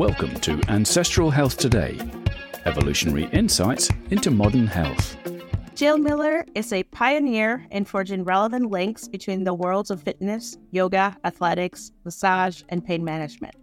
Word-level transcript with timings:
Welcome 0.00 0.40
to 0.40 0.58
Ancestral 0.68 1.30
Health 1.30 1.58
Today 1.58 2.00
evolutionary 2.64 3.24
insights 3.32 3.90
into 4.08 4.30
modern 4.30 4.66
health. 4.66 5.14
Jill 5.74 5.98
Miller 5.98 6.46
is 6.54 6.72
a 6.72 6.84
pioneer 6.84 7.66
in 7.70 7.84
forging 7.84 8.24
relevant 8.24 8.70
links 8.70 9.06
between 9.08 9.44
the 9.44 9.52
worlds 9.52 9.90
of 9.90 10.02
fitness, 10.02 10.56
yoga, 10.70 11.18
athletics, 11.24 11.92
massage, 12.06 12.62
and 12.70 12.82
pain 12.82 13.04
management, 13.04 13.54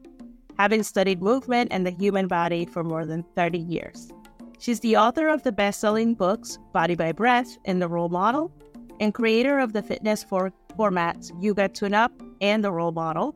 having 0.60 0.84
studied 0.84 1.24
movement 1.24 1.70
and 1.72 1.88
the 1.88 1.92
human 1.92 2.28
body 2.28 2.68
for 2.68 2.84
more 2.84 3.04
than 3.04 3.26
30 3.36 3.58
years. 3.58 4.12
She's 4.60 4.82
the 4.82 4.96
author 4.96 5.30
of 5.30 5.42
the 5.42 5.52
best 5.52 5.80
selling 5.80 6.14
books 6.14 6.60
Body 6.72 6.94
by 6.94 7.14
Breath 7.14 7.58
and 7.66 7.82
The 7.82 7.88
Roll 7.88 8.10
Model, 8.10 8.52
and 9.00 9.12
creator 9.12 9.58
of 9.58 9.74
the 9.74 9.82
fitness 9.82 10.24
for 10.24 10.54
formats 10.78 11.32
Yoga 11.42 11.68
Tune 11.68 11.96
Up 11.96 12.12
and 12.42 12.64
The 12.64 12.72
Roll 12.72 12.92
Model. 12.92 13.36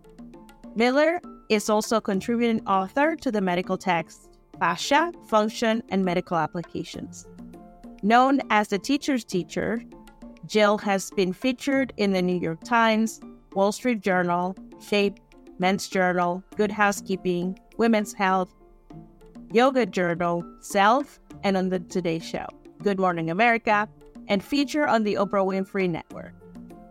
Miller 0.76 1.20
is 1.52 1.70
also 1.70 1.98
a 1.98 2.02
contributing 2.02 2.66
author 2.66 3.14
to 3.18 3.30
the 3.30 3.42
medical 3.42 3.78
text 3.78 4.30
Fascia, 4.58 5.12
Function, 5.28 5.84
and 5.90 6.06
Medical 6.06 6.38
Applications. 6.38 7.28
Known 8.04 8.42
as 8.50 8.70
the 8.70 8.80
teacher's 8.80 9.26
teacher, 9.26 9.84
Jill 10.46 10.78
has 10.78 11.12
been 11.12 11.34
featured 11.34 11.94
in 11.98 12.14
the 12.14 12.22
New 12.22 12.40
York 12.40 12.64
Times, 12.64 13.20
Wall 13.54 13.72
Street 13.72 14.02
Journal, 14.02 14.56
Shape, 14.80 15.20
Men's 15.60 15.90
Journal, 15.90 16.42
Good 16.56 16.72
Housekeeping, 16.72 17.60
Women's 17.78 18.14
Health, 18.14 18.54
Yoga 19.52 19.86
Journal, 19.86 20.46
Self, 20.62 21.20
and 21.44 21.58
on 21.58 21.70
the 21.70 21.80
Today 21.80 22.20
Show, 22.20 22.46
Good 22.82 23.00
Morning 23.00 23.30
America, 23.30 23.90
and 24.28 24.42
feature 24.42 24.88
on 24.88 25.04
the 25.04 25.16
Oprah 25.16 25.46
Winfrey 25.46 25.90
Network. 25.90 26.34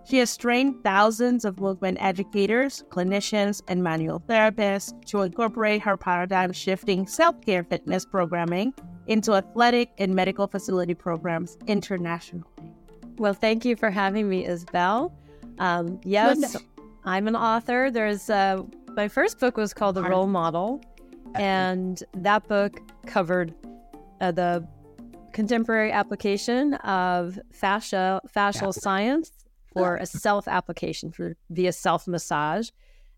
She 0.04 0.18
has 0.18 0.36
trained 0.36 0.82
thousands 0.82 1.44
of 1.44 1.60
movement 1.60 1.98
educators, 2.00 2.82
clinicians, 2.88 3.62
and 3.68 3.82
manual 3.82 4.20
therapists 4.20 5.04
to 5.06 5.22
incorporate 5.22 5.82
her 5.82 5.96
paradigm 5.96 6.52
shifting 6.52 7.06
self 7.06 7.40
care 7.42 7.64
fitness 7.64 8.04
programming 8.04 8.74
into 9.06 9.34
athletic 9.34 9.90
and 9.98 10.14
medical 10.14 10.46
facility 10.46 10.94
programs 10.94 11.58
internationally. 11.66 12.46
Well, 13.18 13.34
thank 13.34 13.64
you 13.64 13.76
for 13.76 13.90
having 13.90 14.28
me, 14.28 14.46
Isabel. 14.46 15.12
Um, 15.58 16.00
yes, 16.04 16.56
I'm 17.04 17.28
an 17.28 17.36
author. 17.36 17.90
There's 17.90 18.30
uh, 18.30 18.62
my 18.96 19.08
first 19.08 19.38
book 19.38 19.56
was 19.56 19.74
called 19.74 19.96
The 19.96 20.02
Roll 20.02 20.26
Model, 20.26 20.80
and 21.34 22.02
that 22.14 22.48
book 22.48 22.80
covered 23.06 23.54
uh, 24.20 24.32
the 24.32 24.66
contemporary 25.32 25.92
application 25.92 26.74
of 26.74 27.38
fascia 27.52 28.20
fascial 28.34 28.74
science 28.74 29.30
for 29.72 29.96
a 30.00 30.06
self 30.06 30.48
application 30.48 31.12
for 31.12 31.36
via 31.50 31.72
self 31.72 32.06
massage. 32.06 32.70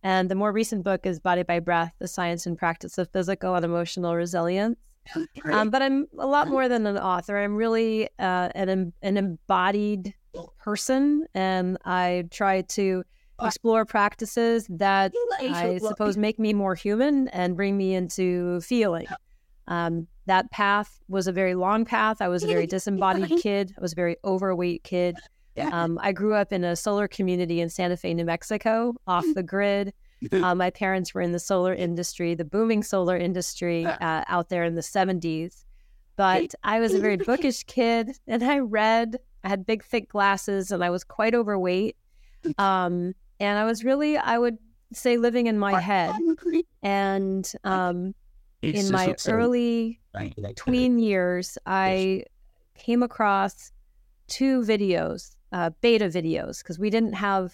And 0.05 0.29
the 0.29 0.35
more 0.35 0.53
recent 0.53 0.83
book 0.83 1.07
is 1.07 1.21
Body 1.21 1.43
by 1.43 1.61
Breath: 1.61 1.93
The 1.99 2.09
Science 2.09 2.47
and 2.47 2.59
Practice 2.59 2.99
of 2.99 3.09
Physical 3.11 3.55
and 3.55 3.65
Emotional 3.65 4.17
Resilience. 4.17 4.79
Um, 5.45 5.71
but 5.71 5.83
I'm 5.83 6.07
a 6.19 6.27
lot 6.27 6.49
more 6.49 6.69
than 6.69 6.87
an 6.87 6.99
author. 6.99 7.39
I'm 7.39 7.57
really 7.57 8.09
uh, 8.19 8.51
an 8.55 8.93
an 9.03 9.17
embodied 9.17 10.15
person, 10.59 11.27
and 11.35 11.77
I 11.85 12.25
try 12.31 12.63
to 12.63 13.05
explore 13.41 13.85
practices 13.85 14.67
that 14.71 15.13
I 15.41 15.79
suppose 15.79 16.17
make 16.17 16.39
me 16.39 16.53
more 16.53 16.75
human 16.75 17.29
and 17.29 17.57
bring 17.57 17.77
me 17.77 17.95
into 17.95 18.61
feeling. 18.61 19.07
Um, 19.67 20.07
that 20.27 20.51
path 20.51 21.01
was 21.09 21.27
a 21.27 21.33
very 21.33 21.55
long 21.55 21.85
path. 21.85 22.21
I 22.21 22.29
was 22.29 22.45
a 22.45 22.47
very 22.47 22.67
disembodied 22.67 23.43
kid. 23.43 23.75
I 23.77 23.81
was 23.81 23.93
a 23.93 23.97
very 23.97 24.17
overweight 24.25 24.85
kid. 24.85 25.17
Um, 25.59 25.99
I 26.03 26.13
grew 26.13 26.35
up 26.35 26.53
in 26.53 26.65
a 26.65 26.77
solar 26.77 27.09
community 27.09 27.61
in 27.61 27.69
Santa 27.69 27.97
Fe, 27.97 28.15
New 28.15 28.25
Mexico, 28.25 28.95
off 29.07 29.25
the 29.35 29.43
grid. 29.43 29.93
Uh, 30.33 30.55
my 30.55 30.71
parents 30.71 31.13
were 31.15 31.21
in 31.21 31.33
the 31.33 31.41
solar 31.41 31.75
industry, 31.75 32.37
the 32.37 32.45
booming 32.45 32.85
solar 32.85 33.17
industry 33.17 33.85
uh, 33.85 34.23
out 34.29 34.51
there 34.51 34.63
in 34.63 34.77
the 34.77 34.81
70s. 34.81 35.65
But 36.15 36.55
I 36.63 36.79
was 36.79 36.95
a 36.95 37.01
very 37.01 37.17
bookish 37.17 37.65
kid 37.65 38.13
and 38.29 38.45
I 38.45 38.61
read. 38.61 39.17
I 39.43 39.49
had 39.49 39.67
big, 39.67 39.83
thick 39.83 40.09
glasses 40.09 40.71
and 40.71 40.85
I 40.85 40.91
was 40.91 41.03
quite 41.03 41.35
overweight. 41.35 41.97
Um, 42.59 43.15
and 43.41 43.59
I 43.59 43.65
was 43.65 43.83
really, 43.83 44.17
I 44.17 44.39
would 44.39 44.59
say, 44.93 45.17
living 45.17 45.49
in 45.49 45.59
my 45.59 45.73
head. 45.81 46.15
And 46.85 47.53
um, 47.65 48.15
in 48.63 48.91
my 48.93 49.17
early 49.29 50.01
tween 50.55 50.99
years, 51.01 51.59
I 51.67 52.25
came 52.77 53.03
across 53.03 53.73
two 54.29 54.63
videos 54.63 55.35
uh, 55.53 55.71
beta 55.81 56.07
videos 56.07 56.59
because 56.63 56.79
we 56.79 56.91
didn't 56.91 57.13
have, 57.15 57.53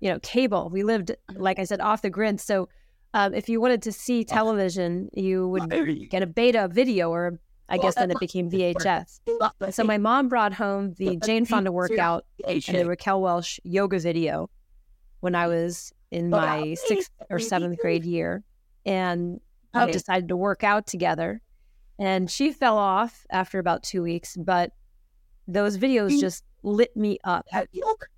you 0.00 0.10
know, 0.10 0.18
cable. 0.20 0.68
We 0.70 0.82
lived, 0.82 1.12
like 1.34 1.58
I 1.58 1.64
said, 1.64 1.80
off 1.80 2.02
the 2.02 2.10
grid. 2.10 2.40
So 2.40 2.68
um, 3.14 3.34
if 3.34 3.48
you 3.48 3.60
wanted 3.60 3.82
to 3.82 3.92
see 3.92 4.24
television, 4.24 5.08
you 5.12 5.48
would 5.48 5.70
get 6.10 6.22
a 6.22 6.26
beta 6.26 6.68
video, 6.68 7.10
or 7.10 7.38
I 7.68 7.76
guess 7.78 7.94
then 7.94 8.10
it 8.10 8.20
became 8.20 8.50
VHS. 8.50 9.20
So 9.70 9.84
my 9.84 9.98
mom 9.98 10.28
brought 10.28 10.52
home 10.54 10.94
the 10.98 11.16
Jane 11.24 11.44
Fonda 11.44 11.70
workout 11.72 12.24
and 12.68 12.76
the 12.78 12.86
Raquel 12.88 13.20
Welch 13.22 13.60
yoga 13.64 13.98
video 13.98 14.50
when 15.20 15.34
I 15.34 15.46
was 15.46 15.92
in 16.10 16.30
my 16.30 16.74
sixth 16.74 17.10
or 17.30 17.38
seventh 17.38 17.78
grade 17.78 18.04
year, 18.04 18.42
and 18.84 19.40
we 19.86 19.92
decided 19.92 20.28
to 20.28 20.36
work 20.36 20.64
out 20.64 20.86
together. 20.86 21.40
And 21.98 22.30
she 22.30 22.50
fell 22.52 22.76
off 22.78 23.24
after 23.30 23.58
about 23.58 23.82
two 23.84 24.02
weeks, 24.02 24.36
but 24.36 24.72
those 25.46 25.78
videos 25.78 26.18
just 26.20 26.42
lit 26.62 26.96
me 26.96 27.18
up. 27.24 27.46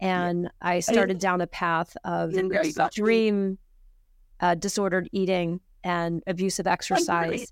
And 0.00 0.50
I 0.60 0.81
started 0.81 1.19
down 1.19 1.41
a 1.41 1.47
path 1.47 1.97
of 2.05 2.32
extreme 2.88 3.59
uh, 4.41 4.55
disordered 4.55 5.09
eating 5.12 5.60
and 5.82 6.22
abusive 6.27 6.66
exercise. 6.66 7.47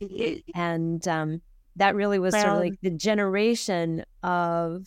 And 0.55 1.07
um, 1.09 1.41
that 1.77 1.95
really 1.95 2.19
was 2.19 2.35
sort 2.35 2.47
of 2.47 2.59
like 2.61 2.81
the 2.83 2.91
generation 2.91 4.05
of 4.23 4.87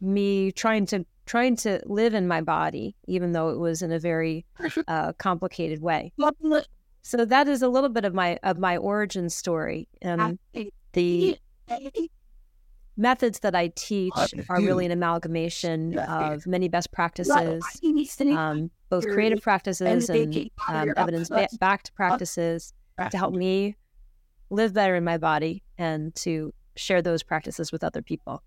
me 0.00 0.52
trying 0.52 0.86
to 0.86 1.04
trying 1.26 1.56
to 1.56 1.80
live 1.86 2.12
in 2.12 2.28
my 2.28 2.40
body, 2.42 2.94
even 3.06 3.32
though 3.32 3.48
it 3.48 3.58
was 3.58 3.80
in 3.80 3.90
a 3.92 3.98
very 3.98 4.44
uh, 4.88 5.12
complicated 5.14 5.80
way. 5.80 6.12
So 7.02 7.24
that 7.24 7.48
is 7.48 7.62
a 7.62 7.68
little 7.68 7.88
bit 7.90 8.04
of 8.04 8.14
my 8.14 8.38
of 8.42 8.58
my 8.58 8.76
origin 8.76 9.30
story. 9.30 9.88
Um, 10.02 10.38
the 10.92 11.38
methods 12.96 13.40
that 13.40 13.54
I 13.54 13.68
teach 13.74 14.12
are 14.48 14.60
really 14.60 14.86
an 14.86 14.92
amalgamation 14.92 15.98
of 15.98 16.46
many 16.46 16.68
best 16.68 16.92
practices, 16.92 17.64
um, 18.36 18.70
both 18.88 19.06
creative 19.08 19.42
practices 19.42 20.08
and 20.08 20.52
um, 20.68 20.92
evidence 20.96 21.30
backed 21.58 21.94
practices 21.94 22.72
to 23.10 23.16
help 23.16 23.34
me 23.34 23.76
live 24.50 24.72
better 24.72 24.94
in 24.94 25.04
my 25.04 25.18
body 25.18 25.62
and 25.78 26.14
to 26.14 26.52
share 26.76 27.02
those 27.02 27.22
practices 27.22 27.72
with 27.72 27.82
other 27.82 28.02
people. 28.02 28.42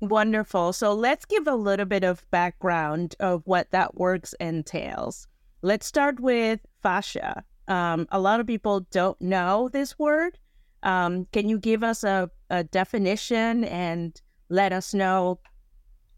Wonderful. 0.00 0.72
So 0.72 0.92
let's 0.94 1.24
give 1.24 1.46
a 1.46 1.54
little 1.54 1.86
bit 1.86 2.02
of 2.02 2.28
background 2.32 3.14
of 3.20 3.42
what 3.44 3.70
that 3.70 3.94
works 3.94 4.34
entails. 4.40 5.28
Let's 5.62 5.86
start 5.86 6.18
with 6.18 6.60
fascia. 6.82 7.44
Um, 7.68 8.08
a 8.10 8.18
lot 8.18 8.40
of 8.40 8.46
people 8.48 8.80
don't 8.90 9.20
know 9.20 9.68
this 9.68 9.96
word. 9.98 10.38
Um, 10.82 11.26
can 11.32 11.48
you 11.48 11.58
give 11.58 11.82
us 11.82 12.04
a, 12.04 12.30
a 12.50 12.64
definition 12.64 13.64
and 13.64 14.20
let 14.48 14.72
us 14.72 14.92
know 14.94 15.40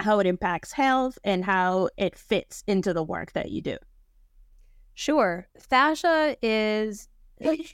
how 0.01 0.19
it 0.19 0.27
impacts 0.27 0.73
health 0.73 1.19
and 1.25 1.45
how 1.45 1.89
it 1.97 2.17
fits 2.17 2.65
into 2.67 2.93
the 2.93 3.03
work 3.03 3.33
that 3.33 3.51
you 3.51 3.63
do? 3.63 3.77
Sure. 4.95 5.47
Fascia 5.59 6.37
is, 6.43 7.09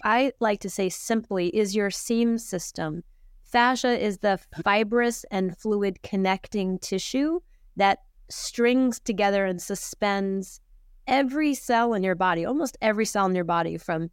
I 0.05 0.33
like 0.41 0.61
to 0.61 0.71
say 0.71 0.89
simply, 0.89 1.49
is 1.49 1.77
your 1.77 1.91
seam 1.91 2.39
system. 2.39 3.05
Fascia 3.43 3.99
is 3.99 4.19
the 4.19 4.39
fibrous 4.65 5.25
and 5.31 5.57
fluid 5.59 6.03
connecting 6.03 6.79
tissue 6.79 7.41
that 7.77 8.01
strings 8.29 9.01
together 9.01 9.45
and 9.45 9.61
suspends 9.61 10.61
every 11.07 11.55
cell 11.55 11.95
in 11.95 12.03
your 12.03 12.15
body, 12.15 12.45
almost 12.45 12.79
every 12.81 13.05
cell 13.05 13.27
in 13.27 13.35
your 13.35 13.45
body, 13.45 13.77
from 13.77 14.11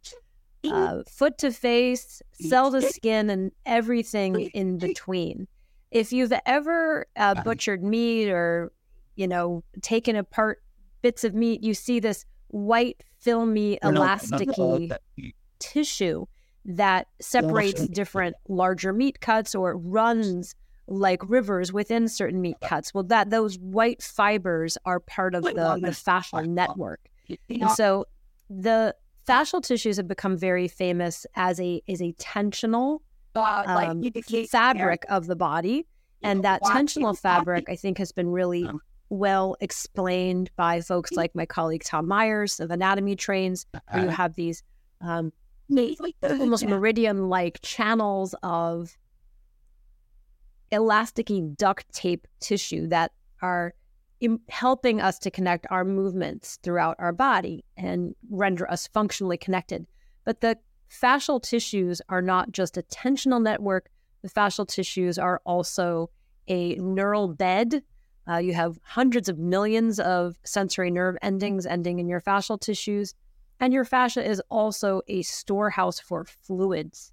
uh, 0.64 1.02
foot 1.08 1.38
to 1.38 1.52
face, 1.52 2.22
cell 2.32 2.70
to 2.72 2.82
skin, 2.82 3.30
and 3.30 3.52
everything 3.66 4.50
in 4.54 4.78
between. 4.78 5.46
If 5.90 6.12
you've 6.12 6.32
ever 6.46 7.06
uh, 7.16 7.34
butchered 7.42 7.82
meat 7.82 8.28
or, 8.30 8.72
you 9.16 9.26
know, 9.26 9.62
taken 9.82 10.16
apart 10.16 10.62
bits 11.02 11.24
of 11.24 11.34
meat, 11.34 11.62
you 11.62 11.74
see 11.74 12.00
this 12.00 12.24
white, 12.48 13.02
filmy, 13.20 13.78
elasticy 14.42 14.88
tissue 15.58 16.26
that 16.64 17.06
separates 17.20 17.80
different 17.94 18.36
larger 18.48 18.92
meat 18.92 19.20
cuts 19.20 19.54
or 19.54 19.76
runs 19.76 20.54
like 20.86 21.20
rivers 21.28 21.72
within 21.72 22.08
certain 22.08 22.40
meat 22.40 22.56
cuts. 22.62 22.92
Well, 22.92 23.04
that 23.04 23.30
those 23.30 23.58
white 23.58 24.02
fibers 24.02 24.76
are 24.84 25.00
part 25.00 25.34
of 25.34 25.42
the, 25.54 25.62
the 25.80 25.88
fascial 25.92 26.46
network. 26.46 27.00
And 27.48 27.70
so 27.70 28.04
the 28.50 28.94
fascial 29.28 29.62
tissues 29.62 29.96
have 29.98 30.08
become 30.08 30.36
very 30.36 30.68
famous 30.68 31.26
as 31.36 31.60
a 31.60 31.82
as 31.88 32.00
a 32.00 32.12
tensional 32.14 33.00
um, 33.36 34.02
fabric 34.50 35.04
of 35.08 35.26
the 35.26 35.36
body, 35.36 35.86
and 36.22 36.42
that 36.44 36.62
tensional 36.62 37.18
fabric, 37.18 37.68
I 37.68 37.76
think, 37.76 37.98
has 37.98 38.12
been 38.12 38.28
really 38.30 38.68
well 39.10 39.56
explained 39.60 40.50
by 40.56 40.80
folks 40.80 41.12
like 41.12 41.34
my 41.34 41.46
colleague 41.46 41.84
Tom 41.84 42.06
Myers 42.08 42.60
of 42.60 42.70
Anatomy 42.70 43.16
Trains, 43.16 43.66
where 43.90 44.04
you 44.04 44.08
have 44.08 44.34
these 44.34 44.62
um, 45.00 45.32
almost 46.22 46.66
meridian 46.66 47.28
like 47.28 47.60
channels 47.62 48.34
of 48.42 48.96
elasticy 50.72 51.56
duct 51.56 51.90
tape 51.92 52.26
tissue 52.40 52.88
that 52.88 53.12
are 53.40 53.74
Helping 54.48 55.00
us 55.00 55.18
to 55.20 55.30
connect 55.30 55.66
our 55.70 55.84
movements 55.84 56.58
throughout 56.62 56.96
our 56.98 57.12
body 57.12 57.64
and 57.76 58.14
render 58.30 58.70
us 58.70 58.88
functionally 58.88 59.36
connected. 59.36 59.86
But 60.24 60.40
the 60.40 60.58
fascial 60.90 61.42
tissues 61.42 62.02
are 62.08 62.22
not 62.22 62.52
just 62.52 62.76
a 62.76 62.82
tensional 62.82 63.42
network, 63.42 63.90
the 64.22 64.28
fascial 64.28 64.66
tissues 64.66 65.18
are 65.18 65.40
also 65.46 66.10
a 66.48 66.74
neural 66.76 67.28
bed. 67.28 67.82
Uh, 68.28 68.38
you 68.38 68.52
have 68.52 68.78
hundreds 68.82 69.28
of 69.28 69.38
millions 69.38 70.00
of 70.00 70.38
sensory 70.44 70.90
nerve 70.90 71.16
endings 71.22 71.66
ending 71.66 71.98
in 71.98 72.08
your 72.08 72.20
fascial 72.20 72.60
tissues. 72.60 73.14
And 73.60 73.72
your 73.72 73.84
fascia 73.84 74.28
is 74.28 74.42
also 74.50 75.02
a 75.08 75.22
storehouse 75.22 75.98
for 75.98 76.24
fluids. 76.24 77.12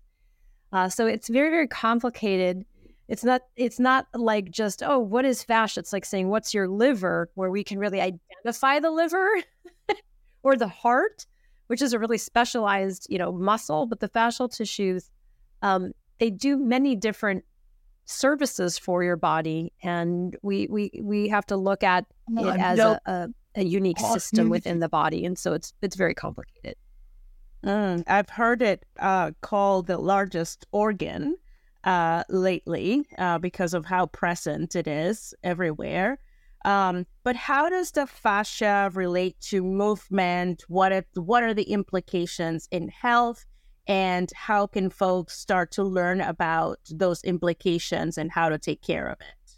Uh, 0.72 0.90
so 0.90 1.08
it's 1.08 1.30
very, 1.30 1.50
very 1.50 1.68
complicated 1.68 2.66
it's 3.08 3.24
not 3.24 3.42
it's 3.56 3.80
not 3.80 4.08
like 4.14 4.50
just 4.50 4.82
oh 4.84 5.00
what 5.00 5.26
is 5.26 5.44
fascia 5.44 5.80
it's 5.80 5.94
like 5.94 6.06
saying 6.06 6.30
what's 6.30 6.54
your 6.54 6.68
liver? 6.68 7.30
where 7.36 7.52
we 7.52 7.64
can 7.64 7.78
really 7.80 8.02
identify 8.02 8.80
the 8.80 8.92
liver 8.92 9.28
or 10.44 10.56
the 10.56 10.68
heart 10.68 11.26
which 11.68 11.82
is 11.82 11.94
a 11.94 12.00
really 12.00 12.18
specialized 12.18 13.08
you 13.10 13.18
know 13.18 13.32
muscle 13.32 13.86
but 13.86 14.00
the 14.00 14.10
fascial 14.10 14.52
tissues 14.52 15.10
um, 15.62 15.92
they 16.20 16.30
do 16.30 16.58
many 16.58 16.96
different 16.96 17.44
services 18.06 18.78
for 18.78 19.04
your 19.04 19.16
body 19.16 19.72
and 19.82 20.38
we 20.44 20.68
we 20.70 20.92
we 21.02 21.28
have 21.28 21.46
to 21.46 21.58
look 21.58 21.84
at 21.84 22.06
it 22.38 22.60
as 22.60 22.78
a, 22.78 23.00
a, 23.06 23.28
a 23.56 23.64
unique 23.64 24.00
system 24.00 24.50
within 24.50 24.80
the 24.80 24.90
body 24.90 25.26
and 25.26 25.40
so 25.40 25.54
it's 25.54 25.74
it's 25.82 25.96
very 25.96 26.14
complicated. 26.14 26.76
Mm, 27.64 28.04
i've 28.06 28.30
heard 28.30 28.62
it 28.62 28.86
uh, 29.00 29.32
called 29.42 29.88
the 29.88 29.98
largest 29.98 30.68
organ 30.72 31.36
uh, 31.86 32.24
lately 32.30 33.06
uh, 33.18 33.38
because 33.38 33.74
of 33.74 33.86
how 33.86 34.08
present 34.08 34.76
it 34.76 34.88
is 34.88 35.34
everywhere. 35.44 36.20
Um, 36.66 37.06
but 37.24 37.36
how 37.36 37.70
does 37.70 37.92
the 37.92 38.08
fascia 38.08 38.90
relate 38.94 39.40
to 39.50 39.64
movement? 39.64 40.64
What 40.68 40.92
are, 40.92 41.06
what 41.14 41.44
are 41.44 41.54
the 41.54 41.70
implications 41.72 42.68
in 42.72 42.90
health? 42.90 43.46
And 43.88 44.32
how 44.36 44.66
can 44.66 44.90
folks 44.90 45.38
start 45.38 45.72
to 45.74 45.84
learn 45.84 46.22
about 46.22 46.80
those 46.90 47.24
implications 47.24 48.18
and 48.18 48.32
how 48.32 48.50
to 48.50 48.58
take 48.58 48.82
care 48.82 49.08
of 49.08 49.20
it? 49.22 49.58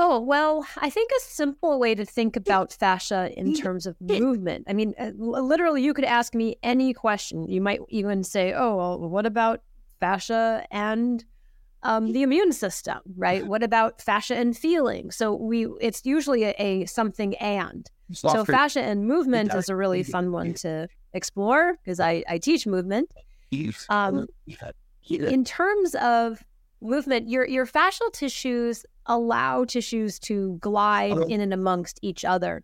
Oh, 0.00 0.20
well, 0.20 0.64
I 0.76 0.90
think 0.90 1.10
a 1.10 1.20
simple 1.22 1.80
way 1.80 1.94
to 1.94 2.04
think 2.04 2.36
about 2.36 2.72
fascia 2.72 3.32
in 3.36 3.52
terms 3.52 3.84
of 3.84 3.96
movement. 4.00 4.66
I 4.68 4.72
mean, 4.72 4.94
uh, 4.96 5.10
literally, 5.16 5.82
you 5.82 5.92
could 5.92 6.04
ask 6.04 6.34
me 6.34 6.56
any 6.62 6.92
question. 6.92 7.48
You 7.48 7.60
might 7.60 7.80
even 7.88 8.22
say, 8.22 8.52
oh, 8.52 8.76
well, 8.76 8.98
what 9.00 9.26
about 9.26 9.62
fascia 10.00 10.66
and 10.70 11.24
um, 11.82 12.12
the 12.12 12.22
immune 12.22 12.52
system, 12.52 12.98
right? 13.16 13.46
What 13.46 13.62
about 13.62 14.00
fascia 14.02 14.36
and 14.36 14.56
feeling? 14.56 15.10
So 15.10 15.34
we, 15.34 15.66
it's 15.80 16.04
usually 16.04 16.44
a, 16.44 16.54
a 16.58 16.86
something 16.86 17.36
and. 17.36 17.88
So 18.12 18.44
fascia 18.44 18.80
and 18.80 19.06
movement 19.06 19.54
is 19.54 19.68
a 19.68 19.76
really 19.76 20.02
fun 20.02 20.32
one 20.32 20.54
to 20.54 20.88
explore 21.12 21.76
because 21.84 22.00
I, 22.00 22.24
I 22.28 22.38
teach 22.38 22.66
movement. 22.66 23.12
Um, 23.90 24.26
in 25.30 25.44
terms 25.44 25.94
of 25.94 26.42
movement, 26.80 27.28
your 27.28 27.46
your 27.46 27.66
fascial 27.66 28.12
tissues 28.12 28.84
allow 29.06 29.64
tissues 29.64 30.18
to 30.20 30.58
glide 30.60 31.16
in 31.30 31.40
and 31.40 31.52
amongst 31.54 31.98
each 32.02 32.24
other. 32.24 32.62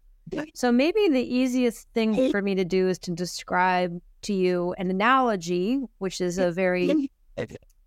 So 0.54 0.72
maybe 0.72 1.08
the 1.08 1.22
easiest 1.22 1.88
thing 1.94 2.30
for 2.30 2.42
me 2.42 2.54
to 2.54 2.64
do 2.64 2.88
is 2.88 2.98
to 3.00 3.10
describe 3.12 4.00
to 4.22 4.32
you 4.32 4.74
an 4.78 4.90
analogy, 4.90 5.80
which 5.98 6.20
is 6.20 6.38
a 6.38 6.50
very 6.50 7.10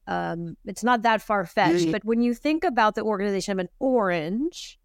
um, 0.08 0.56
it's 0.66 0.84
not 0.84 1.02
that 1.02 1.22
far 1.22 1.46
fetched, 1.46 1.92
but 1.92 2.04
when 2.06 2.22
you 2.22 2.34
think 2.34 2.64
about 2.64 2.96
the 2.96 3.02
organization 3.02 3.52
of 3.52 3.60
an 3.60 3.70
orange, 3.80 4.80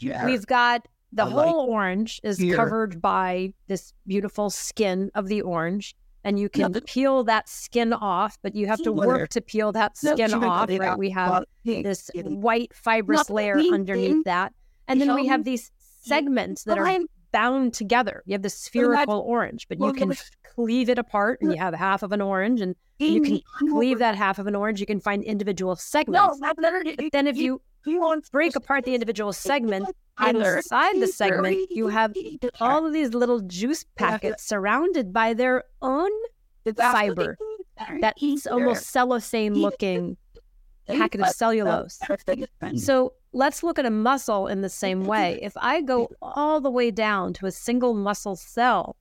yeah. 0.00 0.24
we've 0.24 0.46
got 0.46 0.88
the 1.12 1.24
I 1.24 1.30
whole 1.30 1.60
like 1.60 1.68
orange 1.68 2.20
is 2.24 2.38
here. 2.38 2.56
covered 2.56 3.00
by 3.02 3.52
this 3.68 3.92
beautiful 4.06 4.48
skin 4.48 5.10
of 5.14 5.28
the 5.28 5.42
orange, 5.42 5.94
and 6.24 6.38
you 6.38 6.48
can 6.48 6.72
peel 6.86 7.24
that 7.24 7.48
skin 7.48 7.92
off, 7.92 8.38
but 8.42 8.54
you 8.54 8.66
have 8.66 8.82
to 8.82 8.92
work 8.92 9.28
to 9.30 9.42
peel 9.42 9.72
that 9.72 9.96
skin 9.96 10.32
off. 10.32 10.70
Right? 10.70 10.98
We 10.98 11.10
have 11.10 11.44
this 11.64 12.10
white 12.14 12.74
fibrous 12.74 13.28
layer 13.28 13.58
underneath 13.58 14.24
that, 14.24 14.54
and 14.88 15.00
then 15.00 15.14
we 15.14 15.26
have 15.26 15.44
these 15.44 15.70
segments 16.00 16.64
that 16.64 16.78
are 16.78 16.98
bound 17.36 17.74
together. 17.74 18.22
You 18.26 18.32
have 18.32 18.42
the 18.42 18.50
spherical 18.50 19.20
orange, 19.20 19.68
but 19.68 19.78
you 19.78 19.92
can 19.92 20.14
cleave 20.54 20.88
it 20.88 20.98
apart 20.98 21.40
and 21.42 21.52
you 21.52 21.58
have 21.58 21.74
half 21.74 22.02
of 22.02 22.12
an 22.12 22.20
orange 22.22 22.60
and 22.62 22.74
you 22.98 23.20
can 23.20 23.40
cleave 23.70 23.98
that 23.98 24.14
half 24.14 24.38
of 24.38 24.46
an 24.46 24.54
orange. 24.54 24.80
You 24.80 24.86
can 24.86 25.00
find 25.00 25.22
individual 25.22 25.76
segments. 25.76 26.38
No, 26.40 26.54
but 26.56 27.12
then 27.12 27.26
if 27.26 27.36
you 27.36 27.60
break 28.32 28.56
apart 28.56 28.84
the 28.84 28.94
individual 28.94 29.32
segment, 29.32 29.86
inside 30.18 30.98
the 31.00 31.06
segment, 31.06 31.70
you 31.70 31.88
have 31.88 32.14
all 32.60 32.86
of 32.86 32.92
these 32.94 33.12
little 33.12 33.40
juice 33.40 33.84
packets 33.96 34.44
surrounded 34.44 35.12
by 35.12 35.34
their 35.34 35.64
own 35.82 36.10
fiber. 36.74 37.36
That's 38.00 38.46
almost 38.46 38.86
cellophane 38.86 39.54
looking 39.54 40.16
packet 40.88 41.20
of 41.20 41.28
cellulose. 41.30 42.00
So 42.76 43.12
let's 43.36 43.62
look 43.62 43.78
at 43.78 43.84
a 43.84 43.90
muscle 43.90 44.46
in 44.48 44.62
the 44.62 44.68
same 44.68 45.04
way. 45.04 45.38
If 45.46 45.52
I 45.58 45.82
go 45.82 46.08
all 46.22 46.60
the 46.60 46.70
way 46.70 46.90
down 46.90 47.32
to 47.34 47.46
a 47.46 47.52
single 47.52 47.94
muscle 47.94 48.34
cell, 48.34 48.96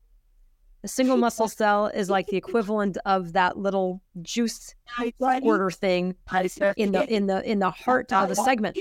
a 0.83 0.87
single 0.87 1.17
muscle 1.17 1.47
cell 1.61 1.87
is 1.87 2.09
like 2.09 2.27
the 2.27 2.37
equivalent 2.37 2.97
of 3.05 3.33
that 3.33 3.57
little 3.57 4.01
juice 4.21 4.75
squirter 5.39 5.71
thing 5.71 6.15
in 6.77 6.91
the 6.91 7.07
in 7.11 7.27
the 7.27 7.49
in 7.49 7.59
the 7.59 7.71
heart 7.71 8.11
of 8.11 8.29
the 8.29 8.35
segment. 8.35 8.77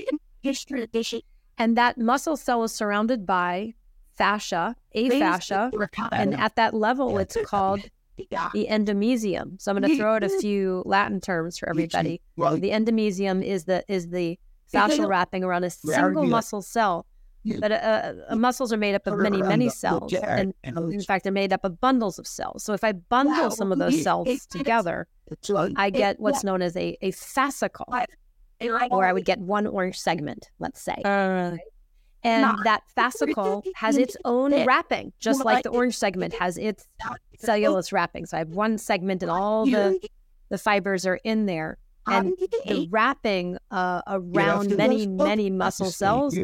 And 1.57 1.77
that 1.77 1.97
muscle 1.97 2.35
cell 2.37 2.63
is 2.63 2.73
surrounded 2.73 3.25
by 3.25 3.73
fascia, 4.17 4.75
afascia, 4.93 5.71
and 6.11 6.33
at 6.35 6.55
that 6.57 6.73
level, 6.73 7.17
it's 7.17 7.37
called 7.45 7.79
the 8.17 8.67
endomysium. 8.69 9.59
So 9.61 9.71
I'm 9.71 9.79
going 9.79 9.89
to 9.89 9.97
throw 9.97 10.15
out 10.15 10.23
a 10.23 10.29
few 10.39 10.83
Latin 10.85 11.21
terms 11.21 11.57
for 11.57 11.69
everybody. 11.69 12.21
The 12.59 12.71
endomysium 12.71 13.43
is 13.43 13.63
the 13.65 13.83
is 13.87 14.09
the 14.09 14.37
fascial 14.73 15.07
wrapping 15.07 15.43
around 15.43 15.63
a 15.63 15.69
single 15.69 16.23
muscle 16.31 16.61
cell. 16.61 17.05
But 17.59 17.71
uh, 17.71 18.13
uh, 18.29 18.35
muscles 18.35 18.73
are 18.73 18.77
made 18.77 18.95
up 18.95 19.05
of 19.05 19.19
many, 19.19 19.37
many 19.49 19.69
cells. 19.69 20.11
And 20.23 20.53
in 20.93 21.01
fact, 21.01 21.23
they're 21.23 21.31
made 21.31 21.53
up 21.53 21.63
of 21.63 21.79
bundles 21.79 22.17
of 22.17 22.25
cells. 22.25 22.63
So 22.63 22.73
if 22.73 22.83
I 22.83 22.93
bundle 22.93 23.51
some 23.51 23.71
of 23.71 23.77
those 23.77 24.01
cells 24.01 24.47
together, 24.47 25.07
I 25.77 25.89
get 25.91 26.19
what's 26.19 26.43
known 26.43 26.61
as 26.63 26.75
a, 26.75 26.97
a 27.01 27.11
fascicle, 27.11 27.85
or 28.91 29.05
I 29.05 29.13
would 29.13 29.25
get 29.25 29.39
one 29.39 29.67
orange 29.67 29.99
segment, 29.99 30.49
let's 30.59 30.81
say. 30.81 30.99
Uh, 31.05 31.57
and 32.23 32.43
that 32.63 32.81
fascicle 32.97 33.63
has 33.75 33.97
its 33.97 34.17
own 34.25 34.51
wrapping, 34.65 35.13
just 35.19 35.45
like 35.45 35.63
the 35.63 35.69
orange 35.69 35.95
segment 35.95 36.33
has 36.33 36.57
its 36.57 36.87
cellulose 37.37 37.91
wrapping. 37.91 38.25
So 38.25 38.37
I 38.37 38.39
have 38.39 38.49
one 38.49 38.79
segment 38.79 39.21
and 39.21 39.29
all 39.29 39.65
the, 39.67 39.99
the 40.49 40.57
fibers 40.57 41.05
are 41.05 41.19
in 41.23 41.45
there 41.45 41.77
and 42.07 42.33
the 42.65 42.87
wrapping 42.91 43.57
uh, 43.71 44.01
around 44.07 44.75
many, 44.77 45.07
many 45.07 45.49
muscle 45.49 45.91
cells, 45.91 46.37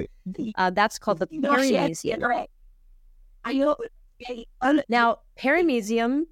uh, 0.56 0.70
that's 0.72 0.98
called 1.00 1.20
the 1.20 1.28
perimysium. 1.28 2.20
Now, 4.90 5.20
perimysium, 5.38 6.24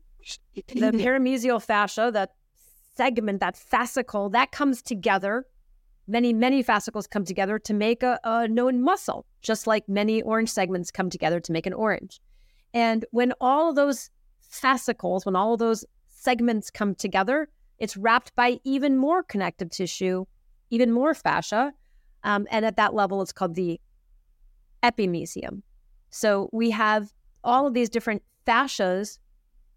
the 0.55 0.91
perimysial 1.03 1.61
fascia, 1.61 2.11
that 2.13 2.31
segment, 2.95 3.39
that 3.39 3.55
fascicle, 3.55 4.31
that 4.31 4.51
comes 4.51 4.81
together. 4.81 5.45
Many, 6.07 6.33
many 6.33 6.63
fascicles 6.63 7.05
come 7.05 7.23
together 7.23 7.59
to 7.59 7.73
make 7.73 8.01
a, 8.01 8.19
a 8.23 8.47
known 8.47 8.81
muscle, 8.81 9.25
just 9.41 9.67
like 9.67 9.87
many 9.87 10.23
orange 10.23 10.49
segments 10.49 10.89
come 10.89 11.09
together 11.09 11.39
to 11.39 11.51
make 11.51 11.67
an 11.67 11.73
orange. 11.73 12.19
And 12.73 13.05
when 13.11 13.33
all 13.39 13.73
those 13.73 14.09
fascicles, 14.41 15.25
when 15.25 15.35
all 15.35 15.55
those 15.55 15.85
segments 16.07 16.71
come 16.71 16.95
together, 16.95 17.47
it's 17.79 17.97
wrapped 17.97 18.35
by 18.35 18.59
even 18.63 18.97
more 18.97 19.23
connective 19.23 19.69
tissue, 19.69 20.25
even 20.69 20.91
more 20.91 21.13
fascia. 21.13 21.73
Um, 22.23 22.47
and 22.51 22.65
at 22.65 22.77
that 22.77 22.93
level, 22.93 23.21
it's 23.21 23.31
called 23.31 23.55
the 23.55 23.79
epimysium. 24.83 25.61
So 26.09 26.49
we 26.51 26.71
have 26.71 27.13
all 27.43 27.67
of 27.67 27.73
these 27.73 27.89
different 27.89 28.21
fascias, 28.45 29.19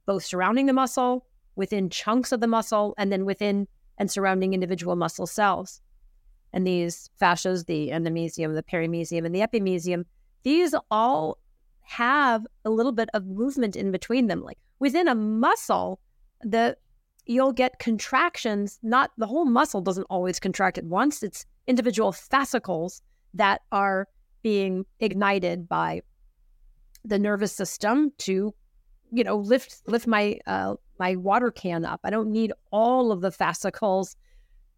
both 0.07 0.25
surrounding 0.25 0.67
the 0.67 0.73
muscle, 0.73 1.27
within 1.55 1.91
chunks 1.91 2.33
of 2.33 2.41
the 2.41 2.47
muscle, 2.47 2.95
and 2.99 3.13
then 3.13 3.25
within 3.25 3.69
and 3.99 4.11
surrounding 4.11 4.55
individual 4.55 4.97
muscle 4.97 5.27
cells. 5.27 5.81
And 6.53 6.67
these 6.67 7.11
fascias, 7.21 7.67
the 7.67 7.91
endomysium, 7.91 8.55
the 8.55 8.63
perimysium, 8.63 9.25
and 9.25 9.35
the 9.35 9.41
epimysium, 9.41 10.05
these 10.43 10.75
all 10.91 11.39
have 11.83 12.47
a 12.65 12.71
little 12.71 12.93
bit 12.93 13.09
of 13.15 13.27
movement 13.27 13.77
in 13.77 13.93
between 13.93 14.27
them. 14.27 14.43
Like 14.43 14.59
within 14.79 15.09
a 15.09 15.15
muscle, 15.15 16.01
the 16.41 16.77
you'll 17.27 17.53
get 17.53 17.79
contractions. 17.79 18.79
Not 18.83 19.11
the 19.17 19.27
whole 19.27 19.45
muscle 19.45 19.81
doesn't 19.81 20.05
always 20.05 20.41
contract 20.41 20.79
at 20.79 20.85
once. 20.85 21.23
It's 21.23 21.47
individual 21.67 22.13
fascicles 22.13 23.03
that 23.35 23.63
are 23.71 24.09
being 24.43 24.85
ignited 25.01 25.69
by 25.69 26.03
the 27.05 27.19
nervous 27.19 27.53
system 27.53 28.13
to 28.19 28.55
you 29.13 29.23
know, 29.23 29.37
lift 29.37 29.83
lift 29.87 30.07
my 30.07 30.39
uh, 30.47 30.75
my 30.99 31.17
water 31.17 31.51
can 31.51 31.85
up. 31.85 32.01
I 32.03 32.11
don't 32.11 32.31
need 32.31 32.53
all 32.71 33.13
of 33.13 33.21
the 33.21 33.31
fascicles 33.31 34.17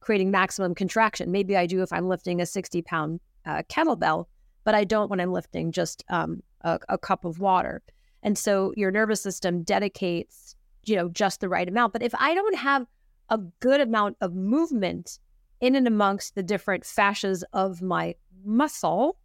creating 0.00 0.30
maximum 0.30 0.74
contraction. 0.74 1.30
Maybe 1.30 1.56
I 1.56 1.66
do 1.66 1.82
if 1.82 1.92
I'm 1.92 2.08
lifting 2.08 2.40
a 2.40 2.46
60 2.46 2.82
pound 2.82 3.20
uh, 3.46 3.62
kettlebell, 3.70 4.26
but 4.64 4.74
I 4.74 4.84
don't 4.84 5.08
when 5.08 5.20
I'm 5.20 5.32
lifting 5.32 5.70
just 5.70 6.04
um, 6.08 6.42
a, 6.62 6.80
a 6.88 6.98
cup 6.98 7.24
of 7.24 7.38
water. 7.38 7.82
And 8.22 8.36
so 8.36 8.72
your 8.76 8.90
nervous 8.90 9.22
system 9.22 9.62
dedicates, 9.62 10.56
you 10.86 10.96
know, 10.96 11.08
just 11.08 11.40
the 11.40 11.48
right 11.48 11.68
amount. 11.68 11.92
But 11.92 12.02
if 12.02 12.14
I 12.14 12.34
don't 12.34 12.56
have 12.56 12.86
a 13.30 13.38
good 13.60 13.80
amount 13.80 14.16
of 14.20 14.34
movement 14.34 15.18
in 15.60 15.74
and 15.74 15.86
amongst 15.86 16.34
the 16.34 16.42
different 16.42 16.84
fascias 16.84 17.42
of 17.52 17.80
my 17.80 18.14
muscle, 18.44 19.16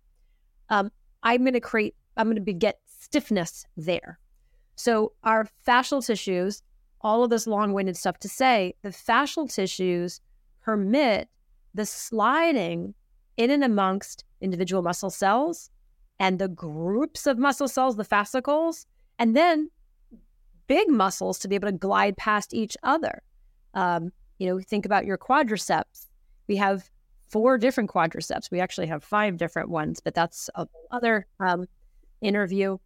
um, 0.69 0.91
I'm 1.23 1.41
going 1.41 1.53
to 1.53 1.59
create, 1.59 1.95
I'm 2.17 2.27
going 2.27 2.35
to 2.35 2.41
be, 2.41 2.53
get 2.53 2.79
stiffness 2.85 3.65
there. 3.75 4.19
So 4.75 5.13
our 5.23 5.47
fascial 5.67 6.05
tissues, 6.05 6.61
all 7.01 7.23
of 7.23 7.29
this 7.29 7.47
long-winded 7.47 7.97
stuff 7.97 8.19
to 8.19 8.29
say, 8.29 8.75
the 8.81 8.89
fascial 8.89 9.53
tissues 9.53 10.21
permit 10.61 11.27
the 11.73 11.85
sliding 11.85 12.93
in 13.37 13.51
and 13.51 13.63
amongst 13.63 14.23
individual 14.41 14.81
muscle 14.81 15.09
cells 15.09 15.69
and 16.19 16.39
the 16.39 16.47
groups 16.47 17.27
of 17.27 17.37
muscle 17.37 17.67
cells, 17.67 17.95
the 17.95 18.03
fascicles, 18.03 18.85
and 19.17 19.35
then 19.35 19.69
big 20.69 20.87
muscles 20.87 21.39
to 21.39 21.49
be 21.49 21.55
able 21.55 21.67
to 21.67 21.77
glide 21.77 22.15
past 22.15 22.53
each 22.53 22.77
other. 22.83 23.21
Um, 23.73 24.11
you 24.37 24.47
know, 24.47 24.59
think 24.61 24.85
about 24.85 25.03
your 25.03 25.17
quadriceps. 25.17 26.07
We 26.47 26.55
have 26.55 26.89
four 27.27 27.57
different 27.57 27.89
quadriceps. 27.89 28.49
We 28.51 28.61
actually 28.61 28.87
have 28.87 29.03
five 29.03 29.35
different 29.35 29.69
ones, 29.69 29.99
but 29.99 30.13
that's 30.13 30.49
another 30.91 31.27
um, 31.41 31.65
interview. 32.21 32.77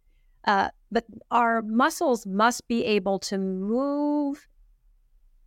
Uh, 0.44 0.70
but 0.90 1.04
our 1.30 1.62
muscles 1.62 2.26
must 2.26 2.66
be 2.68 2.84
able 2.84 3.18
to 3.18 3.38
move 3.38 4.48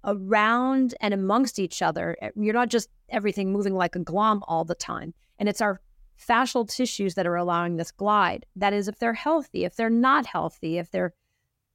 around 0.04 0.96
and 1.02 1.14
amongst 1.14 1.60
each 1.60 1.82
other. 1.82 2.16
You're 2.36 2.54
not 2.54 2.70
just 2.70 2.90
everything 3.10 3.52
moving 3.52 3.74
like 3.74 3.96
a 3.96 4.00
glom 4.00 4.44
all 4.48 4.64
the 4.64 4.76
time. 4.76 5.14
And 5.40 5.50
it's 5.50 5.62
our 5.62 5.82
fascial 6.20 6.68
tissues 6.68 7.16
that 7.16 7.28
are 7.28 7.36
allowing 7.36 7.78
this 7.78 7.92
glide. 7.92 8.46
That 8.56 8.74
is, 8.74 8.88
if 8.88 9.00
they're 9.00 9.14
healthy, 9.14 9.66
if 9.66 9.76
they're 9.76 9.90
not 9.90 10.26
healthy, 10.26 10.78
if 10.78 10.92
they're 10.92 11.14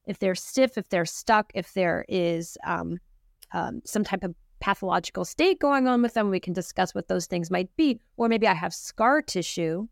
if 0.05 0.19
they're 0.19 0.35
stiff, 0.35 0.77
if 0.77 0.89
they're 0.89 1.05
stuck, 1.05 1.51
if 1.53 1.73
there 1.73 2.05
is 2.07 2.57
um, 2.65 2.97
um, 3.53 3.81
some 3.85 4.03
type 4.03 4.23
of 4.23 4.35
pathological 4.59 5.25
state 5.25 5.59
going 5.59 5.87
on 5.87 6.01
with 6.01 6.13
them, 6.13 6.29
we 6.29 6.39
can 6.39 6.53
discuss 6.53 6.95
what 6.95 7.07
those 7.07 7.25
things 7.25 7.51
might 7.51 7.73
be. 7.75 7.99
Or 8.17 8.27
maybe 8.27 8.47
I 8.47 8.53
have 8.53 8.73
scar 8.73 9.21
tissue. 9.21 9.87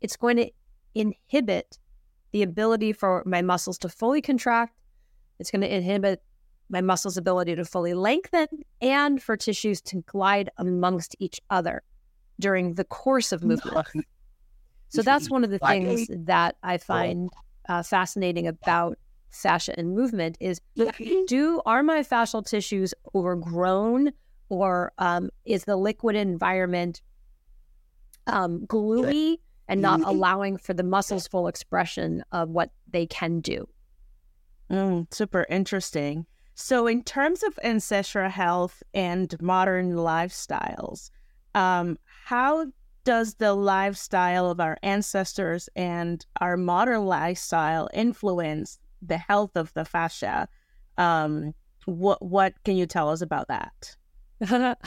It's 0.00 0.16
going 0.16 0.36
to 0.36 0.50
inhibit 0.94 1.78
the 2.32 2.42
ability 2.42 2.92
for 2.92 3.22
my 3.26 3.42
muscles 3.42 3.78
to 3.78 3.88
fully 3.88 4.20
contract. 4.22 4.78
It's 5.38 5.50
going 5.50 5.62
to 5.62 5.74
inhibit 5.74 6.22
my 6.68 6.80
muscles' 6.80 7.16
ability 7.16 7.54
to 7.56 7.64
fully 7.64 7.94
lengthen 7.94 8.46
and 8.80 9.22
for 9.22 9.36
tissues 9.36 9.80
to 9.82 10.02
glide 10.02 10.50
amongst 10.58 11.14
each 11.18 11.40
other 11.50 11.82
during 12.40 12.74
the 12.74 12.84
course 12.84 13.32
of 13.32 13.42
movement. 13.44 13.86
So 14.88 15.02
that's 15.02 15.30
one 15.30 15.44
of 15.44 15.50
the 15.50 15.58
things 15.58 16.08
that 16.26 16.56
I 16.62 16.78
find 16.78 17.30
uh, 17.68 17.82
fascinating 17.82 18.46
about 18.46 18.98
fascia 19.30 19.78
and 19.78 19.94
movement 19.94 20.36
is 20.40 20.60
do 21.26 21.60
are 21.66 21.82
my 21.82 22.00
fascial 22.00 22.44
tissues 22.44 22.94
overgrown 23.14 24.12
or 24.48 24.92
um, 24.98 25.30
is 25.44 25.64
the 25.64 25.76
liquid 25.76 26.16
environment 26.16 27.02
um, 28.26 28.64
gluey 28.66 29.40
and 29.68 29.80
not 29.80 30.00
allowing 30.04 30.56
for 30.56 30.74
the 30.74 30.82
muscles 30.82 31.26
full 31.26 31.48
expression 31.48 32.24
of 32.32 32.48
what 32.48 32.70
they 32.88 33.06
can 33.06 33.40
do. 33.40 33.68
Mm, 34.70 35.12
super 35.12 35.46
interesting. 35.48 36.26
So, 36.54 36.86
in 36.86 37.02
terms 37.02 37.42
of 37.42 37.58
ancestral 37.62 38.30
health 38.30 38.82
and 38.94 39.34
modern 39.42 39.92
lifestyles, 39.92 41.10
um, 41.54 41.98
how 42.24 42.66
does 43.04 43.34
the 43.34 43.54
lifestyle 43.54 44.50
of 44.50 44.58
our 44.58 44.78
ancestors 44.82 45.68
and 45.76 46.24
our 46.40 46.56
modern 46.56 47.04
lifestyle 47.04 47.88
influence 47.94 48.78
the 49.02 49.18
health 49.18 49.56
of 49.56 49.72
the 49.74 49.84
fascia? 49.84 50.48
Um, 50.98 51.54
what 51.84 52.20
what 52.22 52.54
can 52.64 52.76
you 52.76 52.86
tell 52.86 53.08
us 53.10 53.20
about 53.20 53.48
that? 53.48 53.96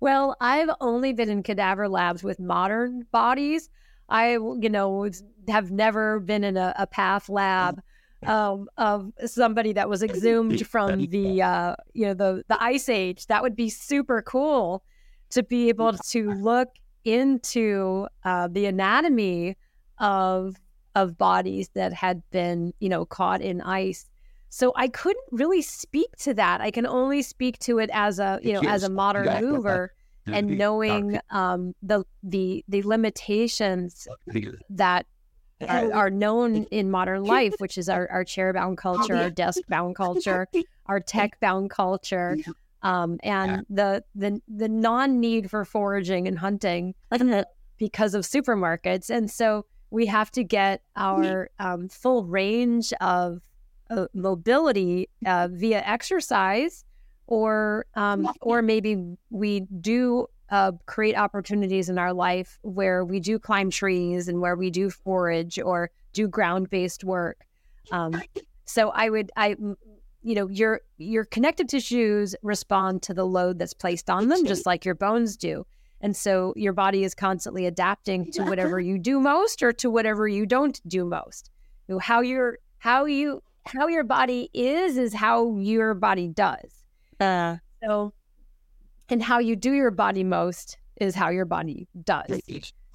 well, 0.00 0.36
I've 0.40 0.70
only 0.80 1.12
been 1.12 1.28
in 1.28 1.42
cadaver 1.42 1.88
labs 1.88 2.22
with 2.22 2.40
modern 2.40 3.06
bodies. 3.10 3.68
I, 4.08 4.32
you 4.32 4.68
know, 4.68 5.08
have 5.48 5.70
never 5.70 6.20
been 6.20 6.44
in 6.44 6.56
a, 6.56 6.74
a 6.78 6.86
path 6.86 7.28
lab 7.28 7.80
um, 8.26 8.68
of 8.76 9.12
somebody 9.26 9.72
that 9.72 9.88
was 9.88 10.02
exhumed 10.02 10.66
from 10.66 11.06
the 11.06 11.42
uh, 11.42 11.76
you 11.92 12.06
know 12.06 12.14
the 12.14 12.44
the 12.48 12.62
ice 12.62 12.88
age. 12.88 13.26
That 13.26 13.42
would 13.42 13.56
be 13.56 13.70
super 13.70 14.22
cool 14.22 14.84
to 15.30 15.42
be 15.42 15.68
able 15.68 15.94
to 15.94 16.32
look 16.32 16.68
into 17.04 18.06
uh, 18.24 18.48
the 18.48 18.66
anatomy 18.66 19.56
of 19.98 20.56
of 20.94 21.18
bodies 21.18 21.70
that 21.74 21.92
had 21.92 22.22
been 22.30 22.72
you 22.80 22.88
know 22.88 23.04
caught 23.04 23.40
in 23.40 23.60
ice. 23.60 24.08
So 24.48 24.72
I 24.76 24.86
couldn't 24.86 25.24
really 25.32 25.62
speak 25.62 26.16
to 26.18 26.34
that. 26.34 26.60
I 26.60 26.70
can 26.70 26.86
only 26.86 27.22
speak 27.22 27.58
to 27.60 27.78
it 27.78 27.90
as 27.92 28.18
a 28.18 28.38
you 28.42 28.52
know 28.52 28.62
as 28.62 28.82
a 28.84 28.90
modern 28.90 29.26
mover 29.42 29.92
and 30.26 30.58
knowing 30.58 31.18
um, 31.30 31.74
the 31.82 32.04
the 32.22 32.64
the 32.68 32.82
limitations 32.82 34.08
that 34.70 35.06
are, 35.68 35.92
are 35.92 36.10
known 36.10 36.64
in 36.64 36.90
modern 36.90 37.24
life, 37.24 37.54
which 37.58 37.78
is 37.78 37.88
our, 37.88 38.08
our 38.10 38.24
chair 38.24 38.52
bound 38.52 38.76
culture, 38.78 39.14
our 39.16 39.30
desk 39.30 39.60
bound 39.68 39.96
culture, 40.04 40.48
our 40.86 41.00
tech 41.00 41.38
bound 41.40 41.70
culture, 41.70 42.36
um, 42.82 43.18
and 43.22 43.64
the 43.70 44.04
the 44.14 44.40
the 44.48 44.68
non 44.68 45.20
need 45.20 45.50
for 45.50 45.64
foraging 45.64 46.26
and 46.28 46.38
hunting 46.38 46.94
because 47.78 48.14
of 48.14 48.24
supermarkets, 48.24 49.10
and 49.10 49.30
so 49.30 49.66
we 49.94 50.06
have 50.06 50.28
to 50.32 50.42
get 50.42 50.82
our 50.96 51.48
um, 51.60 51.88
full 51.88 52.24
range 52.24 52.92
of 53.00 53.40
uh, 53.90 54.06
mobility 54.12 55.08
uh, 55.24 55.48
via 55.52 55.80
exercise, 55.86 56.84
or 57.28 57.86
um, 57.94 58.28
or 58.40 58.60
maybe 58.60 59.16
we 59.30 59.60
do 59.60 60.26
uh, 60.50 60.72
create 60.86 61.16
opportunities 61.16 61.88
in 61.88 61.96
our 61.96 62.12
life 62.12 62.58
where 62.62 63.04
we 63.04 63.20
do 63.20 63.38
climb 63.38 63.70
trees 63.70 64.26
and 64.26 64.40
where 64.40 64.56
we 64.56 64.68
do 64.68 64.90
forage 64.90 65.60
or 65.60 65.90
do 66.12 66.26
ground 66.26 66.68
based 66.70 67.04
work. 67.04 67.46
Um, 67.92 68.20
so 68.64 68.90
I 68.90 69.10
would, 69.10 69.30
I, 69.36 69.50
you 70.22 70.34
know, 70.34 70.48
your 70.48 70.80
your 70.98 71.24
connective 71.24 71.68
tissues 71.68 72.34
respond 72.42 73.02
to 73.02 73.14
the 73.14 73.24
load 73.24 73.60
that's 73.60 73.74
placed 73.74 74.10
on 74.10 74.26
them, 74.26 74.44
just 74.44 74.66
like 74.66 74.84
your 74.84 74.96
bones 74.96 75.36
do. 75.36 75.64
And 76.04 76.14
so 76.14 76.52
your 76.54 76.74
body 76.74 77.02
is 77.02 77.14
constantly 77.14 77.64
adapting 77.64 78.30
to 78.32 78.44
whatever 78.44 78.78
you 78.78 78.98
do 78.98 79.18
most 79.18 79.62
or 79.62 79.72
to 79.72 79.88
whatever 79.88 80.28
you 80.28 80.44
don't 80.44 80.78
do 80.86 81.06
most. 81.06 81.50
You 81.88 81.94
know, 81.94 81.98
how 81.98 82.20
your 82.20 82.58
how 82.76 83.06
you 83.06 83.42
how 83.64 83.88
your 83.88 84.04
body 84.04 84.50
is 84.52 84.98
is 84.98 85.14
how 85.14 85.56
your 85.56 85.94
body 85.94 86.28
does. 86.28 86.84
Uh, 87.18 87.56
so 87.82 88.12
and 89.08 89.22
how 89.22 89.38
you 89.38 89.56
do 89.56 89.72
your 89.72 89.90
body 89.90 90.24
most 90.24 90.76
is 91.00 91.14
how 91.14 91.30
your 91.30 91.46
body 91.46 91.88
does. 92.04 92.38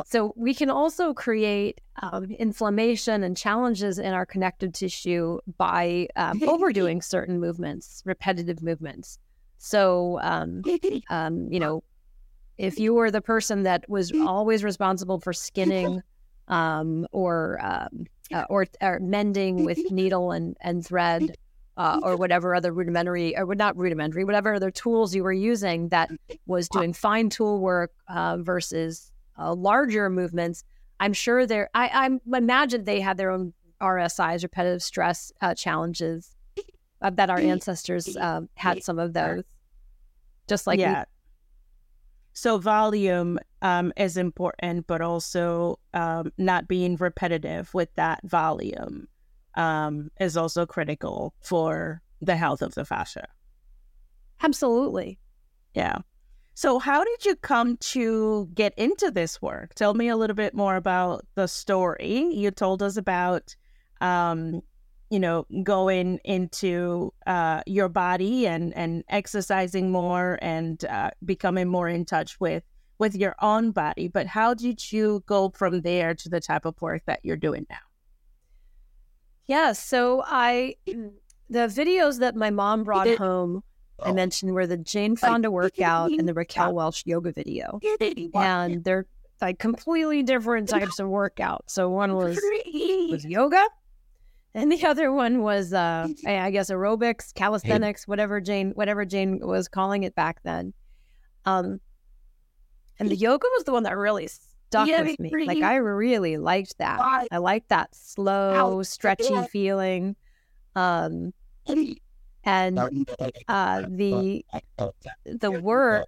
So 0.05 0.31
we 0.35 0.53
can 0.53 0.69
also 0.69 1.15
create 1.15 1.81
um, 2.03 2.25
inflammation 2.25 3.23
and 3.23 3.35
challenges 3.35 3.97
in 3.97 4.13
our 4.13 4.27
connective 4.27 4.71
tissue 4.73 5.39
by 5.57 6.09
um, 6.15 6.43
overdoing 6.47 7.01
certain 7.15 7.39
movements, 7.39 8.03
repetitive 8.05 8.61
movements. 8.61 9.17
So, 9.57 10.19
um, 10.21 10.61
um, 11.09 11.51
you 11.51 11.59
know, 11.59 11.83
if 12.59 12.77
you 12.77 12.93
were 12.93 13.09
the 13.09 13.21
person 13.21 13.63
that 13.63 13.89
was 13.89 14.11
always 14.11 14.63
responsible 14.65 15.19
for 15.19 15.31
skinning 15.31 16.01
um, 16.49 17.07
or, 17.11 17.57
um, 17.63 18.05
uh, 18.33 18.43
or, 18.49 18.67
or 18.81 18.99
mending 18.99 19.63
with 19.63 19.79
needle 19.91 20.31
and, 20.31 20.57
and 20.59 20.85
thread 20.85 21.37
uh, 21.77 22.01
or 22.03 22.15
whatever 22.17 22.53
other 22.53 22.73
rudimentary, 22.73 23.35
or 23.37 23.55
not 23.55 23.77
rudimentary, 23.77 24.25
whatever 24.25 24.53
other 24.53 24.71
tools 24.71 25.15
you 25.15 25.23
were 25.23 25.33
using 25.33 25.87
that 25.89 26.11
was 26.47 26.67
doing 26.67 26.91
fine 26.91 27.29
tool 27.29 27.59
work 27.59 27.91
uh, 28.09 28.37
versus 28.37 29.11
uh, 29.39 29.53
larger 29.53 30.09
movements. 30.09 30.65
I'm 30.99 31.13
sure 31.13 31.45
there. 31.45 31.69
I, 31.73 31.87
I 32.33 32.37
imagine 32.37 32.83
they 32.83 32.99
had 32.99 33.15
their 33.15 33.31
own 33.31 33.53
RSIs, 33.81 34.43
repetitive 34.43 34.83
stress 34.83 35.31
uh, 35.39 35.55
challenges. 35.55 36.35
I 37.01 37.09
bet 37.09 37.29
our 37.29 37.39
ancestors 37.39 38.17
um, 38.17 38.49
had 38.55 38.83
some 38.83 38.99
of 38.99 39.13
those, 39.13 39.43
just 40.49 40.67
like 40.67 40.81
yeah. 40.81 41.05
So 42.39 42.57
volume 42.57 43.37
um, 43.61 43.91
is 43.97 44.15
important, 44.15 44.87
but 44.87 45.01
also 45.01 45.77
um, 45.93 46.31
not 46.37 46.69
being 46.69 46.95
repetitive 46.95 47.73
with 47.73 47.93
that 47.95 48.21
volume 48.23 49.09
um, 49.55 50.09
is 50.21 50.37
also 50.37 50.65
critical 50.65 51.33
for 51.41 52.01
the 52.21 52.37
health 52.37 52.61
of 52.61 52.75
the 52.75 52.85
fascia. 52.85 53.27
Absolutely. 54.41 55.19
Yeah. 55.73 55.97
So, 56.53 56.79
how 56.79 57.03
did 57.03 57.25
you 57.25 57.35
come 57.35 57.75
to 57.75 58.49
get 58.53 58.73
into 58.77 59.11
this 59.11 59.41
work? 59.41 59.75
Tell 59.75 59.93
me 59.93 60.07
a 60.07 60.15
little 60.15 60.35
bit 60.35 60.53
more 60.53 60.77
about 60.77 61.25
the 61.35 61.47
story. 61.47 62.29
You 62.33 62.51
told 62.51 62.81
us 62.81 62.95
about 62.95 63.53
um, 63.99 64.61
you 65.09 65.19
know, 65.19 65.45
going 65.63 66.19
into 66.23 67.13
uh, 67.25 67.61
your 67.65 67.89
body 67.89 68.47
and 68.47 68.75
and 68.75 69.03
exercising 69.09 69.91
more 69.91 70.37
and 70.41 70.85
uh, 70.85 71.11
becoming 71.25 71.67
more 71.67 71.87
in 71.87 72.05
touch 72.05 72.39
with 72.39 72.63
with 72.99 73.15
your 73.15 73.35
own 73.41 73.71
body. 73.71 74.07
But 74.07 74.27
how 74.27 74.53
did 74.53 74.91
you 74.91 75.23
go 75.25 75.49
from 75.49 75.81
there 75.81 76.13
to 76.13 76.29
the 76.29 76.39
type 76.39 76.65
of 76.65 76.79
work 76.81 77.03
that 77.05 77.21
you're 77.23 77.37
doing 77.37 77.65
now? 77.69 77.77
Yeah, 79.47 79.71
so 79.71 80.23
I 80.25 80.75
the 80.85 81.67
videos 81.67 82.19
that 82.19 82.35
my 82.35 82.51
mom 82.51 82.83
brought 82.83 83.17
home 83.17 83.63
I 84.03 84.11
mentioned 84.11 84.53
were 84.53 84.67
the 84.67 84.77
Jane 84.77 85.15
Fonda 85.15 85.51
workout 85.51 86.11
and 86.11 86.27
the 86.27 86.33
Raquel 86.33 86.73
Welch 86.73 87.03
yoga 87.05 87.31
video. 87.31 87.79
And 88.33 88.83
they're 88.83 89.05
like 89.41 89.59
completely 89.59 90.23
different 90.23 90.69
types 90.69 90.99
of 90.99 91.09
workout. 91.09 91.65
So 91.67 91.89
one 91.89 92.15
was 92.15 92.39
was 93.09 93.25
yoga 93.25 93.65
and 94.53 94.71
the 94.71 94.83
other 94.87 95.11
one 95.11 95.41
was 95.41 95.73
uh 95.73 96.07
I 96.25 96.51
guess 96.51 96.69
aerobics, 96.69 97.33
calisthenics, 97.33 98.07
whatever 98.07 98.41
Jane 98.41 98.71
whatever 98.71 99.05
Jane 99.05 99.39
was 99.41 99.67
calling 99.67 100.03
it 100.03 100.15
back 100.15 100.41
then. 100.43 100.73
Um 101.45 101.79
and 102.99 103.09
the 103.09 103.15
yoga 103.15 103.47
was 103.55 103.63
the 103.63 103.71
one 103.71 103.83
that 103.83 103.95
really 103.95 104.27
stuck 104.27 104.87
with 104.87 105.19
me. 105.19 105.31
Like 105.45 105.63
I 105.63 105.75
really 105.75 106.37
liked 106.37 106.77
that. 106.79 106.99
I 107.31 107.37
liked 107.37 107.69
that 107.69 107.95
slow, 107.95 108.83
stretchy 108.83 109.41
feeling. 109.51 110.15
Um 110.75 111.33
and 112.43 112.79
uh, 113.47 113.83
the 113.87 114.45
the 115.25 115.51
work 115.51 116.07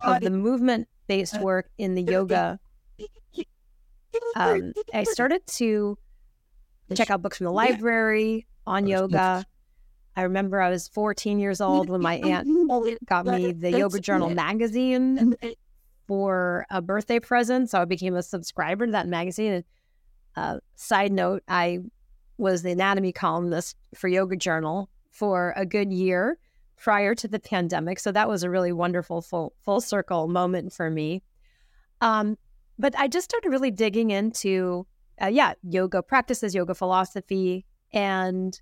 of 0.00 0.20
the 0.20 0.30
movement 0.30 0.88
based 1.06 1.40
work 1.40 1.68
in 1.78 1.94
the 1.94 2.02
yoga. 2.14 2.58
Um, 4.34 4.72
I 4.94 5.04
started 5.04 5.46
to 5.58 5.98
check 6.94 7.10
out 7.10 7.22
books 7.22 7.38
from 7.38 7.44
the 7.44 7.52
library 7.52 8.46
on 8.66 8.86
yoga. 8.86 9.44
I 10.16 10.22
remember 10.22 10.60
I 10.60 10.70
was 10.70 10.88
14 10.88 11.38
years 11.38 11.60
old 11.60 11.88
when 11.88 12.00
my 12.00 12.16
aunt 12.16 12.48
got 13.06 13.24
me 13.26 13.52
the 13.52 13.70
Yoga 13.70 14.00
Journal 14.00 14.30
magazine 14.30 15.36
for 16.08 16.66
a 16.70 16.82
birthday 16.82 17.20
present. 17.20 17.70
So 17.70 17.80
I 17.80 17.84
became 17.84 18.16
a 18.16 18.22
subscriber 18.22 18.86
to 18.86 18.92
that 18.92 19.06
magazine. 19.06 19.52
And 19.52 19.64
uh, 20.34 20.58
side 20.74 21.12
note, 21.12 21.44
I 21.46 21.78
was 22.36 22.62
the 22.62 22.72
anatomy 22.72 23.12
columnist 23.12 23.76
for 23.94 24.08
Yoga 24.08 24.36
Journal 24.36 24.88
for 25.10 25.52
a 25.56 25.64
good 25.64 25.92
year 25.92 26.38
prior 26.76 27.14
to 27.14 27.28
the 27.28 27.38
pandemic. 27.38 27.98
So 28.00 28.10
that 28.12 28.28
was 28.28 28.42
a 28.42 28.50
really 28.50 28.72
wonderful 28.72 29.20
full 29.20 29.52
full 29.64 29.80
circle 29.80 30.28
moment 30.28 30.72
for 30.72 30.90
me. 30.90 31.22
Um, 32.00 32.38
but 32.78 32.94
I 32.96 33.08
just 33.08 33.24
started 33.24 33.50
really 33.50 33.72
digging 33.72 34.10
into, 34.10 34.86
uh, 35.22 35.26
yeah, 35.26 35.54
yoga 35.62 36.02
practices, 36.02 36.54
yoga 36.54 36.74
philosophy, 36.74 37.64
and 37.92 38.60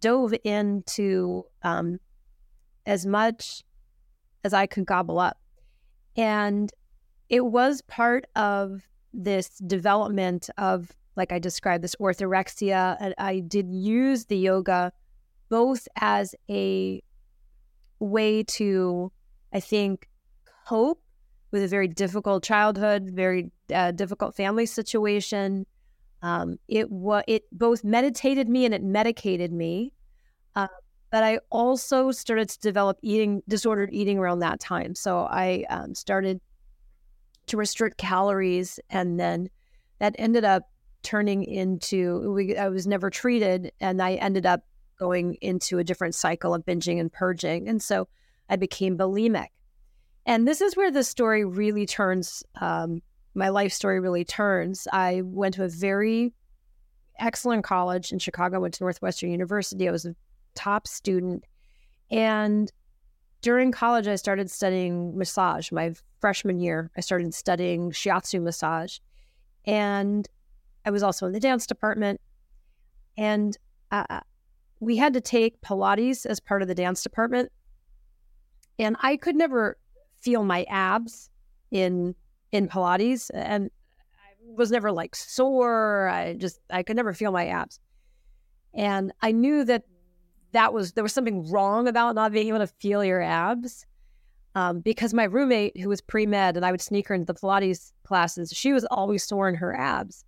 dove 0.00 0.34
into 0.44 1.44
um, 1.62 1.98
as 2.84 3.06
much 3.06 3.64
as 4.44 4.52
I 4.52 4.66
could 4.66 4.86
gobble 4.86 5.18
up. 5.18 5.38
And 6.16 6.70
it 7.28 7.44
was 7.44 7.82
part 7.82 8.26
of 8.36 8.82
this 9.12 9.48
development 9.58 10.48
of, 10.58 10.92
like 11.16 11.32
I 11.32 11.38
described, 11.38 11.82
this 11.82 11.96
orthorexia. 11.96 12.96
And 13.00 13.14
I 13.18 13.40
did 13.40 13.70
use 13.70 14.26
the 14.26 14.36
yoga 14.36 14.92
both 15.48 15.88
as 16.00 16.34
a 16.50 17.02
way 17.98 18.42
to, 18.42 19.10
I 19.52 19.60
think, 19.60 20.08
cope 20.66 21.02
with 21.56 21.64
a 21.64 21.68
very 21.68 21.88
difficult 21.88 22.44
childhood, 22.44 23.10
very 23.10 23.50
uh, 23.74 23.90
difficult 23.90 24.36
family 24.36 24.66
situation. 24.66 25.64
Um, 26.20 26.58
it 26.68 26.90
was 26.90 27.24
it 27.26 27.44
both 27.50 27.82
meditated 27.82 28.46
me 28.46 28.66
and 28.66 28.74
it 28.74 28.82
medicated 28.82 29.52
me. 29.52 29.94
Uh, 30.54 30.68
but 31.10 31.22
I 31.24 31.38
also 31.50 32.10
started 32.10 32.50
to 32.50 32.58
develop 32.60 32.98
eating 33.00 33.42
disordered 33.48 33.88
eating 33.90 34.18
around 34.18 34.40
that 34.40 34.60
time. 34.60 34.94
So 34.94 35.20
I 35.30 35.64
um, 35.70 35.94
started 35.94 36.42
to 37.46 37.56
restrict 37.56 37.96
calories, 37.96 38.78
and 38.90 39.18
then 39.18 39.48
that 39.98 40.14
ended 40.18 40.44
up 40.44 40.64
turning 41.02 41.42
into 41.42 42.32
we, 42.32 42.54
I 42.54 42.68
was 42.68 42.86
never 42.86 43.08
treated, 43.08 43.72
and 43.80 44.02
I 44.02 44.16
ended 44.16 44.44
up 44.44 44.60
going 44.98 45.38
into 45.40 45.78
a 45.78 45.84
different 45.84 46.14
cycle 46.14 46.52
of 46.52 46.66
binging 46.66 47.00
and 47.00 47.10
purging. 47.10 47.66
And 47.66 47.82
so 47.82 48.08
I 48.50 48.56
became 48.56 48.98
bulimic. 48.98 49.48
And 50.26 50.46
this 50.46 50.60
is 50.60 50.76
where 50.76 50.90
the 50.90 51.04
story 51.04 51.44
really 51.44 51.86
turns, 51.86 52.42
um, 52.60 53.00
my 53.34 53.48
life 53.48 53.72
story 53.72 54.00
really 54.00 54.24
turns. 54.24 54.88
I 54.92 55.22
went 55.24 55.54
to 55.54 55.64
a 55.64 55.68
very 55.68 56.34
excellent 57.18 57.64
college 57.64 58.12
in 58.12 58.18
Chicago, 58.18 58.56
I 58.56 58.58
went 58.58 58.74
to 58.74 58.84
Northwestern 58.84 59.30
University. 59.30 59.88
I 59.88 59.92
was 59.92 60.04
a 60.04 60.14
top 60.54 60.88
student. 60.88 61.44
And 62.10 62.70
during 63.40 63.70
college, 63.70 64.08
I 64.08 64.16
started 64.16 64.50
studying 64.50 65.16
massage. 65.16 65.70
My 65.70 65.94
freshman 66.20 66.58
year, 66.58 66.90
I 66.96 67.00
started 67.00 67.32
studying 67.32 67.92
shiatsu 67.92 68.42
massage. 68.42 68.98
And 69.64 70.28
I 70.84 70.90
was 70.90 71.02
also 71.02 71.26
in 71.26 71.32
the 71.32 71.40
dance 71.40 71.66
department. 71.66 72.20
And 73.16 73.56
uh, 73.92 74.20
we 74.80 74.96
had 74.96 75.14
to 75.14 75.20
take 75.20 75.60
Pilates 75.60 76.26
as 76.26 76.40
part 76.40 76.62
of 76.62 76.68
the 76.68 76.74
dance 76.74 77.02
department. 77.02 77.52
And 78.78 78.96
I 79.00 79.16
could 79.16 79.36
never 79.36 79.76
feel 80.20 80.44
my 80.44 80.64
abs 80.68 81.30
in 81.70 82.14
in 82.52 82.68
Pilates 82.68 83.30
and 83.34 83.70
I 83.98 84.52
was 84.56 84.70
never 84.70 84.92
like 84.92 85.14
sore. 85.14 86.08
I 86.08 86.34
just 86.34 86.60
I 86.70 86.82
could 86.82 86.96
never 86.96 87.12
feel 87.12 87.32
my 87.32 87.46
abs. 87.46 87.80
And 88.74 89.12
I 89.22 89.32
knew 89.32 89.64
that 89.64 89.84
that 90.52 90.72
was 90.72 90.92
there 90.92 91.04
was 91.04 91.12
something 91.12 91.50
wrong 91.50 91.88
about 91.88 92.14
not 92.14 92.32
being 92.32 92.48
able 92.48 92.58
to 92.58 92.66
feel 92.66 93.04
your 93.04 93.22
abs. 93.22 93.86
Um, 94.54 94.80
because 94.80 95.12
my 95.12 95.24
roommate, 95.24 95.78
who 95.78 95.90
was 95.90 96.00
pre 96.00 96.24
med, 96.24 96.56
and 96.56 96.64
I 96.64 96.70
would 96.70 96.80
sneak 96.80 97.08
her 97.08 97.14
into 97.14 97.26
the 97.26 97.38
Pilates 97.38 97.92
classes, 98.04 98.52
she 98.54 98.72
was 98.72 98.86
always 98.86 99.22
sore 99.22 99.50
in 99.50 99.54
her 99.54 99.76
abs. 99.76 100.24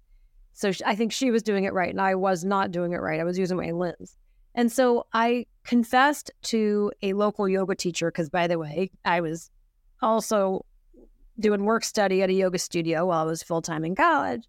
So 0.53 0.71
I 0.85 0.95
think 0.95 1.13
she 1.13 1.31
was 1.31 1.43
doing 1.43 1.65
it 1.65 1.73
right, 1.73 1.91
and 1.91 2.01
I 2.01 2.15
was 2.15 2.45
not 2.45 2.71
doing 2.71 2.93
it 2.93 2.99
right. 2.99 3.21
I 3.21 3.25
was 3.25 3.39
using 3.39 3.57
my 3.57 3.71
limbs. 3.71 4.19
And 4.55 4.71
so 4.71 5.07
I 5.15 5.47
confessed 5.65 6.31
to 6.43 6.93
a 7.01 7.13
local 7.15 7.49
yoga 7.49 7.75
teacher 7.75 8.11
because, 8.11 8.29
by 8.29 8.49
the 8.49 8.59
way, 8.59 8.91
I 9.05 9.21
was 9.21 9.51
also 10.03 10.65
doing 11.41 11.65
work 11.65 11.85
study 11.85 12.23
at 12.23 12.31
a 12.31 12.33
yoga 12.33 12.59
studio 12.59 13.07
while 13.07 13.23
I 13.23 13.25
was 13.25 13.43
full 13.43 13.63
time 13.63 13.85
in 13.85 13.95
college. 13.95 14.45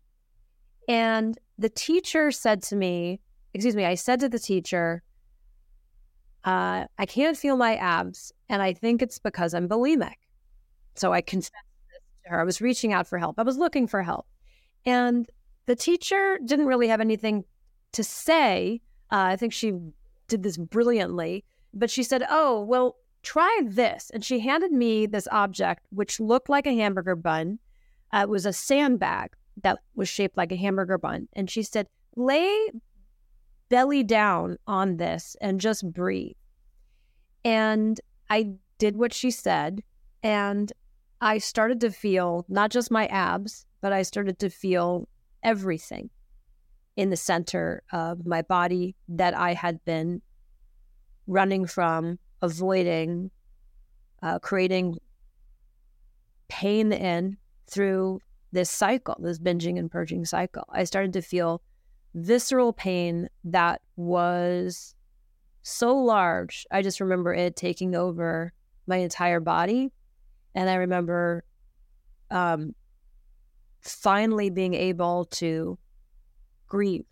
And 0.87 1.37
the 1.57 1.69
teacher 1.69 2.31
said 2.31 2.63
to 2.63 2.75
me, 2.75 3.19
excuse 3.53 3.75
me, 3.75 3.85
I 3.85 3.95
said 3.95 4.19
to 4.21 4.29
the 4.29 4.39
teacher, 4.39 5.03
uh, 6.45 6.85
I 6.97 7.05
can't 7.05 7.37
feel 7.37 7.57
my 7.57 7.75
abs, 7.75 8.31
and 8.47 8.61
I 8.61 8.73
think 8.73 9.01
it's 9.01 9.19
because 9.19 9.53
I'm 9.53 9.67
bulimic. 9.67 10.15
So 10.95 11.13
I 11.13 11.21
confessed 11.21 11.53
to 12.23 12.31
her. 12.31 12.41
I 12.41 12.43
was 12.43 12.61
reaching 12.61 12.93
out 12.93 13.07
for 13.07 13.17
help. 13.17 13.37
I 13.37 13.43
was 13.43 13.57
looking 13.57 13.87
for 13.87 14.01
help. 14.01 14.25
And 14.85 15.29
the 15.65 15.75
teacher 15.75 16.39
didn't 16.43 16.65
really 16.65 16.87
have 16.87 17.01
anything 17.01 17.43
to 17.93 18.03
say. 18.03 18.81
Uh, 19.11 19.29
I 19.33 19.35
think 19.35 19.53
she 19.53 19.73
did 20.27 20.43
this 20.43 20.57
brilliantly. 20.57 21.43
But 21.73 21.91
she 21.91 22.03
said, 22.03 22.25
Oh, 22.29 22.63
well, 22.63 22.95
try 23.23 23.61
this. 23.65 24.09
And 24.13 24.23
she 24.23 24.39
handed 24.39 24.71
me 24.71 25.05
this 25.05 25.27
object, 25.31 25.85
which 25.91 26.19
looked 26.19 26.49
like 26.49 26.67
a 26.67 26.75
hamburger 26.75 27.15
bun. 27.15 27.59
Uh, 28.11 28.19
it 28.23 28.29
was 28.29 28.45
a 28.45 28.53
sandbag 28.53 29.31
that 29.61 29.79
was 29.95 30.09
shaped 30.09 30.37
like 30.37 30.51
a 30.51 30.57
hamburger 30.57 30.97
bun. 30.97 31.27
And 31.33 31.49
she 31.49 31.63
said, 31.63 31.87
Lay 32.15 32.69
belly 33.69 34.03
down 34.03 34.57
on 34.67 34.97
this 34.97 35.35
and 35.41 35.61
just 35.61 35.89
breathe. 35.91 36.35
And 37.45 37.99
I 38.29 38.53
did 38.77 38.97
what 38.97 39.13
she 39.13 39.31
said. 39.31 39.83
And 40.23 40.71
I 41.21 41.37
started 41.37 41.81
to 41.81 41.91
feel 41.91 42.45
not 42.49 42.71
just 42.71 42.91
my 42.91 43.05
abs, 43.07 43.65
but 43.81 43.93
I 43.93 44.01
started 44.01 44.39
to 44.39 44.49
feel 44.49 45.07
everything 45.43 46.09
in 46.95 47.09
the 47.09 47.17
center 47.17 47.83
of 47.93 48.25
my 48.25 48.41
body 48.41 48.95
that 49.07 49.33
I 49.33 49.53
had 49.53 49.83
been 49.85 50.21
running 51.27 51.65
from, 51.65 52.19
avoiding, 52.41 53.31
uh, 54.21 54.39
creating 54.39 54.97
pain 56.47 56.91
in 56.91 57.37
through 57.67 58.19
this 58.51 58.69
cycle, 58.69 59.15
this 59.19 59.39
binging 59.39 59.77
and 59.77 59.91
purging 59.91 60.25
cycle. 60.25 60.63
I 60.69 60.83
started 60.83 61.13
to 61.13 61.21
feel 61.21 61.61
visceral 62.15 62.73
pain 62.73 63.29
that 63.43 63.81
was 63.95 64.95
so 65.61 65.95
large. 65.95 66.65
I 66.71 66.81
just 66.81 66.99
remember 66.99 67.33
it 67.33 67.55
taking 67.55 67.95
over 67.95 68.53
my 68.87 68.97
entire 68.97 69.39
body. 69.39 69.91
And 70.55 70.69
I 70.69 70.75
remember 70.75 71.43
um, 72.31 72.73
finally 73.81 74.49
being 74.49 74.73
able 74.73 75.25
to 75.25 75.77
grieve, 76.67 77.05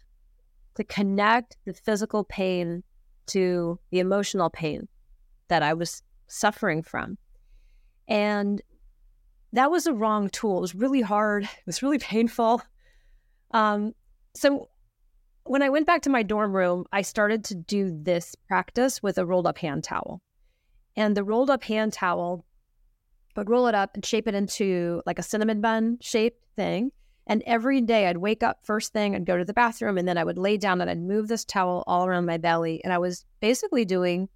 to 0.76 0.84
connect 0.84 1.58
the 1.66 1.74
physical 1.74 2.24
pain 2.24 2.84
to 3.28 3.80
the 3.92 4.00
emotional 4.00 4.50
pain 4.50 4.88
that 5.50 5.64
I 5.64 5.74
was 5.74 6.02
suffering 6.28 6.84
from. 6.84 7.18
And 8.08 8.62
that 9.54 9.72
was 9.72 9.88
a 9.88 9.94
wrong 9.94 10.30
tool. 10.30 10.58
It 10.58 10.62
was 10.62 10.76
really 10.76 11.02
hard. 11.02 11.44
It 11.44 11.66
was 11.66 11.82
really 11.82 12.00
painful. 12.14 12.62
Um, 13.52 13.94
so 14.36 14.70
when 15.44 15.62
I 15.62 15.70
went 15.70 15.88
back 15.88 16.02
to 16.04 16.10
my 16.10 16.24
dorm 16.24 16.56
room, 16.56 16.86
I 16.92 17.02
started 17.02 17.44
to 17.46 17.56
do 17.56 17.98
this 18.04 18.36
practice 18.48 19.02
with 19.02 19.18
a 19.18 19.26
rolled 19.26 19.48
up 19.48 19.58
hand 19.58 19.84
towel. 19.84 20.22
And 20.96 21.16
the 21.16 21.24
rolled 21.24 21.50
up 21.50 21.64
hand 21.64 21.94
towel, 21.94 22.46
would 23.38 23.50
roll 23.50 23.68
it 23.68 23.76
up 23.76 23.94
and 23.94 24.04
shape 24.04 24.28
it 24.28 24.36
into 24.36 25.02
like 25.06 25.20
a 25.20 25.24
cinnamon 25.24 25.62
bun 25.62 25.98
shaped 26.02 26.44
thing. 26.56 26.92
And 27.28 27.44
every 27.46 27.82
day 27.82 28.08
I'd 28.08 28.18
wake 28.18 28.42
up 28.42 28.60
first 28.64 28.94
thing, 28.94 29.14
I'd 29.14 29.26
go 29.26 29.38
to 29.38 29.46
the 29.46 29.54
bathroom, 29.54 29.98
and 29.98 30.08
then 30.08 30.18
I 30.18 30.24
would 30.24 30.38
lay 30.38 30.58
down 30.58 30.82
and 30.82 30.90
I'd 30.90 31.00
move 31.00 31.28
this 31.28 31.46
towel 31.46 31.84
all 31.86 32.06
around 32.06 32.26
my 32.26 32.38
belly. 32.38 32.82
And 32.84 32.94
I 32.94 32.98
was 32.98 33.26
basically 33.42 33.86
doing 33.86 34.30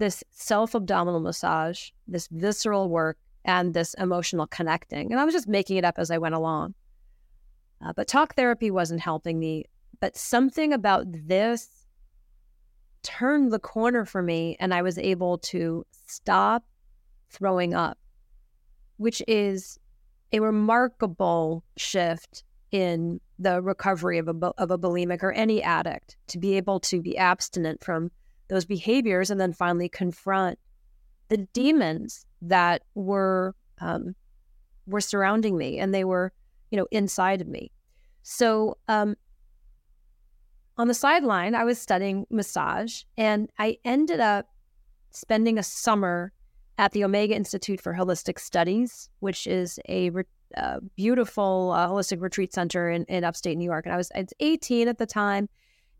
this 0.00 0.24
self 0.30 0.74
abdominal 0.74 1.20
massage, 1.20 1.90
this 2.08 2.26
visceral 2.32 2.88
work, 2.88 3.18
and 3.44 3.72
this 3.72 3.94
emotional 3.94 4.46
connecting. 4.48 5.12
And 5.12 5.20
I 5.20 5.24
was 5.24 5.34
just 5.34 5.46
making 5.46 5.76
it 5.76 5.84
up 5.84 5.98
as 5.98 6.10
I 6.10 6.18
went 6.18 6.34
along. 6.34 6.74
Uh, 7.84 7.92
but 7.94 8.08
talk 8.08 8.34
therapy 8.34 8.70
wasn't 8.70 9.00
helping 9.00 9.38
me. 9.38 9.66
But 10.00 10.16
something 10.16 10.72
about 10.72 11.04
this 11.06 11.68
turned 13.02 13.52
the 13.52 13.58
corner 13.58 14.04
for 14.04 14.22
me, 14.22 14.56
and 14.58 14.74
I 14.74 14.82
was 14.82 14.98
able 14.98 15.38
to 15.38 15.86
stop 16.06 16.64
throwing 17.30 17.74
up, 17.74 17.98
which 18.96 19.22
is 19.28 19.78
a 20.32 20.40
remarkable 20.40 21.62
shift 21.76 22.44
in 22.70 23.20
the 23.38 23.60
recovery 23.60 24.18
of 24.18 24.28
a, 24.28 24.52
of 24.58 24.70
a 24.70 24.78
bulimic 24.78 25.22
or 25.22 25.32
any 25.32 25.62
addict 25.62 26.16
to 26.28 26.38
be 26.38 26.56
able 26.56 26.80
to 26.80 27.02
be 27.02 27.18
abstinent 27.18 27.82
from 27.82 28.10
those 28.50 28.64
behaviors 28.64 29.30
and 29.30 29.40
then 29.40 29.52
finally 29.52 29.88
confront 29.88 30.58
the 31.28 31.38
demons 31.54 32.26
that 32.42 32.82
were 32.94 33.54
um, 33.80 34.14
were 34.86 35.00
surrounding 35.00 35.56
me 35.56 35.78
and 35.78 35.94
they 35.94 36.04
were 36.04 36.32
you 36.70 36.76
know 36.76 36.86
inside 36.90 37.40
of 37.40 37.48
me 37.48 37.70
so 38.22 38.76
um, 38.88 39.16
on 40.76 40.88
the 40.88 40.94
sideline 40.94 41.54
i 41.54 41.64
was 41.64 41.80
studying 41.80 42.26
massage 42.30 43.02
and 43.16 43.48
i 43.58 43.78
ended 43.84 44.20
up 44.20 44.46
spending 45.10 45.58
a 45.58 45.62
summer 45.62 46.32
at 46.80 46.92
the 46.92 47.04
Omega 47.04 47.34
Institute 47.34 47.78
for 47.78 47.92
Holistic 47.92 48.38
Studies, 48.38 49.10
which 49.18 49.46
is 49.46 49.78
a 49.86 50.08
re- 50.10 50.24
uh, 50.56 50.80
beautiful 50.96 51.72
uh, 51.76 51.86
holistic 51.86 52.22
retreat 52.22 52.54
center 52.54 52.88
in, 52.88 53.04
in 53.04 53.22
upstate 53.22 53.58
New 53.58 53.66
York. 53.66 53.84
And 53.84 53.92
I 53.92 53.98
was, 53.98 54.10
I 54.14 54.20
was 54.20 54.32
18 54.40 54.88
at 54.88 54.96
the 54.96 55.04
time, 55.04 55.50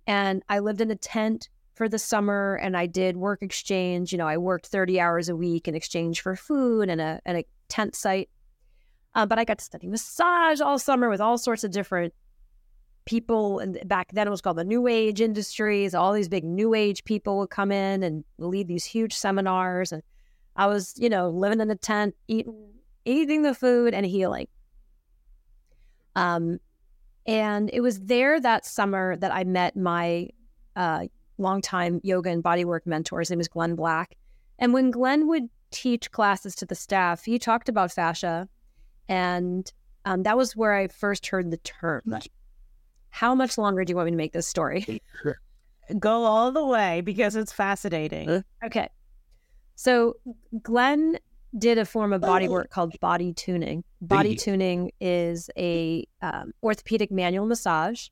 and 0.07 0.43
I 0.49 0.61
lived 0.61 0.81
in 0.81 0.91
a 0.91 0.97
tent 0.97 1.51
for 1.81 1.88
the 1.88 1.99
summer 1.99 2.57
and 2.57 2.77
I 2.77 2.85
did 2.85 3.16
work 3.16 3.40
exchange. 3.40 4.12
You 4.12 4.19
know, 4.19 4.29
I 4.29 4.37
worked 4.37 4.66
30 4.66 5.01
hours 5.01 5.31
a 5.31 5.35
week 5.35 5.66
in 5.66 5.75
exchange 5.75 6.21
for 6.21 6.37
food 6.37 6.90
and 6.90 7.01
a, 7.01 7.23
and 7.25 7.38
a 7.38 7.47
tent 7.71 7.95
site. 7.95 8.29
Uh, 9.14 9.25
but 9.25 9.38
I 9.38 9.47
got 9.47 9.57
to 9.61 9.64
study 9.64 9.87
massage 9.87 10.61
all 10.61 10.79
summer 10.79 11.09
with 11.09 11.23
all 11.23 11.38
sorts 11.38 11.64
of 11.64 11.71
different 11.71 12.12
people. 13.07 13.61
And 13.61 13.81
back 13.87 14.12
then 14.12 14.27
it 14.27 14.31
was 14.31 14.43
called 14.43 14.59
the 14.59 14.64
New 14.64 14.88
Age 14.88 15.23
industries. 15.23 15.95
All 15.95 16.12
these 16.12 16.29
big 16.29 16.45
New 16.45 16.75
Age 16.75 17.03
people 17.05 17.38
would 17.38 17.49
come 17.49 17.73
in 17.73 18.03
and 18.03 18.25
lead 18.37 18.69
these 18.69 18.85
huge 18.85 19.14
seminars. 19.14 19.90
And 19.90 20.03
I 20.57 20.66
was, 20.66 20.93
you 20.99 21.09
know, 21.09 21.31
living 21.31 21.61
in 21.61 21.71
a 21.71 21.77
tent, 21.77 22.14
eating 22.29 22.75
eating 23.07 23.40
the 23.40 23.55
food 23.55 23.95
and 23.95 24.05
healing. 24.05 24.49
Um, 26.14 26.61
and 27.27 27.71
it 27.73 27.81
was 27.81 28.01
there 28.01 28.38
that 28.38 28.66
summer 28.66 29.16
that 29.16 29.33
I 29.33 29.45
met 29.45 29.79
my 29.79 30.29
uh, 30.77 31.07
longtime 31.40 32.00
yoga 32.03 32.31
and 32.31 32.42
bodywork 32.42 32.87
mentor. 32.87 33.20
His 33.20 33.31
name 33.31 33.40
is 33.40 33.48
Glenn 33.48 33.74
Black. 33.74 34.16
And 34.59 34.72
when 34.72 34.90
Glenn 34.90 35.26
would 35.29 35.48
teach 35.70 36.11
classes 36.11 36.55
to 36.57 36.66
the 36.66 36.74
staff, 36.74 37.24
he 37.24 37.38
talked 37.38 37.68
about 37.68 37.90
fascia. 37.92 38.48
And 39.09 39.70
um, 40.05 40.22
that 40.22 40.37
was 40.37 40.55
where 40.55 40.74
I 40.74 40.88
first 40.88 41.26
heard 41.26 41.50
the 41.50 41.57
term. 41.59 42.03
How 43.09 43.35
much 43.35 43.59
longer 43.59 43.85
do 43.85 43.90
you 43.90 43.96
want 43.96 44.07
me 44.07 44.12
to 44.12 44.16
make 44.16 44.33
this 44.33 44.46
story? 44.46 45.03
Go 45.98 46.24
all 46.24 46.53
the 46.53 46.64
way 46.64 47.00
because 47.00 47.35
it's 47.35 47.53
fascinating. 47.53 48.44
Okay. 48.64 48.88
So 49.74 50.16
Glenn 50.62 51.18
did 51.59 51.79
a 51.79 51.85
form 51.85 52.12
of 52.12 52.20
body 52.20 52.48
work 52.48 52.70
called 52.70 52.98
body 53.00 53.33
tuning. 53.33 53.83
Body 54.00 54.37
tuning 54.37 54.92
is 55.00 55.50
a 55.57 56.07
um, 56.22 56.53
orthopedic 56.62 57.11
manual 57.11 57.46
massage, 57.46 58.09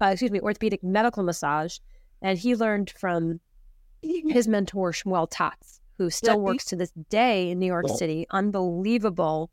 uh, 0.00 0.06
excuse 0.06 0.30
me, 0.30 0.40
orthopedic 0.40 0.82
medical 0.82 1.22
massage, 1.22 1.78
and 2.22 2.38
he 2.38 2.56
learned 2.56 2.90
from 2.90 3.40
his 4.02 4.48
mentor 4.48 4.92
Shmuel 4.92 5.28
Tatz, 5.30 5.80
who 5.98 6.10
still 6.10 6.40
works 6.40 6.64
to 6.66 6.76
this 6.76 6.92
day 7.10 7.50
in 7.50 7.58
New 7.58 7.66
York 7.66 7.88
City. 7.88 8.26
Unbelievable 8.30 9.50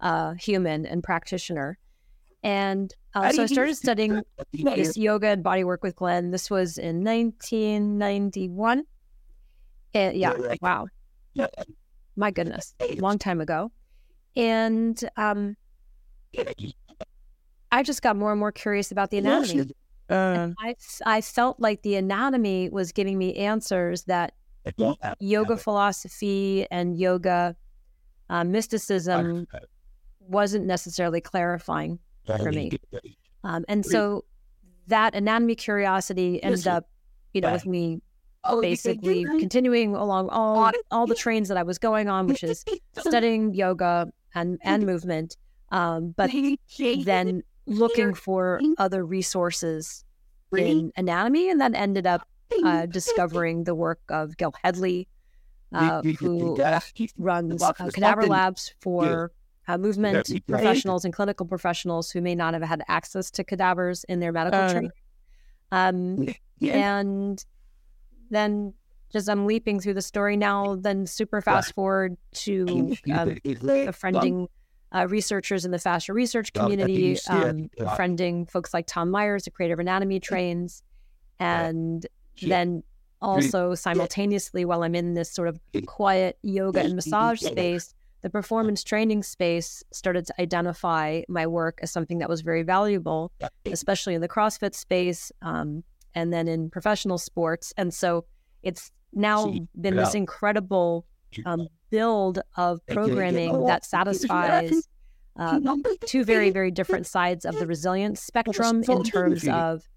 uh, 0.00 0.34
human 0.34 0.86
and 0.86 1.02
practitioner. 1.02 1.78
And 2.42 2.92
uh, 3.14 3.30
so 3.30 3.44
I 3.44 3.46
started 3.46 3.76
studying 3.76 4.22
this 4.52 4.96
yoga 4.96 5.28
and 5.28 5.42
body 5.42 5.64
work 5.64 5.82
with 5.82 5.94
Glenn. 5.96 6.30
This 6.30 6.50
was 6.50 6.78
in 6.78 7.04
1991. 7.04 8.82
And, 9.94 10.16
yeah, 10.16 10.34
wow. 10.60 10.86
My 12.16 12.30
goodness, 12.30 12.74
long 12.96 13.18
time 13.18 13.40
ago. 13.40 13.70
And 14.34 15.02
um, 15.16 15.56
I 17.70 17.82
just 17.82 18.02
got 18.02 18.16
more 18.16 18.30
and 18.32 18.40
more 18.40 18.52
curious 18.52 18.90
about 18.90 19.10
the 19.10 19.18
anatomy. 19.18 19.72
Uh, 20.12 20.50
I, 20.58 20.74
I 21.06 21.20
felt 21.20 21.58
like 21.60 21.82
the 21.82 21.96
anatomy 21.96 22.68
was 22.70 22.92
giving 22.92 23.16
me 23.18 23.34
answers 23.36 24.04
that 24.04 24.34
yoga 25.20 25.56
philosophy 25.56 26.66
and 26.70 26.96
yoga 26.98 27.56
uh, 28.30 28.44
mysticism 28.44 29.46
wasn't 30.20 30.66
necessarily 30.66 31.20
clarifying 31.20 31.98
for 32.44 32.52
me. 32.52 32.70
Um, 33.44 33.64
and 33.68 33.84
so 33.84 34.24
that 34.86 35.14
anatomy 35.14 35.54
curiosity 35.56 36.42
ended 36.42 36.60
up, 36.68 36.88
you 37.32 37.40
know, 37.40 37.48
with 37.52 37.66
me 37.66 38.00
Oh, 38.44 38.60
basically 38.60 39.24
continuing 39.38 39.94
along 39.94 40.28
all 40.30 40.56
all 40.90 41.06
the 41.06 41.14
trains 41.14 41.46
that 41.48 41.56
I 41.56 41.62
was 41.62 41.78
going 41.78 42.08
on, 42.08 42.26
which 42.26 42.42
is 42.42 42.64
studying 42.98 43.54
yoga 43.54 44.12
and 44.34 44.58
and 44.64 44.84
movement, 44.84 45.36
um, 45.70 46.12
but 46.16 46.28
then 47.04 47.42
looking 47.66 48.14
for 48.14 48.60
other 48.78 49.04
resources 49.04 50.04
in 50.52 50.92
anatomy, 50.96 51.50
and 51.50 51.60
then 51.60 51.74
ended 51.74 52.06
up 52.06 52.26
uh, 52.64 52.86
discovering 52.86 53.64
the 53.64 53.74
work 53.74 54.00
of 54.10 54.36
Gil 54.36 54.52
Hedley, 54.62 55.08
uh, 55.72 56.02
who 56.18 56.54
runs 57.16 57.62
uh, 57.62 57.72
cadaver 57.94 58.22
labs 58.30 58.74
for 58.80 59.32
uh, 59.68 59.78
movement 59.78 60.26
professionals 60.46 61.04
and 61.04 61.14
clinical 61.14 61.46
professionals 61.46 62.10
who 62.10 62.20
may 62.20 62.34
not 62.34 62.52
have 62.52 62.62
had 62.62 62.82
access 62.88 63.30
to 63.30 63.44
cadavers 63.44 64.04
in 64.04 64.20
their 64.20 64.32
medical 64.32 64.58
training. 64.72 64.90
Um, 65.70 66.16
and 66.74 67.44
then 68.30 68.74
just 69.10 69.28
I'm 69.28 69.46
leaping 69.46 69.80
through 69.80 69.94
the 69.94 70.02
story 70.02 70.36
now, 70.36 70.74
then 70.76 71.06
super 71.06 71.40
fast 71.40 71.74
forward 71.74 72.16
to 72.32 72.66
um, 73.12 73.28
befriending 73.86 74.48
uh, 74.94 75.06
researchers 75.08 75.64
in 75.64 75.70
the 75.70 75.78
fascia 75.78 76.12
research 76.12 76.52
community, 76.52 77.18
um, 77.28 77.70
befriending 77.78 78.46
folks 78.46 78.72
like 78.74 78.86
Tom 78.86 79.10
Myers, 79.10 79.44
the 79.44 79.50
creator 79.50 79.74
of 79.74 79.80
Anatomy 79.80 80.20
Trains, 80.20 80.82
and 81.38 82.06
then 82.42 82.82
also 83.20 83.74
simultaneously, 83.74 84.64
while 84.64 84.82
I'm 84.82 84.94
in 84.94 85.14
this 85.14 85.30
sort 85.30 85.48
of 85.48 85.60
quiet 85.86 86.38
yoga 86.42 86.80
and 86.80 86.94
massage 86.96 87.40
space, 87.40 87.94
the 88.22 88.30
performance 88.30 88.84
training 88.84 89.22
space 89.22 89.82
started 89.92 90.26
to 90.26 90.40
identify 90.40 91.22
my 91.28 91.46
work 91.46 91.78
as 91.82 91.90
something 91.90 92.18
that 92.18 92.28
was 92.28 92.40
very 92.40 92.62
valuable, 92.62 93.32
especially 93.66 94.14
in 94.14 94.20
the 94.20 94.28
CrossFit 94.28 94.74
space. 94.74 95.32
Um, 95.42 95.84
and 96.14 96.30
then 96.30 96.46
in 96.46 96.68
professional 96.68 97.16
sports. 97.16 97.72
And 97.78 97.94
so 97.94 98.26
it's 98.62 98.90
now 99.14 99.54
been 99.80 99.96
this 99.96 100.14
incredible 100.14 101.06
um, 101.44 101.68
build 101.90 102.40
of 102.56 102.84
programming 102.86 103.66
that 103.66 103.84
satisfies 103.84 104.88
uh, 105.38 105.58
two 106.06 106.24
very, 106.24 106.50
very 106.50 106.70
different 106.70 107.06
sides 107.16 107.44
of 107.44 107.58
the 107.58 107.66
resilience 107.66 108.20
spectrum 108.20 108.82
in 108.88 109.02
terms 109.04 109.46
of 109.48 109.88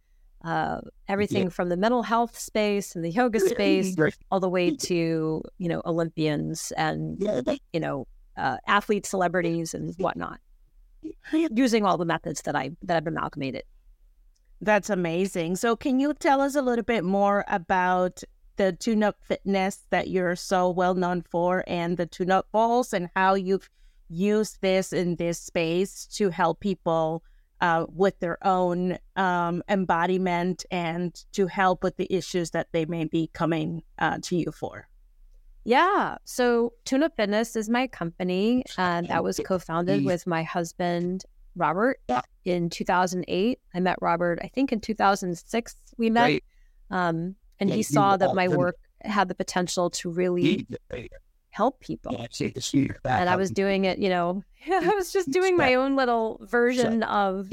uh, 0.44 0.80
everything 1.08 1.50
from 1.50 1.70
the 1.70 1.78
mental 1.78 2.04
health 2.04 2.38
space 2.38 2.96
and 2.96 3.04
the 3.04 3.10
yoga 3.10 3.40
space 3.40 3.96
all 4.32 4.40
the 4.40 4.50
way 4.50 4.76
to, 4.76 5.42
you 5.58 5.68
know, 5.70 5.82
Olympians 5.86 6.72
and, 6.78 7.18
you 7.74 7.80
know, 7.80 8.08
uh, 8.38 8.58
athletes, 8.68 9.10
celebrities, 9.10 9.74
and 9.74 9.96
whatnot, 9.98 10.40
using 11.32 11.86
all 11.86 11.98
the 11.98 12.06
methods 12.06 12.42
that 12.44 12.56
I 12.56 12.72
that 12.84 12.98
I've 12.98 13.08
amalgamated. 13.08 13.64
That's 14.62 14.90
amazing. 14.90 15.56
So, 15.58 15.76
can 15.76 16.00
you 16.00 16.14
tell 16.14 16.42
us 16.42 16.56
a 16.56 16.62
little 16.62 16.84
bit 16.84 17.04
more 17.04 17.46
about 17.48 18.24
the 18.58 18.74
tune 18.74 19.04
up 19.04 19.18
fitness 19.22 19.84
that 19.90 20.10
you're 20.10 20.36
so 20.36 20.70
well 20.70 20.94
known 20.94 21.22
for 21.22 21.64
and 21.68 21.98
the 21.98 22.06
tune 22.06 22.32
up 22.32 22.48
balls 22.52 22.94
and 22.94 23.10
how 23.16 23.36
you've 23.36 23.70
used 24.10 24.62
this 24.62 24.94
in 24.94 25.16
this 25.16 25.40
space 25.40 26.06
to 26.06 26.30
help 26.30 26.60
people 26.60 27.24
uh, 27.62 27.86
with 27.90 28.20
their 28.20 28.38
own 28.46 28.98
um, 29.16 29.64
embodiment 29.70 30.66
and 30.72 31.24
to 31.32 31.48
help 31.48 31.84
with 31.84 31.98
the 31.98 32.08
issues 32.14 32.52
that 32.52 32.68
they 32.72 32.86
may 32.86 33.06
be 33.06 33.30
coming 33.34 33.82
uh, 34.00 34.20
to 34.22 34.36
you 34.36 34.52
for? 34.52 34.88
Yeah. 35.64 36.18
So, 36.26 36.74
Tune 36.84 37.02
Up 37.02 37.16
Fitness 37.16 37.56
is 37.56 37.70
my 37.70 37.88
company 37.88 38.64
uh, 38.78 39.02
that 39.02 39.24
was 39.24 39.40
co 39.44 39.58
founded 39.58 40.06
with 40.06 40.28
my 40.28 40.44
husband 40.44 41.24
Robert 41.56 42.00
in 42.44 42.70
2008. 42.70 43.60
I 43.74 43.80
met 43.80 43.98
Robert, 44.02 44.40
I 44.44 44.48
think 44.48 44.72
in 44.72 44.80
2006 44.80 45.76
we 45.98 46.10
met. 46.10 46.22
Right. 46.22 46.44
Um, 46.92 47.36
and 47.60 47.70
Yeah, 47.70 47.76
he 47.78 47.84
saw 47.84 48.18
that 48.18 48.36
my 48.36 48.48
work 48.58 48.76
had 49.02 49.28
the 49.28 49.36
potential 49.36 49.90
to 49.92 50.10
really 50.12 50.66
help 51.50 51.80
people. 51.80 52.12
And 53.22 53.30
I 53.30 53.36
was 53.38 53.50
doing 53.52 53.86
it, 53.86 54.00
you 54.00 54.10
know, 54.10 54.44
I 54.72 54.90
was 54.96 55.12
just 55.14 55.32
doing 55.32 55.56
my 55.58 55.76
own 55.76 55.96
little 55.96 56.40
version 56.44 57.04
of 57.04 57.48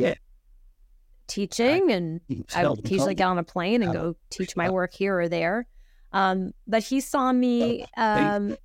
teaching 1.29 1.91
and 1.93 2.21
I 2.55 2.63
would 2.77 2.91
usually 2.91 3.15
get 3.15 3.27
on 3.27 3.39
a 3.39 3.45
plane 3.45 3.83
and 3.83 3.93
go 3.93 4.17
teach 4.31 4.57
my 4.57 4.71
work 4.71 4.93
here 4.93 5.19
or 5.21 5.29
there. 5.29 5.67
Um, 6.13 6.53
but 6.67 6.83
he 6.83 7.01
saw 7.01 7.33
me 7.33 7.87
um, 7.97 8.57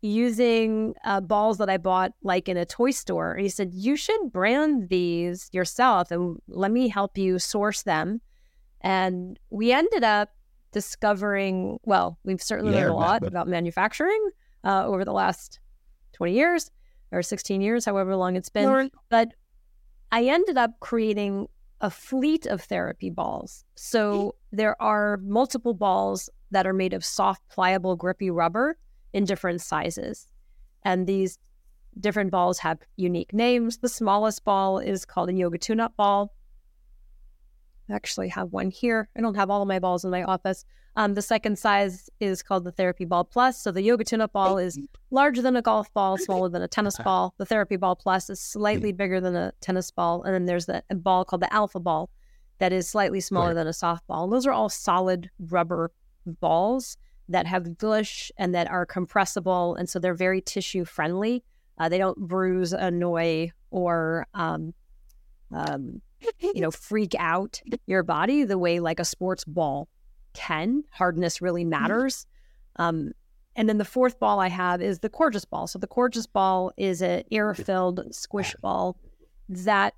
using 0.00 0.94
uh, 1.04 1.20
balls 1.20 1.58
that 1.58 1.68
I 1.68 1.76
bought 1.76 2.12
like 2.22 2.48
in 2.48 2.56
a 2.56 2.64
toy 2.64 2.92
store. 2.92 3.32
And 3.32 3.42
he 3.42 3.48
said, 3.48 3.74
You 3.74 3.96
should 3.96 4.32
brand 4.32 4.88
these 4.88 5.48
yourself 5.52 6.10
and 6.10 6.38
let 6.48 6.70
me 6.70 6.88
help 6.88 7.18
you 7.18 7.38
source 7.38 7.82
them. 7.82 8.20
And 8.80 9.38
we 9.50 9.72
ended 9.72 10.04
up 10.04 10.30
discovering, 10.72 11.78
well, 11.84 12.18
we've 12.24 12.42
certainly 12.42 12.74
learned 12.74 12.90
a 12.90 12.94
lot 12.94 13.20
remember. 13.20 13.26
about 13.26 13.48
manufacturing 13.48 14.30
uh, 14.64 14.86
over 14.86 15.04
the 15.04 15.12
last 15.12 15.60
20 16.12 16.32
years 16.32 16.70
or 17.12 17.22
16 17.22 17.60
years, 17.60 17.84
however 17.84 18.16
long 18.16 18.36
it's 18.36 18.48
been. 18.48 18.64
But 19.08 19.32
I 20.12 20.24
ended 20.24 20.58
up 20.58 20.72
creating 20.80 21.48
a 21.80 21.90
fleet 21.90 22.46
of 22.46 22.62
therapy 22.62 23.10
balls. 23.10 23.64
So 23.76 24.34
there 24.52 24.80
are 24.82 25.18
multiple 25.18 25.74
balls 25.74 26.28
that 26.50 26.66
are 26.66 26.72
made 26.72 26.92
of 26.92 27.04
soft, 27.04 27.46
pliable, 27.48 27.94
grippy 27.94 28.30
rubber 28.30 28.76
in 29.12 29.24
different 29.24 29.60
sizes. 29.60 30.26
And 30.82 31.06
these 31.06 31.38
different 32.00 32.30
balls 32.30 32.58
have 32.58 32.78
unique 32.96 33.32
names. 33.32 33.78
The 33.78 33.88
smallest 33.88 34.44
ball 34.44 34.78
is 34.78 35.04
called 35.04 35.28
a 35.30 35.34
yoga 35.34 35.58
tune 35.58 35.80
up 35.80 35.96
ball. 35.96 36.32
I 37.90 37.94
actually 37.94 38.28
have 38.28 38.52
one 38.52 38.70
here. 38.70 39.08
I 39.16 39.20
don't 39.20 39.34
have 39.34 39.50
all 39.50 39.62
of 39.62 39.68
my 39.68 39.78
balls 39.78 40.04
in 40.04 40.10
my 40.10 40.22
office. 40.24 40.64
Um, 40.96 41.14
the 41.14 41.22
second 41.22 41.58
size 41.58 42.10
is 42.20 42.42
called 42.42 42.64
the 42.64 42.72
Therapy 42.72 43.04
Ball 43.04 43.24
Plus. 43.24 43.60
So 43.62 43.70
the 43.70 43.82
Yoga 43.82 44.04
Tune 44.04 44.20
Up 44.20 44.32
ball 44.32 44.58
is 44.58 44.78
larger 45.10 45.40
than 45.42 45.54
a 45.56 45.62
golf 45.62 45.92
ball, 45.94 46.18
smaller 46.18 46.48
than 46.48 46.62
a 46.62 46.68
tennis 46.68 46.98
ball. 47.04 47.34
The 47.38 47.46
Therapy 47.46 47.76
Ball 47.76 47.94
Plus 47.96 48.28
is 48.30 48.40
slightly 48.40 48.92
bigger 48.92 49.20
than 49.20 49.36
a 49.36 49.52
tennis 49.60 49.90
ball. 49.90 50.22
And 50.24 50.34
then 50.34 50.46
there's 50.46 50.66
the 50.66 50.82
a 50.90 50.94
ball 50.96 51.24
called 51.24 51.42
the 51.42 51.52
Alpha 51.54 51.78
Ball 51.80 52.10
that 52.58 52.72
is 52.72 52.88
slightly 52.88 53.20
smaller 53.20 53.48
Right. 53.48 53.54
than 53.54 53.66
a 53.68 53.70
softball. 53.70 54.24
And 54.24 54.32
those 54.32 54.44
are 54.46 54.52
all 54.52 54.68
solid 54.68 55.30
rubber 55.38 55.92
balls 56.26 56.96
that 57.28 57.46
have 57.46 57.78
gush 57.78 58.32
and 58.36 58.52
that 58.54 58.68
are 58.68 58.84
compressible. 58.84 59.76
And 59.76 59.88
so 59.88 59.98
they're 60.00 60.14
very 60.14 60.40
tissue 60.40 60.84
friendly. 60.84 61.44
Uh, 61.78 61.88
they 61.88 61.98
don't 61.98 62.18
bruise, 62.18 62.72
annoy, 62.72 63.50
or 63.70 64.26
um, 64.34 64.74
um, 65.52 66.00
you 66.40 66.60
know, 66.60 66.70
freak 66.70 67.14
out 67.18 67.60
your 67.86 68.02
body 68.02 68.44
the 68.44 68.58
way 68.58 68.80
like 68.80 69.00
a 69.00 69.04
sports 69.04 69.44
ball 69.44 69.88
can. 70.34 70.84
Hardness 70.90 71.40
really 71.42 71.64
matters. 71.64 72.26
Um, 72.76 73.12
and 73.56 73.68
then 73.68 73.78
the 73.78 73.84
fourth 73.84 74.20
ball 74.20 74.38
I 74.40 74.48
have 74.48 74.80
is 74.80 75.00
the 75.00 75.08
Coregeous 75.08 75.44
ball. 75.44 75.66
So 75.66 75.78
the 75.78 75.88
Coregeous 75.88 76.26
ball 76.26 76.72
is 76.76 77.02
an 77.02 77.24
air-filled 77.32 78.14
squish 78.14 78.54
ball 78.62 78.96
that 79.48 79.94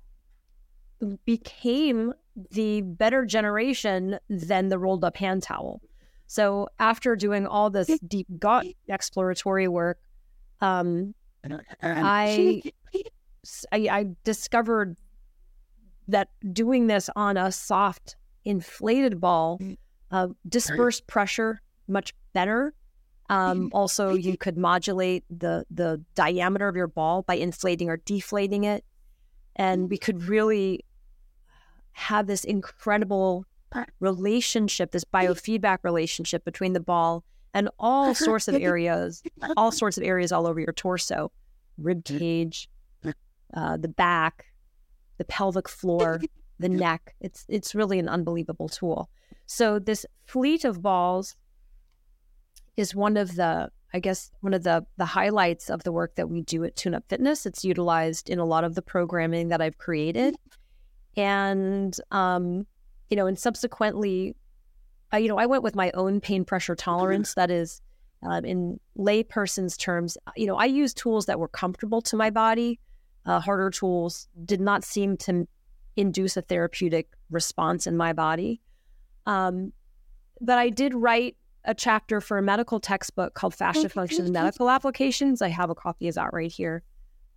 became 1.25 2.13
the 2.51 2.81
better 2.81 3.25
generation 3.25 4.17
than 4.29 4.69
the 4.69 4.79
rolled 4.79 5.03
up 5.03 5.17
hand 5.17 5.43
towel. 5.43 5.81
So 6.27 6.69
after 6.79 7.15
doing 7.15 7.45
all 7.45 7.69
this 7.69 7.99
deep 8.07 8.27
gut 8.39 8.65
exploratory 8.87 9.67
work, 9.67 9.99
um, 10.59 11.13
I 13.71 14.07
discovered 14.23 14.95
that 16.07 16.29
doing 16.53 16.87
this 16.87 17.09
on 17.15 17.37
a 17.37 17.51
soft 17.51 18.15
inflated 18.43 19.19
ball 19.19 19.59
uh, 20.11 20.27
dispersed 20.47 21.07
pressure 21.07 21.61
much 21.87 22.13
better. 22.33 22.73
Um, 23.29 23.69
also, 23.73 24.13
you 24.13 24.37
could 24.37 24.57
modulate 24.57 25.23
the 25.29 25.65
the 25.71 26.03
diameter 26.15 26.67
of 26.67 26.75
your 26.75 26.87
ball 26.87 27.23
by 27.23 27.35
inflating 27.35 27.89
or 27.89 27.97
deflating 27.97 28.63
it, 28.63 28.83
and 29.55 29.89
we 29.89 29.97
could 29.97 30.23
really 30.23 30.85
have 31.93 32.27
this 32.27 32.43
incredible 32.43 33.45
relationship, 33.99 34.91
this 34.91 35.05
biofeedback 35.05 35.79
relationship 35.83 36.43
between 36.43 36.73
the 36.73 36.79
ball 36.79 37.23
and 37.53 37.69
all 37.79 38.13
sorts 38.15 38.47
of 38.47 38.55
areas, 38.55 39.23
all 39.55 39.71
sorts 39.71 39.97
of 39.97 40.03
areas 40.03 40.31
all 40.31 40.47
over 40.47 40.59
your 40.59 40.73
torso, 40.73 41.31
rib 41.77 42.03
cage, 42.03 42.69
uh, 43.53 43.77
the 43.77 43.87
back, 43.87 44.45
the 45.21 45.25
pelvic 45.25 45.69
floor, 45.69 46.19
the 46.59 46.69
neck. 46.69 47.13
It's 47.21 47.45
it's 47.47 47.75
really 47.75 47.99
an 47.99 48.09
unbelievable 48.09 48.69
tool. 48.69 49.07
So 49.45 49.77
this 49.77 50.03
fleet 50.25 50.65
of 50.65 50.81
balls 50.81 51.35
is 52.75 52.95
one 52.95 53.17
of 53.17 53.35
the 53.35 53.69
I 53.93 53.99
guess 53.99 54.31
one 54.39 54.55
of 54.55 54.63
the 54.63 54.83
the 54.97 55.05
highlights 55.05 55.69
of 55.69 55.83
the 55.83 55.91
work 55.91 56.15
that 56.15 56.27
we 56.27 56.41
do 56.41 56.63
at 56.63 56.75
Tune 56.75 56.95
Up 56.95 57.03
Fitness. 57.07 57.45
It's 57.45 57.63
utilized 57.63 58.31
in 58.31 58.39
a 58.39 58.45
lot 58.45 58.63
of 58.63 58.73
the 58.73 58.81
programming 58.81 59.49
that 59.49 59.61
I've 59.61 59.77
created, 59.77 60.35
and 61.15 61.95
um, 62.09 62.65
you 63.11 63.17
know, 63.17 63.27
and 63.27 63.37
subsequently, 63.37 64.35
I, 65.11 65.19
you 65.19 65.27
know, 65.27 65.37
I 65.37 65.45
went 65.45 65.61
with 65.61 65.75
my 65.75 65.91
own 65.91 66.19
pain 66.19 66.45
pressure 66.45 66.75
tolerance. 66.75 67.35
That 67.35 67.51
is, 67.51 67.81
um, 68.23 68.43
in 68.45 68.79
layperson's 68.97 69.77
terms, 69.77 70.17
you 70.35 70.47
know, 70.47 70.55
I 70.55 70.65
use 70.65 70.95
tools 70.95 71.27
that 71.27 71.37
were 71.37 71.49
comfortable 71.49 72.01
to 72.03 72.15
my 72.15 72.31
body. 72.31 72.79
Uh, 73.25 73.39
harder 73.39 73.69
tools 73.69 74.27
did 74.45 74.59
not 74.59 74.83
seem 74.83 75.15
to 75.15 75.47
induce 75.95 76.37
a 76.37 76.41
therapeutic 76.41 77.09
response 77.29 77.85
in 77.85 77.95
my 77.97 78.13
body. 78.13 78.61
Um, 79.25 79.73
but 80.39 80.57
I 80.57 80.69
did 80.69 80.93
write 80.93 81.37
a 81.65 81.75
chapter 81.75 82.21
for 82.21 82.37
a 82.37 82.41
medical 82.41 82.79
textbook 82.79 83.35
called 83.35 83.53
Fascia 83.53 83.89
Function 83.89 84.25
and 84.25 84.33
Medical 84.33 84.69
Applications. 84.69 85.41
I 85.41 85.49
have 85.49 85.69
a 85.69 85.75
copy 85.75 86.07
of 86.07 86.15
that 86.15 86.33
right 86.33 86.51
here. 86.51 86.83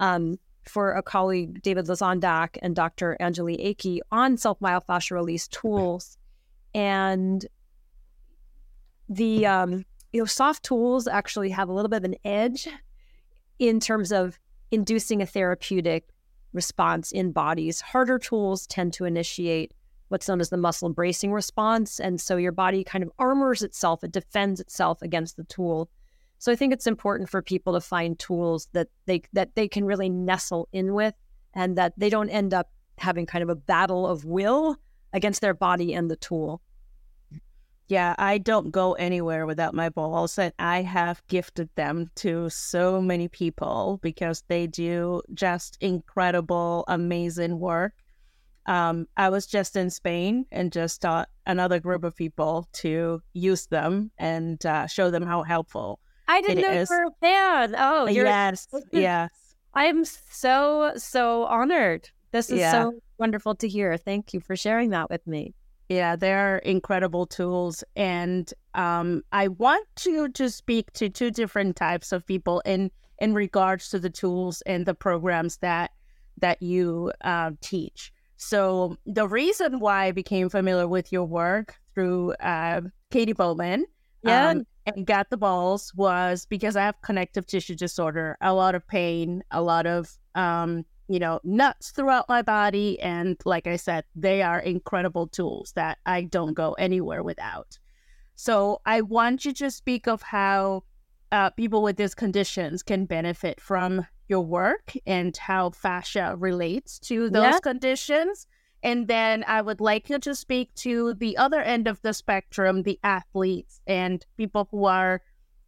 Um, 0.00 0.38
for 0.66 0.92
a 0.92 1.02
colleague, 1.02 1.60
David 1.60 1.86
Lesondak 1.86 2.56
and 2.62 2.74
Dr. 2.74 3.18
Angeli 3.20 3.58
Akey 3.58 4.00
on 4.10 4.38
self 4.38 4.58
myofascial 4.60 5.12
release 5.12 5.46
tools. 5.48 6.16
And 6.74 7.44
the 9.08 9.46
um, 9.46 9.84
you 10.12 10.20
know, 10.20 10.24
soft 10.24 10.62
tools 10.62 11.06
actually 11.06 11.50
have 11.50 11.68
a 11.68 11.72
little 11.72 11.88
bit 11.88 11.98
of 11.98 12.04
an 12.04 12.14
edge 12.24 12.68
in 13.58 13.80
terms 13.80 14.10
of 14.10 14.38
inducing 14.74 15.22
a 15.22 15.26
therapeutic 15.26 16.08
response 16.52 17.12
in 17.12 17.32
bodies. 17.32 17.80
Harder 17.80 18.18
tools 18.18 18.66
tend 18.66 18.92
to 18.94 19.04
initiate 19.04 19.72
what's 20.08 20.28
known 20.28 20.40
as 20.40 20.50
the 20.50 20.56
muscle 20.56 20.90
bracing 20.90 21.32
response. 21.32 21.98
And 21.98 22.20
so 22.20 22.36
your 22.36 22.52
body 22.52 22.84
kind 22.84 23.02
of 23.02 23.10
armors 23.18 23.62
itself, 23.62 24.04
it 24.04 24.12
defends 24.12 24.60
itself 24.60 25.02
against 25.02 25.36
the 25.36 25.44
tool. 25.44 25.90
So 26.38 26.52
I 26.52 26.56
think 26.56 26.72
it's 26.72 26.86
important 26.86 27.30
for 27.30 27.42
people 27.42 27.72
to 27.72 27.80
find 27.80 28.18
tools 28.18 28.68
that 28.72 28.88
they 29.06 29.22
that 29.32 29.54
they 29.54 29.66
can 29.66 29.84
really 29.84 30.10
nestle 30.10 30.68
in 30.72 30.94
with 30.94 31.14
and 31.54 31.76
that 31.78 31.94
they 31.96 32.10
don't 32.10 32.28
end 32.28 32.52
up 32.52 32.70
having 32.98 33.26
kind 33.26 33.42
of 33.42 33.48
a 33.48 33.54
battle 33.54 34.06
of 34.06 34.24
will 34.24 34.76
against 35.12 35.40
their 35.40 35.54
body 35.54 35.94
and 35.94 36.10
the 36.10 36.16
tool. 36.16 36.60
Yeah, 37.88 38.14
I 38.18 38.38
don't 38.38 38.70
go 38.70 38.94
anywhere 38.94 39.44
without 39.44 39.74
my 39.74 39.90
balls, 39.90 40.38
and 40.38 40.52
I 40.58 40.80
have 40.82 41.22
gifted 41.28 41.68
them 41.74 42.10
to 42.16 42.48
so 42.48 43.00
many 43.02 43.28
people 43.28 43.98
because 44.02 44.42
they 44.48 44.66
do 44.66 45.20
just 45.34 45.76
incredible, 45.82 46.84
amazing 46.88 47.58
work. 47.58 47.92
Um, 48.66 49.06
I 49.18 49.28
was 49.28 49.46
just 49.46 49.76
in 49.76 49.90
Spain 49.90 50.46
and 50.50 50.72
just 50.72 51.02
taught 51.02 51.28
another 51.44 51.78
group 51.78 52.04
of 52.04 52.16
people 52.16 52.66
to 52.74 53.20
use 53.34 53.66
them 53.66 54.10
and 54.16 54.64
uh, 54.64 54.86
show 54.86 55.10
them 55.10 55.22
how 55.26 55.42
helpful. 55.42 56.00
I 56.26 56.40
didn't 56.40 56.62
know 56.62 56.72
is. 56.72 56.88
you 56.88 56.96
were 56.96 57.04
a 57.08 57.12
fan. 57.20 57.74
Oh, 57.76 58.06
yes, 58.06 58.66
yes. 58.92 59.28
I'm 59.74 60.06
so 60.06 60.92
so 60.96 61.44
honored. 61.44 62.08
This 62.32 62.48
is 62.48 62.60
Yeah. 62.60 62.72
so 62.72 62.92
wonderful 63.18 63.54
to 63.56 63.68
hear. 63.68 63.98
Thank 63.98 64.32
you 64.32 64.40
for 64.40 64.56
sharing 64.56 64.90
that 64.90 65.10
with 65.10 65.26
me. 65.26 65.52
Yeah, 65.88 66.16
they're 66.16 66.58
incredible 66.58 67.26
tools. 67.26 67.84
And 67.94 68.52
um, 68.74 69.22
I 69.32 69.48
want 69.48 69.86
to 69.96 70.28
to 70.30 70.50
speak 70.50 70.92
to 70.94 71.10
two 71.10 71.30
different 71.30 71.76
types 71.76 72.12
of 72.12 72.26
people 72.26 72.60
in 72.64 72.90
in 73.20 73.34
regards 73.34 73.90
to 73.90 73.98
the 73.98 74.10
tools 74.10 74.62
and 74.62 74.86
the 74.86 74.94
programs 74.94 75.58
that 75.58 75.90
that 76.40 76.60
you 76.62 77.12
uh, 77.22 77.52
teach. 77.60 78.12
So 78.36 78.96
the 79.06 79.28
reason 79.28 79.78
why 79.78 80.06
I 80.06 80.12
became 80.12 80.48
familiar 80.48 80.88
with 80.88 81.12
your 81.12 81.24
work 81.24 81.76
through 81.94 82.32
uh, 82.34 82.82
Katy 83.10 83.32
Bowman 83.32 83.84
Yeah. 84.22 84.50
um, 84.50 84.66
and 84.86 85.06
got 85.06 85.30
the 85.30 85.36
balls 85.36 85.92
was 85.94 86.46
because 86.46 86.76
I 86.76 86.82
have 86.84 87.00
connective 87.02 87.46
tissue 87.46 87.76
disorder, 87.76 88.36
a 88.40 88.52
lot 88.52 88.74
of 88.74 88.86
pain, 88.86 89.42
a 89.50 89.62
lot 89.62 89.86
of 89.86 90.10
um, 90.34 90.84
you 91.08 91.18
know, 91.18 91.40
nuts 91.44 91.90
throughout 91.90 92.28
my 92.28 92.42
body. 92.42 93.00
And 93.00 93.36
like 93.44 93.66
I 93.66 93.76
said, 93.76 94.04
they 94.14 94.42
are 94.42 94.58
incredible 94.58 95.26
tools 95.26 95.72
that 95.76 95.98
I 96.06 96.22
don't 96.22 96.54
go 96.54 96.72
anywhere 96.74 97.22
without. 97.22 97.78
So 98.36 98.80
I 98.84 99.00
want 99.02 99.44
you 99.44 99.52
to 99.54 99.70
speak 99.70 100.08
of 100.08 100.22
how 100.22 100.84
uh, 101.30 101.50
people 101.50 101.82
with 101.82 101.96
these 101.96 102.14
conditions 102.14 102.82
can 102.82 103.04
benefit 103.04 103.60
from 103.60 104.06
your 104.28 104.40
work 104.40 104.94
and 105.06 105.36
how 105.36 105.70
fascia 105.70 106.34
relates 106.38 106.98
to 106.98 107.28
those 107.30 107.54
yeah. 107.54 107.58
conditions. 107.60 108.46
And 108.82 109.08
then 109.08 109.44
I 109.46 109.62
would 109.62 109.80
like 109.80 110.10
you 110.10 110.18
to 110.20 110.34
speak 110.34 110.74
to 110.76 111.14
the 111.14 111.36
other 111.36 111.60
end 111.60 111.86
of 111.86 112.00
the 112.02 112.12
spectrum, 112.12 112.82
the 112.82 112.98
athletes 113.02 113.80
and 113.86 114.24
people 114.36 114.68
who 114.70 114.84
are 114.84 115.22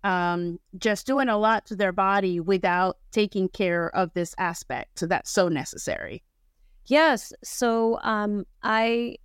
um, 0.05 0.59
just 0.79 1.07
doing 1.07 1.29
a 1.29 1.37
lot 1.37 1.67
to 1.67 1.77
their 1.77 1.93
body 1.93 2.41
without 2.41 2.99
taking 3.11 3.49
care 3.49 3.95
of 3.95 4.13
this 4.15 4.35
aspect 4.39 4.99
so 4.99 5.07
that's 5.07 5.31
so 5.31 5.49
necessary. 5.49 6.23
Yes. 6.87 7.33
So 7.43 7.99
um, 8.03 8.47
I, 8.63 9.17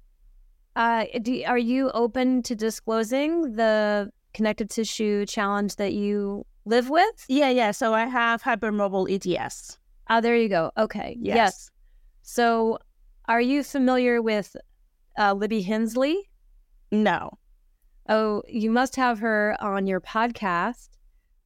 uh, 0.76 1.06
do, 1.22 1.44
are 1.46 1.58
you 1.58 1.92
open 1.92 2.42
to 2.44 2.56
disclosing 2.56 3.54
the 3.54 4.12
connective 4.34 4.70
tissue 4.70 5.26
challenge 5.26 5.76
that 5.76 5.94
you 5.94 6.46
live 6.66 6.90
with? 6.90 7.26
Yeah, 7.28 7.50
yeah. 7.50 7.72
So 7.72 7.94
I 7.94 8.06
have 8.06 8.42
hypermobile 8.42 9.12
EDS. 9.12 9.78
Oh, 10.10 10.22
there 10.22 10.36
you 10.36 10.50
go. 10.50 10.72
Okay. 10.78 11.18
Yes. 11.20 11.36
yes. 11.36 11.72
So 12.24 12.80
are 13.28 13.42
you 13.42 13.64
familiar 13.64 14.22
with 14.22 14.56
uh, 15.18 15.34
Libby 15.34 15.64
Hinsley? 15.64 16.16
No. 16.92 17.38
Oh, 18.10 18.44
you 18.48 18.72
must 18.72 18.96
have 18.96 19.20
her 19.20 19.56
on 19.60 19.88
your 19.88 20.02
podcast. 20.02 20.90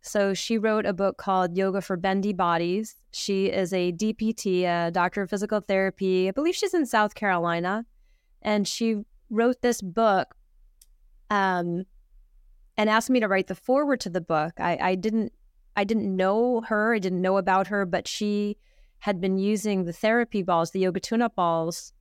So 0.01 0.33
she 0.33 0.57
wrote 0.57 0.85
a 0.85 0.93
book 0.93 1.17
called 1.17 1.57
Yoga 1.57 1.81
for 1.81 1.97
Bendy 1.97 2.31
Bodies. 2.31 2.95
She 3.11 3.47
is 3.47 3.73
a 3.73 3.91
DPT, 3.91 4.63
a 4.63 4.91
doctor 4.91 5.23
of 5.23 5.29
physical 5.29 5.61
therapy. 5.61 6.27
I 6.27 6.31
believe 6.31 6.55
she's 6.55 6.73
in 6.73 6.85
South 6.85 7.15
Carolina. 7.15 7.85
And 8.41 8.67
she 8.67 9.03
wrote 9.29 9.61
this 9.61 9.81
book 9.81 10.35
um, 11.29 11.85
and 12.77 12.89
asked 12.89 13.09
me 13.09 13.19
to 13.19 13.27
write 13.27 13.47
the 13.47 13.55
foreword 13.55 13.99
to 14.01 14.09
the 14.09 14.21
book. 14.21 14.53
I, 14.59 14.77
I 14.79 14.95
didn't 14.95 15.33
I 15.75 15.83
didn't 15.83 16.15
know 16.15 16.61
her, 16.61 16.93
I 16.93 16.99
didn't 16.99 17.21
know 17.21 17.37
about 17.37 17.67
her, 17.67 17.85
but 17.85 18.07
she 18.07 18.57
had 18.99 19.19
been 19.19 19.37
using 19.37 19.83
the 19.83 19.91
therapy 19.91 20.41
balls, 20.41 20.71
the 20.71 20.79
yoga 20.79 20.99
tune-up 20.99 21.35
balls, 21.35 21.91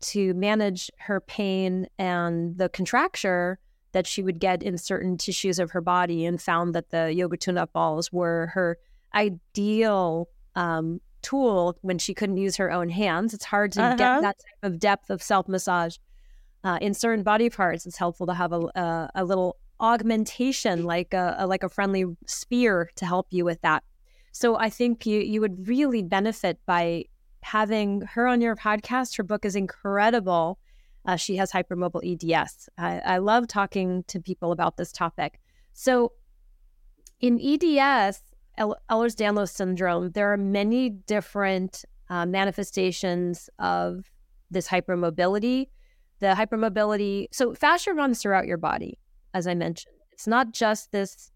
to 0.00 0.32
manage 0.34 0.90
her 0.98 1.20
pain 1.20 1.88
and 1.98 2.56
the 2.56 2.68
contracture 2.68 3.58
that 3.96 4.06
she 4.06 4.22
would 4.22 4.38
get 4.38 4.62
in 4.62 4.76
certain 4.76 5.16
tissues 5.16 5.58
of 5.58 5.70
her 5.70 5.80
body 5.80 6.26
and 6.26 6.42
found 6.42 6.74
that 6.74 6.90
the 6.90 7.14
yoga 7.14 7.36
tune-up 7.38 7.72
balls 7.72 8.12
were 8.12 8.48
her 8.52 8.76
ideal 9.14 10.28
um, 10.54 11.00
tool 11.22 11.78
when 11.80 11.98
she 11.98 12.12
couldn't 12.12 12.36
use 12.36 12.56
her 12.56 12.70
own 12.70 12.90
hands. 12.90 13.32
It's 13.32 13.46
hard 13.46 13.72
to 13.72 13.82
uh-huh. 13.82 13.96
get 13.96 14.20
that 14.20 14.36
type 14.38 14.62
of 14.62 14.78
depth 14.78 15.08
of 15.08 15.22
self-massage. 15.22 15.96
Uh, 16.62 16.78
in 16.82 16.92
certain 16.92 17.22
body 17.22 17.48
parts, 17.48 17.86
it's 17.86 17.96
helpful 17.96 18.26
to 18.26 18.34
have 18.34 18.52
a, 18.52 18.60
a, 18.74 19.10
a 19.14 19.24
little 19.24 19.56
augmentation, 19.80 20.84
like 20.84 21.14
a, 21.14 21.36
a, 21.38 21.46
like 21.46 21.62
a 21.62 21.70
friendly 21.70 22.04
spear 22.26 22.90
to 22.96 23.06
help 23.06 23.28
you 23.30 23.46
with 23.46 23.62
that. 23.62 23.82
So 24.32 24.58
I 24.58 24.68
think 24.68 25.06
you 25.06 25.20
you 25.20 25.40
would 25.40 25.66
really 25.66 26.02
benefit 26.02 26.58
by 26.66 27.06
having 27.40 28.02
her 28.02 28.26
on 28.26 28.42
your 28.42 28.56
podcast. 28.56 29.16
Her 29.16 29.22
book 29.22 29.46
is 29.46 29.56
incredible. 29.56 30.58
Uh, 31.06 31.16
she 31.16 31.36
has 31.36 31.52
hypermobile 31.52 32.02
EDS. 32.04 32.68
I, 32.78 32.98
I 32.98 33.18
love 33.18 33.46
talking 33.46 34.04
to 34.08 34.20
people 34.20 34.52
about 34.52 34.76
this 34.76 34.92
topic. 34.92 35.40
So 35.72 36.12
in 37.20 37.40
EDS, 37.40 38.22
Ehlers-Danlos 38.58 39.50
syndrome, 39.50 40.10
there 40.10 40.32
are 40.32 40.36
many 40.36 40.90
different 40.90 41.84
uh, 42.10 42.26
manifestations 42.26 43.48
of 43.58 44.10
this 44.50 44.68
hypermobility. 44.68 45.68
The 46.18 46.28
hypermobility, 46.28 47.26
so 47.30 47.54
fascia 47.54 47.92
runs 47.92 48.20
throughout 48.20 48.46
your 48.46 48.56
body 48.56 48.98
as 49.36 49.46
I 49.46 49.54
mentioned. 49.54 49.94
It's 50.12 50.26
not 50.26 50.52
just 50.52 50.92
this, 50.92 51.30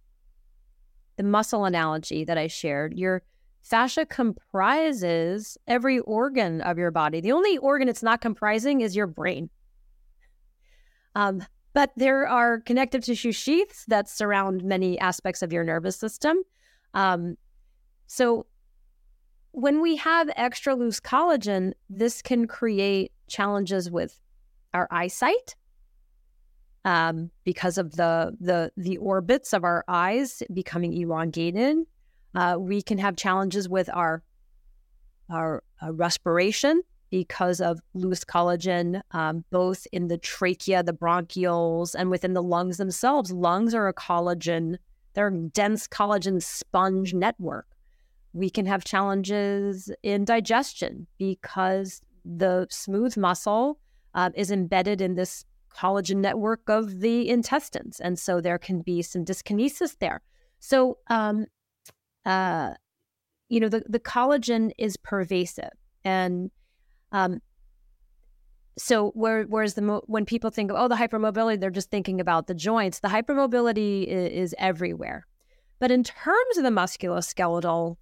the 1.16 1.22
muscle 1.22 1.66
analogy 1.66 2.24
that 2.24 2.38
I 2.38 2.46
shared. 2.46 2.94
Your 2.94 3.22
fascia 3.62 4.06
comprises 4.06 5.59
every 5.66 5.98
organ 6.00 6.62
of 6.62 6.78
your 6.78 6.90
body. 6.90 7.20
The 7.20 7.33
only 7.33 7.59
organ 7.59 7.90
it's 7.90 8.02
not 8.02 8.22
comprising 8.22 8.80
is 8.80 8.96
your 8.96 9.06
brain. 9.06 9.50
Um, 11.14 11.44
but 11.73 11.92
there 11.96 12.27
are 12.27 12.61
connective 12.61 13.05
tissue 13.05 13.33
sheaths 13.33 13.85
that 13.87 14.09
surround 14.09 14.64
many 14.64 14.99
aspects 14.99 15.42
of 15.42 15.53
your 15.53 15.64
nervous 15.64 15.96
system. 15.96 16.38
Um, 16.94 17.37
so 18.07 18.46
when 19.53 19.81
we 19.81 19.96
have 19.96 20.31
extra 20.37 20.75
loose 20.75 21.01
collagen, 21.01 21.73
this 21.88 22.23
can 22.23 22.46
create 22.46 23.12
challenges 23.29 23.90
with 23.90 24.20
our 24.75 24.88
eyesight, 24.90 25.55
um, 26.85 27.31
because 27.44 27.79
of 27.79 27.96
the 27.96 28.37
the 28.40 28.73
the 28.77 28.96
orbits 28.99 29.53
of 29.53 29.64
our 29.64 29.85
eyes 29.88 30.42
becoming 30.53 30.94
elongated. 30.94 31.79
Uh, 32.35 32.57
we 32.59 32.81
can 32.81 32.99
have 32.99 33.16
challenges 33.16 33.68
with 33.68 33.88
our 33.92 34.23
our 35.29 35.62
uh, 35.83 35.92
respiration 35.92 36.83
because 37.11 37.61
of 37.61 37.81
loose 37.94 38.25
collagen, 38.25 39.03
um, 39.11 39.44
both 39.51 39.87
in 39.92 40.09
the 40.09 40.18
trachea, 40.18 40.83
the 40.83 40.92
bronchioles, 40.92 41.94
and 41.94 42.11
within 42.11 42.35
the 42.35 42.42
lungs 42.42 42.77
themselves. 42.77 43.33
Lungs 43.33 43.75
are 43.75 43.88
a 43.88 43.94
collagen; 43.94 44.77
they're 45.14 45.29
a 45.29 45.49
dense 45.49 45.87
collagen 45.88 46.42
sponge 46.42 47.12
network. 47.12 47.66
We 48.33 48.49
can 48.49 48.66
have 48.66 48.85
challenges 48.85 49.90
in 50.03 50.25
digestion 50.25 51.07
because 51.18 52.01
the 52.25 52.66
smooth 52.70 53.16
muscle 53.16 53.79
uh, 54.14 54.31
is 54.35 54.51
embedded 54.51 55.01
in 55.01 55.14
this 55.14 55.44
collagen 55.75 56.16
network 56.16 56.68
of 56.68 57.01
the 57.01 57.29
intestines. 57.29 58.01
And 58.01 58.18
so 58.18 58.40
there 58.40 58.59
can 58.59 58.83
be 58.83 59.03
some 59.03 59.25
dyskinesis 59.25 59.96
there. 59.99 60.20
So, 60.59 60.99
um, 61.09 61.46
uh, 62.25 62.75
you 63.49 63.61
know, 63.61 63.68
the, 63.68 63.83
the 63.88 64.01
collagen 64.01 64.73
is 64.79 64.96
pervasive. 64.96 65.70
And 66.05 66.51
um, 67.12 67.40
so 68.79 69.11
where, 69.11 69.44
whereas 69.44 69.75
the 69.75 69.83
mo- 69.83 70.05
when 70.07 70.25
people 70.25 70.51
think 70.51 70.70
of, 70.70 70.77
oh, 70.79 70.88
the 70.88 70.94
hypermobility, 70.94 71.61
they're 71.61 71.70
just 71.70 71.90
thinking 71.90 72.20
about 72.20 72.46
the 72.46 72.55
joints. 72.55 73.01
The 73.01 73.09
hypermobility 73.09 74.07
is, 74.07 74.33
is 74.33 74.55
everywhere. 74.59 75.27
But 75.79 75.90
in 75.90 76.05
terms 76.05 76.57
of 76.57 76.64
the 76.64 76.70
musculoskeletal 76.70 77.96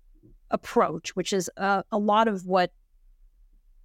approach, 0.50 1.16
which 1.16 1.32
is 1.32 1.50
uh, 1.56 1.82
a 1.90 1.98
lot 1.98 2.28
of 2.28 2.46
what 2.46 2.72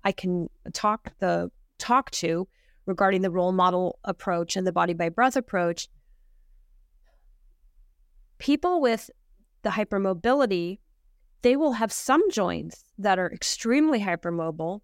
I 0.04 0.12
can 0.12 0.50
talk 0.74 1.12
the 1.20 1.52
talk 1.78 2.12
to, 2.12 2.48
regarding 2.86 3.22
the 3.22 3.32
Roll 3.32 3.52
Model 3.52 4.00
approach 4.04 4.56
and 4.56 4.68
the 4.68 4.72
body 4.72 4.94
by 4.94 5.10
breath 5.10 5.36
approach, 5.36 5.88
people 8.38 8.82
with 8.82 9.10
the 9.62 9.70
hypermobility, 9.70 10.80
they 11.42 11.56
will 11.56 11.74
have 11.74 11.92
some 11.92 12.30
joints 12.30 12.84
that 12.98 13.20
are 13.20 13.32
extremely 13.32 14.02
hypermobile, 14.02 14.82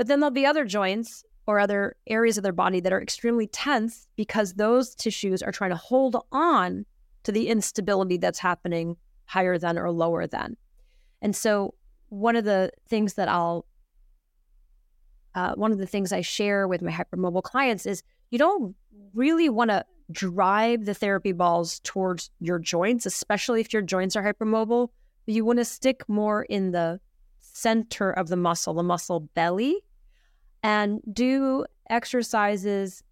but 0.00 0.06
then 0.06 0.18
there'll 0.18 0.30
be 0.30 0.46
other 0.46 0.64
joints 0.64 1.26
or 1.46 1.60
other 1.60 1.94
areas 2.06 2.38
of 2.38 2.42
their 2.42 2.54
body 2.54 2.80
that 2.80 2.90
are 2.90 3.02
extremely 3.02 3.46
tense 3.46 4.08
because 4.16 4.54
those 4.54 4.94
tissues 4.94 5.42
are 5.42 5.52
trying 5.52 5.72
to 5.72 5.76
hold 5.76 6.16
on 6.32 6.86
to 7.24 7.30
the 7.30 7.48
instability 7.48 8.16
that's 8.16 8.38
happening 8.38 8.96
higher 9.26 9.58
than 9.58 9.78
or 9.78 9.90
lower 9.90 10.26
than. 10.26 10.56
And 11.20 11.36
so, 11.36 11.74
one 12.08 12.34
of 12.34 12.46
the 12.46 12.70
things 12.88 13.12
that 13.12 13.28
I'll 13.28 13.66
uh, 15.34 15.52
one 15.56 15.70
of 15.70 15.76
the 15.76 15.86
things 15.86 16.14
I 16.14 16.22
share 16.22 16.66
with 16.66 16.80
my 16.80 16.90
hypermobile 16.90 17.42
clients 17.42 17.84
is 17.84 18.02
you 18.30 18.38
don't 18.38 18.74
really 19.12 19.50
want 19.50 19.68
to 19.68 19.84
drive 20.10 20.86
the 20.86 20.94
therapy 20.94 21.32
balls 21.32 21.78
towards 21.80 22.30
your 22.40 22.58
joints, 22.58 23.04
especially 23.04 23.60
if 23.60 23.70
your 23.70 23.82
joints 23.82 24.16
are 24.16 24.22
hypermobile. 24.22 24.88
You 25.26 25.44
want 25.44 25.58
to 25.58 25.64
stick 25.66 26.08
more 26.08 26.44
in 26.44 26.70
the 26.70 27.00
center 27.40 28.10
of 28.10 28.28
the 28.28 28.36
muscle, 28.36 28.72
the 28.72 28.82
muscle 28.82 29.20
belly, 29.34 29.82
and 30.62 31.00
do 31.12 31.64
exercises 31.88 33.02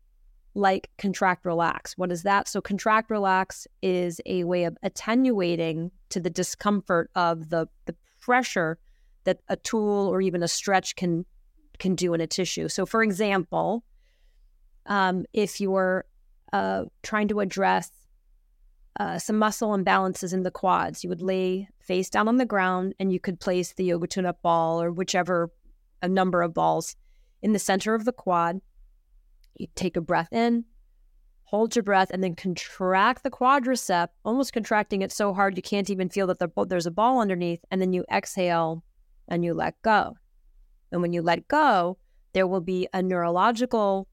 like 0.54 0.90
contract 0.98 1.44
relax. 1.44 1.96
What 1.96 2.10
is 2.10 2.22
that? 2.24 2.48
So, 2.48 2.60
contract 2.60 3.10
relax 3.10 3.66
is 3.82 4.20
a 4.26 4.44
way 4.44 4.64
of 4.64 4.76
attenuating 4.82 5.90
to 6.10 6.20
the 6.20 6.30
discomfort 6.30 7.10
of 7.14 7.50
the, 7.50 7.68
the 7.86 7.94
pressure 8.20 8.78
that 9.24 9.40
a 9.48 9.56
tool 9.56 10.08
or 10.08 10.20
even 10.20 10.42
a 10.42 10.48
stretch 10.48 10.96
can 10.96 11.24
can 11.78 11.94
do 11.94 12.12
in 12.14 12.20
a 12.20 12.26
tissue. 12.26 12.68
So, 12.68 12.84
for 12.86 13.02
example, 13.02 13.84
um, 14.86 15.24
if 15.32 15.60
you're 15.60 16.04
uh, 16.52 16.84
trying 17.02 17.28
to 17.28 17.40
address 17.40 17.90
uh, 18.98 19.18
some 19.18 19.38
muscle 19.38 19.70
imbalances 19.70 20.32
in 20.32 20.42
the 20.42 20.50
quads, 20.50 21.04
you 21.04 21.10
would 21.10 21.22
lay 21.22 21.68
face 21.78 22.10
down 22.10 22.26
on 22.26 22.36
the 22.36 22.44
ground 22.44 22.94
and 22.98 23.12
you 23.12 23.20
could 23.20 23.38
place 23.38 23.74
the 23.74 23.84
yoga 23.84 24.08
tune 24.08 24.26
up 24.26 24.42
ball 24.42 24.82
or 24.82 24.90
whichever 24.90 25.50
a 26.02 26.08
number 26.08 26.42
of 26.42 26.52
balls 26.52 26.96
in 27.42 27.52
the 27.52 27.58
center 27.58 27.94
of 27.94 28.04
the 28.04 28.12
quad. 28.12 28.60
You 29.56 29.66
take 29.74 29.96
a 29.96 30.00
breath 30.00 30.32
in, 30.32 30.64
hold 31.44 31.74
your 31.74 31.82
breath, 31.82 32.10
and 32.10 32.22
then 32.22 32.34
contract 32.34 33.22
the 33.22 33.30
quadricep, 33.30 34.08
almost 34.24 34.52
contracting 34.52 35.02
it 35.02 35.12
so 35.12 35.34
hard 35.34 35.56
you 35.56 35.62
can't 35.62 35.90
even 35.90 36.08
feel 36.08 36.26
that 36.28 36.38
there's 36.68 36.86
a 36.86 36.90
ball 36.90 37.20
underneath. 37.20 37.60
And 37.70 37.80
then 37.80 37.92
you 37.92 38.04
exhale 38.12 38.84
and 39.28 39.44
you 39.44 39.54
let 39.54 39.80
go. 39.82 40.16
And 40.92 41.02
when 41.02 41.12
you 41.12 41.22
let 41.22 41.48
go, 41.48 41.98
there 42.32 42.46
will 42.46 42.60
be 42.60 42.88
a 42.92 43.02
neurological 43.02 44.08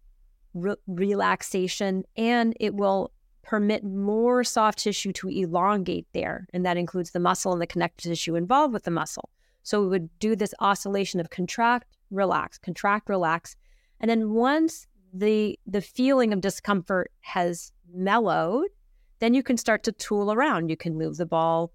re- 0.54 0.76
relaxation 0.88 2.04
and 2.18 2.56
it 2.60 2.74
will 2.74 3.12
permit 3.44 3.84
more 3.84 4.44
soft 4.44 4.80
tissue 4.80 5.14
to 5.14 5.30
elongate 5.30 6.08
there. 6.14 6.48
And 6.54 6.66
that 6.66 6.78
includes 6.78 7.12
the 7.12 7.20
muscle 7.20 7.54
and 7.54 7.62
the 7.62 7.68
connective 7.68 8.10
tissue 8.10 8.36
involved 8.36 8.74
with 8.74 8.84
the 8.84 8.92
muscle. 8.92 9.30
So 9.64 9.82
we 9.82 9.88
would 9.88 10.20
do 10.20 10.36
this 10.36 10.54
oscillation 10.60 11.20
of 11.20 11.30
contract, 11.30 11.95
relax, 12.12 12.58
contract, 12.58 13.10
relax. 13.10 13.56
And 14.00 14.10
then 14.10 14.32
once 14.32 14.88
the 15.14 15.58
the 15.66 15.82
feeling 15.82 16.34
of 16.34 16.42
discomfort 16.42 17.12
has 17.22 17.72
mellowed, 17.94 18.68
then 19.20 19.34
you 19.34 19.44
can 19.44 19.58
start 19.58 19.84
to 19.84 19.92
tool 19.92 20.32
around. 20.32 20.70
You 20.70 20.78
can 20.78 20.98
move 20.98 21.18
the 21.18 21.26
ball 21.26 21.72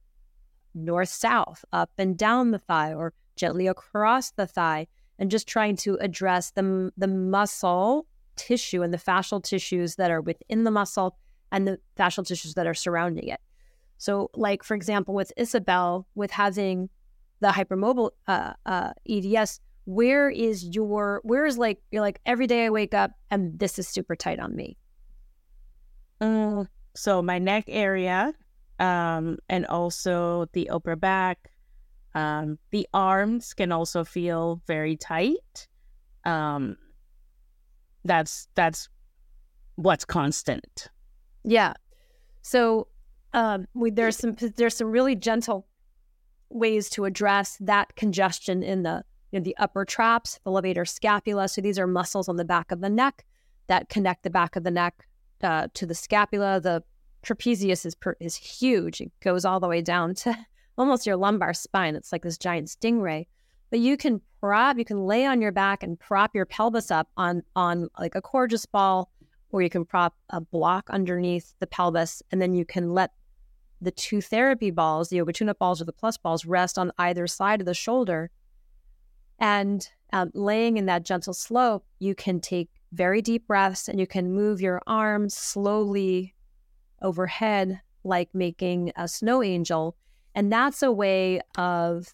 north 0.75 1.09
south, 1.09 1.65
up 1.73 1.91
and 1.99 2.17
down 2.17 2.51
the 2.51 2.59
thigh, 2.59 2.95
or 2.95 3.13
gently 3.37 3.67
across 3.67 4.31
the 4.33 4.47
thigh, 4.47 4.87
and 5.19 5.31
just 5.31 5.49
trying 5.49 5.77
to 5.77 5.97
address 6.01 6.53
the, 6.53 6.93
the 6.97 7.09
muscle 7.09 8.07
tissue 8.37 8.83
and 8.83 8.93
the 8.93 8.99
fascial 8.99 9.43
tissues 9.43 9.97
that 9.97 10.11
are 10.11 10.21
within 10.21 10.65
the 10.65 10.71
muscle 10.71 11.17
and 11.53 11.67
the 11.67 11.79
fascial 11.99 12.27
tissues 12.27 12.55
that 12.55 12.67
are 12.67 12.75
surrounding 12.75 13.29
it. 13.29 13.41
So, 13.99 14.31
like 14.35 14.63
for 14.63 14.75
example, 14.75 15.15
with 15.15 15.33
Isabel, 15.37 16.07
with 16.15 16.31
having 16.31 16.89
the 17.41 17.49
hypermobile 17.49 18.11
uh, 18.27 18.55
uh, 18.65 18.93
EDS, 19.09 19.61
where 19.91 20.31
is 20.31 20.65
your 20.65 21.21
where 21.25 21.45
is 21.45 21.59
like 21.59 21.83
you're 21.91 22.01
like 22.01 22.21
every 22.25 22.47
day 22.47 22.67
I 22.67 22.71
wake 22.71 22.95
up 22.95 23.11
and 23.31 23.59
this 23.59 23.79
is 23.79 23.89
super 23.89 24.15
tight 24.15 24.39
on 24.39 24.55
me. 24.55 24.77
Mm, 26.21 26.69
so 26.95 27.21
my 27.23 27.39
neck 27.39 27.65
area, 27.67 28.33
um, 28.79 29.39
and 29.49 29.67
also 29.67 30.47
the 30.53 30.71
upper 30.71 30.95
back, 30.95 31.51
um, 32.15 32.59
the 32.71 32.87
arms 32.95 33.53
can 33.53 33.73
also 33.73 34.05
feel 34.05 34.63
very 34.67 34.97
tight. 34.97 35.67
Um, 36.25 36.77
that's 38.05 38.47
that's 38.55 38.89
what's 39.75 40.05
constant. 40.05 40.89
Yeah. 41.43 41.73
So 42.43 42.87
um, 43.33 43.67
we, 43.75 43.91
there's 43.91 44.17
some 44.17 44.37
there's 44.57 44.77
some 44.77 44.91
really 44.93 45.17
gentle 45.17 45.67
ways 46.49 46.91
to 46.91 47.07
address 47.07 47.57
that 47.61 47.97
congestion 47.97 48.63
in 48.63 48.85
the 48.85 49.05
you 49.31 49.39
know, 49.39 49.45
the 49.45 49.57
upper 49.59 49.85
traps, 49.85 50.39
the 50.45 50.51
levator 50.51 50.89
scapula. 50.89 51.49
So 51.49 51.61
these 51.61 51.79
are 51.79 51.87
muscles 51.87 52.29
on 52.29 52.37
the 52.37 52.45
back 52.45 52.73
of 52.73 52.81
the 52.81 52.91
neck 52.91 53.25
that 53.69 53.89
connect 53.89 54.23
the 54.23 54.31
back 54.31 54.57
of 54.57 54.65
the 54.65 54.71
neck 54.71 55.07
uh, 55.43 55.69
to 55.75 55.87
the 55.87 55.95
scapula. 55.95 56.61
The 56.61 56.83
trapezius 57.23 57.87
is 57.87 57.95
per, 57.95 58.17
is 58.21 58.35
huge. 58.35 59.01
It 59.01 59.13
goes 59.21 59.45
all 59.45 59.61
the 59.61 59.69
way 59.69 59.83
down 59.83 60.15
to 60.17 60.37
almost 60.79 61.07
your 61.07 61.17
lumbar 61.17 61.55
spine. 61.55 61.95
It's 61.95 62.13
like 62.13 62.23
this 62.23 62.39
giant 62.39 62.69
stingray. 62.69 63.27
But 63.71 63.79
you 63.79 63.97
can 63.97 64.21
prop, 64.41 64.79
you 64.79 64.85
can 64.85 65.07
lay 65.07 65.27
on 65.27 65.41
your 65.41 65.53
back 65.53 65.83
and 65.83 65.99
prop 65.99 66.35
your 66.35 66.47
pelvis 66.47 66.91
up 66.91 67.09
on 67.17 67.43
on 67.55 67.89
like 67.99 68.17
a 68.17 68.23
Coregeous 68.23 68.67
ball, 68.67 69.11
or 69.51 69.63
you 69.63 69.71
can 69.71 69.85
prop 69.85 70.17
a 70.31 70.41
block 70.41 70.91
underneath 70.91 71.55
the 71.61 71.69
pelvis, 71.69 72.23
and 72.33 72.43
then 72.43 72.55
you 72.55 72.65
can 72.65 72.91
let 72.91 73.13
the 73.81 73.93
two 73.93 74.21
therapy 74.21 74.71
balls, 74.71 75.09
the 75.09 75.17
yoga 75.17 75.55
balls 75.55 75.81
or 75.81 75.85
the 75.85 75.93
plus 75.93 76.17
balls, 76.17 76.45
rest 76.45 76.79
on 76.79 76.93
either 76.99 77.27
side 77.27 77.61
of 77.61 77.67
the 77.67 77.75
shoulder. 77.75 78.31
And 79.41 79.89
um, 80.13 80.31
laying 80.35 80.77
in 80.77 80.87
that 80.87 81.05
gentle 81.05 81.33
slope, 81.33 81.85
you 81.99 82.15
can 82.15 82.41
take 82.41 82.69
very 82.93 83.23
deep 83.23 83.47
breaths 83.47 83.89
and 83.89 83.99
you 83.99 84.07
can 84.07 84.33
move 84.33 84.61
your 84.61 84.83
arms 84.87 85.35
slowly 85.35 86.35
overhead, 87.03 87.81
like 88.05 88.29
making 88.35 88.93
a 88.97 89.09
snow 89.09 89.43
angel. 89.43 89.97
And 90.35 90.53
that's 90.53 90.83
a 90.83 90.93
way 90.93 91.41
of 91.57 92.09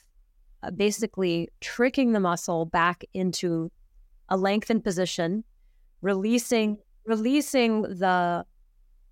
uh, 0.62 0.70
basically 0.70 1.48
tricking 1.60 2.12
the 2.12 2.20
muscle 2.20 2.64
back 2.66 3.04
into 3.12 3.70
a 4.28 4.36
lengthened 4.36 4.84
position, 4.84 5.44
releasing 6.02 6.78
releasing 7.04 7.82
the 7.82 8.44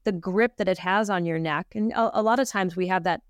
the 0.03 0.13
grip 0.13 0.57
that 0.57 0.69
it 0.69 0.79
has 0.79 1.09
on 1.09 1.25
your 1.25 1.39
neck. 1.39 1.67
And 1.75 1.93
a, 1.93 2.21
a 2.21 2.23
lot 2.23 2.39
of 2.39 2.49
times 2.49 2.77
we 2.77 2.89
have 2.89 3.05
that 3.05 3.23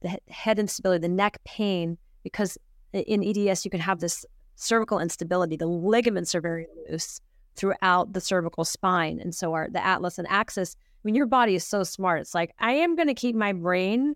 the 0.00 0.18
head 0.28 0.58
instability, 0.58 1.02
the 1.02 1.08
neck 1.08 1.38
pain, 1.44 1.98
because 2.22 2.58
in 2.92 3.22
EDS 3.24 3.64
you 3.64 3.70
can 3.70 3.80
have 3.80 4.00
this 4.00 4.24
cervical 4.56 4.98
instability. 4.98 5.56
The 5.56 5.66
ligaments 5.66 6.34
are 6.34 6.40
very 6.40 6.66
loose 6.88 7.20
throughout 7.56 8.12
the 8.12 8.20
cervical 8.20 8.64
spine, 8.64 9.20
and 9.20 9.34
so 9.34 9.54
are 9.54 9.68
the 9.70 9.84
atlas 9.84 10.18
and 10.18 10.28
axis. 10.28 10.76
I 10.78 11.00
mean, 11.04 11.14
your 11.14 11.26
body 11.26 11.54
is 11.54 11.66
so 11.66 11.84
smart. 11.84 12.20
It's 12.20 12.34
like 12.34 12.54
I 12.58 12.72
am 12.72 12.96
going 12.96 13.08
to 13.08 13.14
keep 13.14 13.36
my 13.36 13.52
brain 13.52 14.14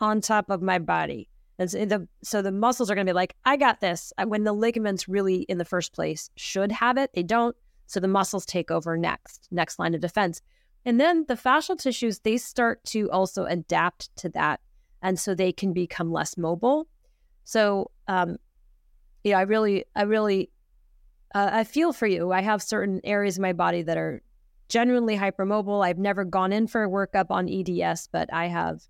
on 0.00 0.20
top 0.20 0.50
of 0.50 0.62
my 0.62 0.78
body. 0.78 1.28
And 1.58 1.70
so 1.70 1.84
the, 1.84 2.08
so 2.22 2.42
the 2.42 2.50
muscles 2.50 2.90
are 2.90 2.94
going 2.94 3.06
to 3.06 3.12
be 3.12 3.14
like, 3.14 3.36
I 3.44 3.56
got 3.56 3.80
this. 3.80 4.12
When 4.24 4.44
the 4.44 4.52
ligaments 4.52 5.08
really, 5.08 5.42
in 5.42 5.58
the 5.58 5.64
first 5.64 5.92
place, 5.92 6.30
should 6.36 6.72
have 6.72 6.98
it, 6.98 7.12
they 7.14 7.22
don't. 7.22 7.56
So 7.86 8.00
the 8.00 8.08
muscles 8.08 8.44
take 8.44 8.70
over 8.70 8.96
next, 8.96 9.46
next 9.50 9.78
line 9.78 9.94
of 9.94 10.00
defense. 10.00 10.40
And 10.84 11.00
then 11.00 11.24
the 11.28 11.34
fascial 11.34 11.78
tissues, 11.78 12.18
they 12.20 12.36
start 12.36 12.82
to 12.86 13.10
also 13.10 13.44
adapt 13.44 14.14
to 14.16 14.28
that. 14.30 14.60
And 15.00 15.18
so 15.18 15.34
they 15.34 15.52
can 15.52 15.72
become 15.72 16.12
less 16.12 16.36
mobile. 16.36 16.88
So, 17.44 17.90
um, 18.08 18.36
yeah, 19.22 19.38
I 19.38 19.42
really, 19.42 19.84
I 19.94 20.02
really, 20.02 20.50
uh, 21.34 21.50
I 21.52 21.64
feel 21.64 21.92
for 21.92 22.06
you. 22.06 22.32
I 22.32 22.42
have 22.42 22.62
certain 22.62 23.00
areas 23.04 23.38
of 23.38 23.42
my 23.42 23.52
body 23.52 23.82
that 23.82 23.96
are 23.96 24.22
genuinely 24.68 25.16
hypermobile. 25.16 25.84
I've 25.84 25.98
never 25.98 26.24
gone 26.24 26.52
in 26.52 26.66
for 26.66 26.84
a 26.84 26.88
workup 26.88 27.26
on 27.30 27.48
EDS, 27.48 28.08
but 28.12 28.32
I 28.32 28.46
have 28.46 28.82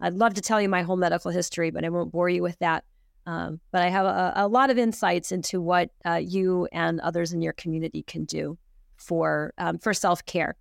I'd 0.00 0.14
love 0.14 0.34
to 0.34 0.40
tell 0.40 0.60
you 0.60 0.68
my 0.68 0.82
whole 0.82 0.96
medical 0.96 1.30
history, 1.30 1.70
but 1.70 1.84
I 1.84 1.88
won't 1.88 2.12
bore 2.12 2.28
you 2.28 2.42
with 2.42 2.58
that. 2.58 2.84
Um, 3.26 3.60
but 3.72 3.82
I 3.82 3.88
have 3.88 4.06
a, 4.06 4.32
a, 4.36 4.46
lot 4.46 4.70
of 4.70 4.78
insights 4.78 5.32
into 5.32 5.60
what 5.60 5.90
uh, 6.04 6.20
you 6.22 6.68
and 6.70 7.00
others 7.00 7.32
in 7.32 7.42
your 7.42 7.54
community 7.54 8.02
can 8.04 8.24
do 8.24 8.56
for 8.96 9.52
um, 9.58 9.78
for 9.78 9.92
self 9.92 10.24
care. 10.26 10.56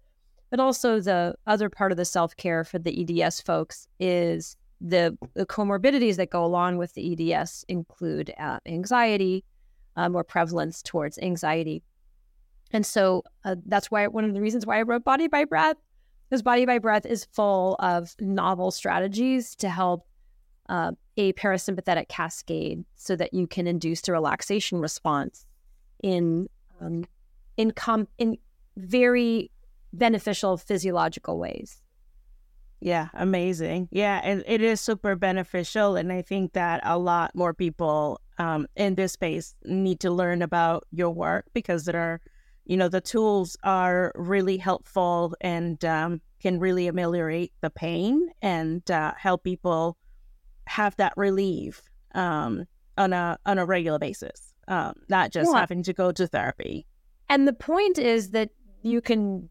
But 0.49 0.59
also 0.59 0.99
the 0.99 1.35
other 1.45 1.69
part 1.69 1.91
of 1.91 1.97
the 1.97 2.05
self 2.05 2.35
care 2.37 2.63
for 2.63 2.79
the 2.79 3.21
EDS 3.21 3.41
folks 3.41 3.87
is 3.99 4.57
the, 4.87 5.17
the 5.33 5.45
comorbidities 5.45 6.17
that 6.17 6.29
go 6.29 6.45
along 6.45 6.77
with 6.77 6.93
the 6.93 7.33
EDS 7.33 7.65
include 7.67 8.33
uh, 8.37 8.59
anxiety, 8.65 9.43
uh, 9.95 10.09
more 10.09 10.23
prevalence 10.23 10.81
towards 10.81 11.17
anxiety. 11.19 11.81
And 12.71 12.85
so 12.85 13.23
uh, 13.43 13.55
that's 13.65 13.89
why 13.89 14.07
one 14.07 14.25
of 14.25 14.33
the 14.33 14.41
reasons 14.41 14.65
why 14.65 14.79
I 14.79 14.83
wrote 14.83 15.03
Body 15.03 15.27
by 15.27 15.45
Breath 15.45 15.77
because 16.29 16.41
Body 16.41 16.65
by 16.65 16.79
Breath 16.79 17.05
is 17.05 17.25
full 17.31 17.75
of 17.79 18.15
novel 18.19 18.71
strategies 18.71 19.55
to 19.57 19.69
help 19.69 20.07
uh, 20.69 20.91
a 21.17 21.33
parasympathetic 21.33 22.07
cascade 22.07 22.83
so 22.95 23.15
that 23.15 23.33
you 23.33 23.47
can 23.47 23.67
induce 23.67 24.01
the 24.01 24.11
relaxation 24.11 24.79
response 24.79 25.45
in 26.01 26.49
um, 26.81 27.05
in 27.57 27.71
com- 27.71 28.07
in 28.17 28.37
very 28.75 29.51
beneficial 29.93 30.57
physiological 30.57 31.37
ways. 31.39 31.81
Yeah, 32.85 33.07
amazing. 33.15 33.89
Yeah, 33.89 34.21
and 34.23 34.43
it 34.45 34.61
is 34.61 34.79
super 34.79 35.15
beneficial. 35.15 35.95
And 35.95 36.13
I 36.13 36.21
think 36.21 36.53
that 36.53 36.81
a 36.83 36.99
lot 36.99 37.33
more 37.33 37.51
people 37.51 38.21
um, 38.37 38.67
in 38.75 38.93
this 38.93 39.13
space 39.13 39.55
need 39.65 39.99
to 40.01 40.11
learn 40.11 40.43
about 40.43 40.85
your 40.91 41.09
work 41.09 41.47
because 41.55 41.85
there 41.85 41.99
are 41.99 42.21
you 42.65 42.77
know 42.77 42.87
the 42.87 43.01
tools 43.01 43.57
are 43.63 44.11
really 44.13 44.57
helpful 44.57 45.33
and 45.41 45.83
um, 45.83 46.21
can 46.39 46.59
really 46.59 46.87
ameliorate 46.87 47.53
the 47.61 47.71
pain 47.71 48.29
and 48.43 48.91
uh, 48.91 49.13
help 49.17 49.43
people 49.43 49.97
have 50.67 50.95
that 50.97 51.13
relief 51.17 51.81
um, 52.13 52.65
on 52.99 53.13
a 53.13 53.39
on 53.47 53.57
a 53.57 53.65
regular 53.65 53.97
basis, 53.97 54.53
um, 54.67 54.93
not 55.09 55.31
just 55.31 55.51
yeah. 55.51 55.59
having 55.59 55.81
to 55.81 55.93
go 55.93 56.11
to 56.11 56.27
therapy. 56.27 56.85
And 57.29 57.47
the 57.47 57.53
point 57.53 57.97
is 57.97 58.29
that 58.29 58.51
you 58.83 59.01
can 59.01 59.49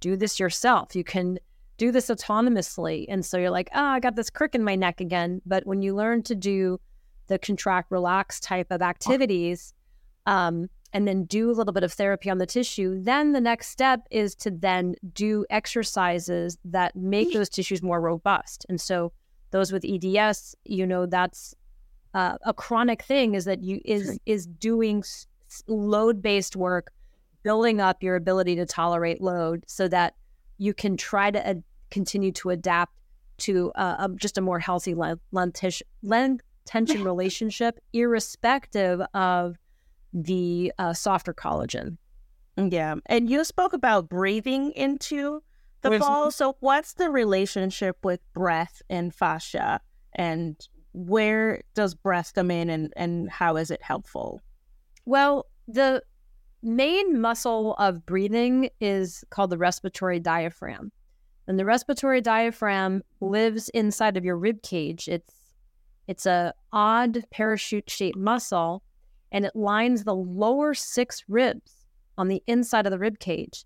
do 0.00 0.16
this 0.16 0.40
yourself. 0.40 0.96
You 0.96 1.04
can 1.04 1.38
do 1.76 1.90
this 1.90 2.08
autonomously. 2.08 3.06
And 3.08 3.24
so 3.24 3.38
you're 3.38 3.50
like, 3.50 3.68
oh, 3.74 3.84
I 3.84 4.00
got 4.00 4.16
this 4.16 4.30
crick 4.30 4.54
in 4.54 4.62
my 4.62 4.76
neck 4.76 5.00
again. 5.00 5.42
But 5.44 5.66
when 5.66 5.82
you 5.82 5.94
learn 5.94 6.22
to 6.24 6.34
do 6.34 6.80
the 7.26 7.38
contract, 7.38 7.90
relax 7.90 8.38
type 8.40 8.68
of 8.70 8.82
activities, 8.82 9.74
um, 10.26 10.68
and 10.92 11.08
then 11.08 11.24
do 11.24 11.50
a 11.50 11.52
little 11.52 11.72
bit 11.72 11.82
of 11.82 11.92
therapy 11.92 12.30
on 12.30 12.38
the 12.38 12.46
tissue, 12.46 13.02
then 13.02 13.32
the 13.32 13.40
next 13.40 13.68
step 13.68 14.06
is 14.12 14.34
to 14.36 14.50
then 14.50 14.94
do 15.12 15.44
exercises 15.50 16.56
that 16.64 16.94
make 16.94 17.32
those 17.32 17.48
tissues 17.48 17.82
more 17.82 18.00
robust. 18.00 18.64
And 18.68 18.80
so 18.80 19.12
those 19.50 19.72
with 19.72 19.84
EDS, 19.84 20.54
you 20.64 20.86
know, 20.86 21.06
that's 21.06 21.54
uh, 22.14 22.38
a 22.44 22.54
chronic 22.54 23.02
thing 23.02 23.34
is 23.34 23.44
that 23.44 23.62
you 23.62 23.80
is 23.84 24.18
is 24.24 24.46
doing 24.46 25.02
load 25.66 26.22
based 26.22 26.54
work, 26.54 26.92
building 27.42 27.80
up 27.80 28.02
your 28.02 28.14
ability 28.14 28.54
to 28.56 28.66
tolerate 28.66 29.20
load, 29.20 29.64
so 29.66 29.88
that 29.88 30.14
you 30.58 30.74
can 30.74 30.96
try 30.96 31.30
to 31.30 31.46
ad- 31.46 31.64
continue 31.90 32.32
to 32.32 32.50
adapt 32.50 32.92
to 33.38 33.72
uh, 33.72 34.08
a, 34.08 34.08
just 34.16 34.38
a 34.38 34.40
more 34.40 34.58
healthy 34.58 34.94
length, 34.94 35.22
length 36.02 36.44
tension 36.64 37.04
relationship, 37.04 37.78
irrespective 37.92 39.00
of 39.14 39.56
the 40.12 40.72
uh, 40.78 40.92
softer 40.92 41.34
collagen. 41.34 41.96
Yeah. 42.56 42.96
And 43.06 43.28
you 43.28 43.44
spoke 43.44 43.72
about 43.72 44.08
breathing 44.08 44.70
into 44.72 45.42
the 45.82 45.98
ball. 45.98 46.30
So, 46.30 46.56
what's 46.60 46.94
the 46.94 47.10
relationship 47.10 47.96
with 48.04 48.20
breath 48.32 48.80
and 48.88 49.12
fascia? 49.12 49.80
And 50.14 50.56
where 50.92 51.62
does 51.74 51.94
breath 51.94 52.32
come 52.34 52.50
in 52.50 52.70
and, 52.70 52.92
and 52.96 53.28
how 53.28 53.56
is 53.56 53.70
it 53.70 53.82
helpful? 53.82 54.40
Well, 55.04 55.46
the 55.66 56.02
main 56.64 57.20
muscle 57.20 57.74
of 57.74 58.04
breathing 58.06 58.70
is 58.80 59.24
called 59.30 59.50
the 59.50 59.58
respiratory 59.58 60.18
diaphragm. 60.18 60.90
And 61.46 61.58
the 61.58 61.64
respiratory 61.64 62.20
diaphragm 62.20 63.02
lives 63.20 63.68
inside 63.70 64.16
of 64.16 64.24
your 64.24 64.38
rib 64.38 64.62
cage. 64.62 65.08
It's 65.08 65.32
it's 66.06 66.26
a 66.26 66.52
odd 66.72 67.24
parachute 67.30 67.88
shaped 67.88 68.18
muscle 68.18 68.82
and 69.32 69.44
it 69.44 69.56
lines 69.56 70.04
the 70.04 70.14
lower 70.14 70.74
six 70.74 71.24
ribs 71.28 71.86
on 72.18 72.28
the 72.28 72.42
inside 72.46 72.86
of 72.86 72.92
the 72.92 72.98
rib 72.98 73.18
cage. 73.18 73.64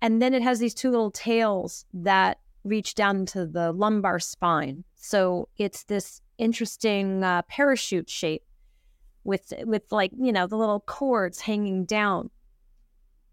And 0.00 0.20
then 0.20 0.34
it 0.34 0.42
has 0.42 0.58
these 0.58 0.74
two 0.74 0.90
little 0.90 1.10
tails 1.10 1.84
that 1.94 2.38
reach 2.64 2.94
down 2.94 3.26
to 3.26 3.46
the 3.46 3.72
lumbar 3.72 4.18
spine. 4.18 4.84
So 4.96 5.48
it's 5.58 5.84
this 5.84 6.20
interesting 6.38 7.22
uh, 7.22 7.42
parachute 7.42 8.10
shape 8.10 8.42
with 9.24 9.52
with 9.64 9.82
like 9.90 10.12
you 10.18 10.32
know 10.32 10.46
the 10.46 10.56
little 10.56 10.80
cords 10.80 11.40
hanging 11.40 11.84
down. 11.84 12.30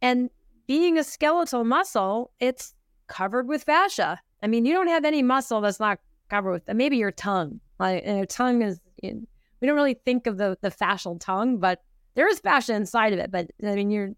And 0.02 0.30
being 0.68 0.98
a 0.98 1.04
skeletal 1.04 1.64
muscle, 1.64 2.32
it's 2.39 2.74
covered 3.08 3.48
with 3.48 3.64
fascia. 3.64 4.20
I 4.42 4.48
mean, 4.48 4.66
you 4.66 4.74
don't 4.74 4.88
have 4.88 5.06
any 5.06 5.22
muscle 5.22 5.62
that's 5.62 5.80
not 5.80 6.00
covered 6.30 6.52
with 6.52 6.76
maybe 6.76 6.98
your 6.98 7.12
tongue. 7.12 7.60
Like 7.80 8.06
your 8.06 8.26
tongue 8.26 8.62
is 8.62 8.80
you 9.04 9.14
know, 9.14 9.22
we 9.60 9.68
don't 9.68 9.76
really 9.76 10.00
think 10.06 10.28
of 10.28 10.38
the 10.38 10.58
the 10.62 10.72
fascial 10.72 11.20
tongue, 11.20 11.58
but 11.58 11.84
there 12.16 12.28
is 12.28 12.39
fascia 12.39 12.74
inside 12.74 13.14
of 13.14 13.20
it. 13.20 13.32
But 13.32 13.52
I 13.64 13.76
mean, 13.76 13.92
you're 13.92 14.12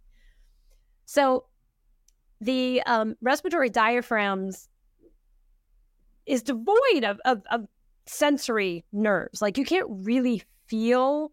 so 1.05 1.45
the 2.41 2.81
um, 2.85 3.15
respiratory 3.21 3.69
diaphragms 3.69 4.67
is 6.25 6.43
devoid 6.43 7.03
of, 7.03 7.19
of, 7.25 7.41
of 7.51 7.67
sensory 8.05 8.83
nerves. 8.91 9.41
Like 9.41 9.57
you 9.57 9.65
can't 9.65 9.87
really 9.89 10.43
feel 10.67 11.31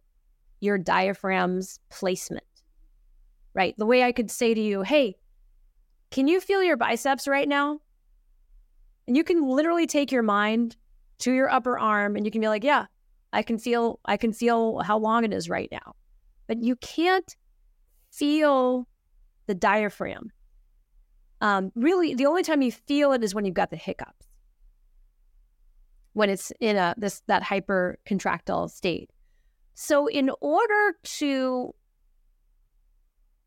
your 0.60 0.78
diaphragm's 0.78 1.80
placement, 1.90 2.44
right? 3.54 3.74
The 3.78 3.86
way 3.86 4.02
I 4.02 4.12
could 4.12 4.30
say 4.30 4.54
to 4.54 4.60
you, 4.60 4.82
hey, 4.82 5.16
can 6.10 6.28
you 6.28 6.40
feel 6.40 6.62
your 6.62 6.76
biceps 6.76 7.26
right 7.26 7.48
now? 7.48 7.80
And 9.06 9.16
you 9.16 9.24
can 9.24 9.48
literally 9.48 9.86
take 9.86 10.12
your 10.12 10.22
mind 10.22 10.76
to 11.20 11.32
your 11.32 11.50
upper 11.50 11.78
arm 11.78 12.16
and 12.16 12.24
you 12.24 12.30
can 12.30 12.40
be 12.40 12.48
like, 12.48 12.64
yeah, 12.64 12.86
I 13.32 13.42
can 13.42 13.58
feel 13.58 14.00
I 14.04 14.16
can 14.16 14.32
feel 14.32 14.80
how 14.80 14.98
long 14.98 15.24
it 15.24 15.32
is 15.32 15.48
right 15.48 15.68
now. 15.70 15.94
But 16.46 16.62
you 16.62 16.76
can't 16.76 17.36
feel 18.10 18.86
the 19.46 19.54
diaphragm. 19.54 20.30
Um, 21.40 21.72
really, 21.74 22.14
the 22.14 22.26
only 22.26 22.42
time 22.42 22.60
you 22.60 22.72
feel 22.72 23.12
it 23.12 23.24
is 23.24 23.34
when 23.34 23.44
you've 23.44 23.54
got 23.54 23.70
the 23.70 23.76
hiccups 23.76 24.30
when 26.12 26.28
it's 26.28 26.52
in 26.60 26.76
a 26.76 26.94
this 26.96 27.22
that 27.26 27.42
hyper 27.42 27.98
contractile 28.04 28.68
state. 28.68 29.10
So 29.74 30.06
in 30.06 30.30
order 30.40 30.96
to 31.02 31.74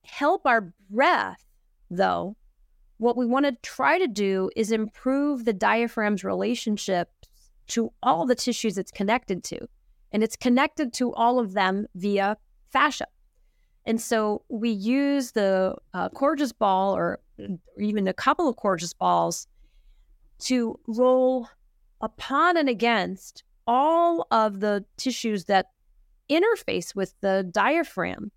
help 0.03 0.45
our 0.45 0.73
breath 0.89 1.43
though, 1.89 2.35
what 2.97 3.17
we 3.17 3.25
want 3.25 3.45
to 3.45 3.51
try 3.61 3.97
to 3.97 4.07
do 4.07 4.49
is 4.55 4.71
improve 4.71 5.45
the 5.45 5.53
diaphragm's 5.53 6.23
relationship 6.23 7.09
to 7.67 7.91
all 8.01 8.25
the 8.25 8.35
tissues 8.35 8.77
it's 8.77 8.91
connected 8.91 9.43
to. 9.45 9.59
And 10.11 10.23
it's 10.23 10.35
connected 10.35 10.93
to 10.93 11.13
all 11.13 11.39
of 11.39 11.53
them 11.53 11.87
via 11.95 12.37
fascia. 12.71 13.07
And 13.85 13.99
so 13.99 14.43
we 14.47 14.69
use 14.69 15.31
the 15.31 15.75
uh, 15.93 16.09
ball 16.59 16.95
or, 16.95 17.19
or 17.39 17.57
even 17.77 18.07
a 18.07 18.13
couple 18.13 18.47
of 18.47 18.55
Coregeous 18.55 18.93
balls 18.93 19.47
to 20.39 20.79
roll 20.87 21.49
upon 21.99 22.57
and 22.57 22.69
against 22.69 23.43
all 23.65 24.27
of 24.31 24.59
the 24.59 24.85
tissues 24.97 25.45
that 25.45 25.67
interface 26.39 26.95
with 26.95 27.13
the 27.21 27.47
diaphragm. 27.51 28.31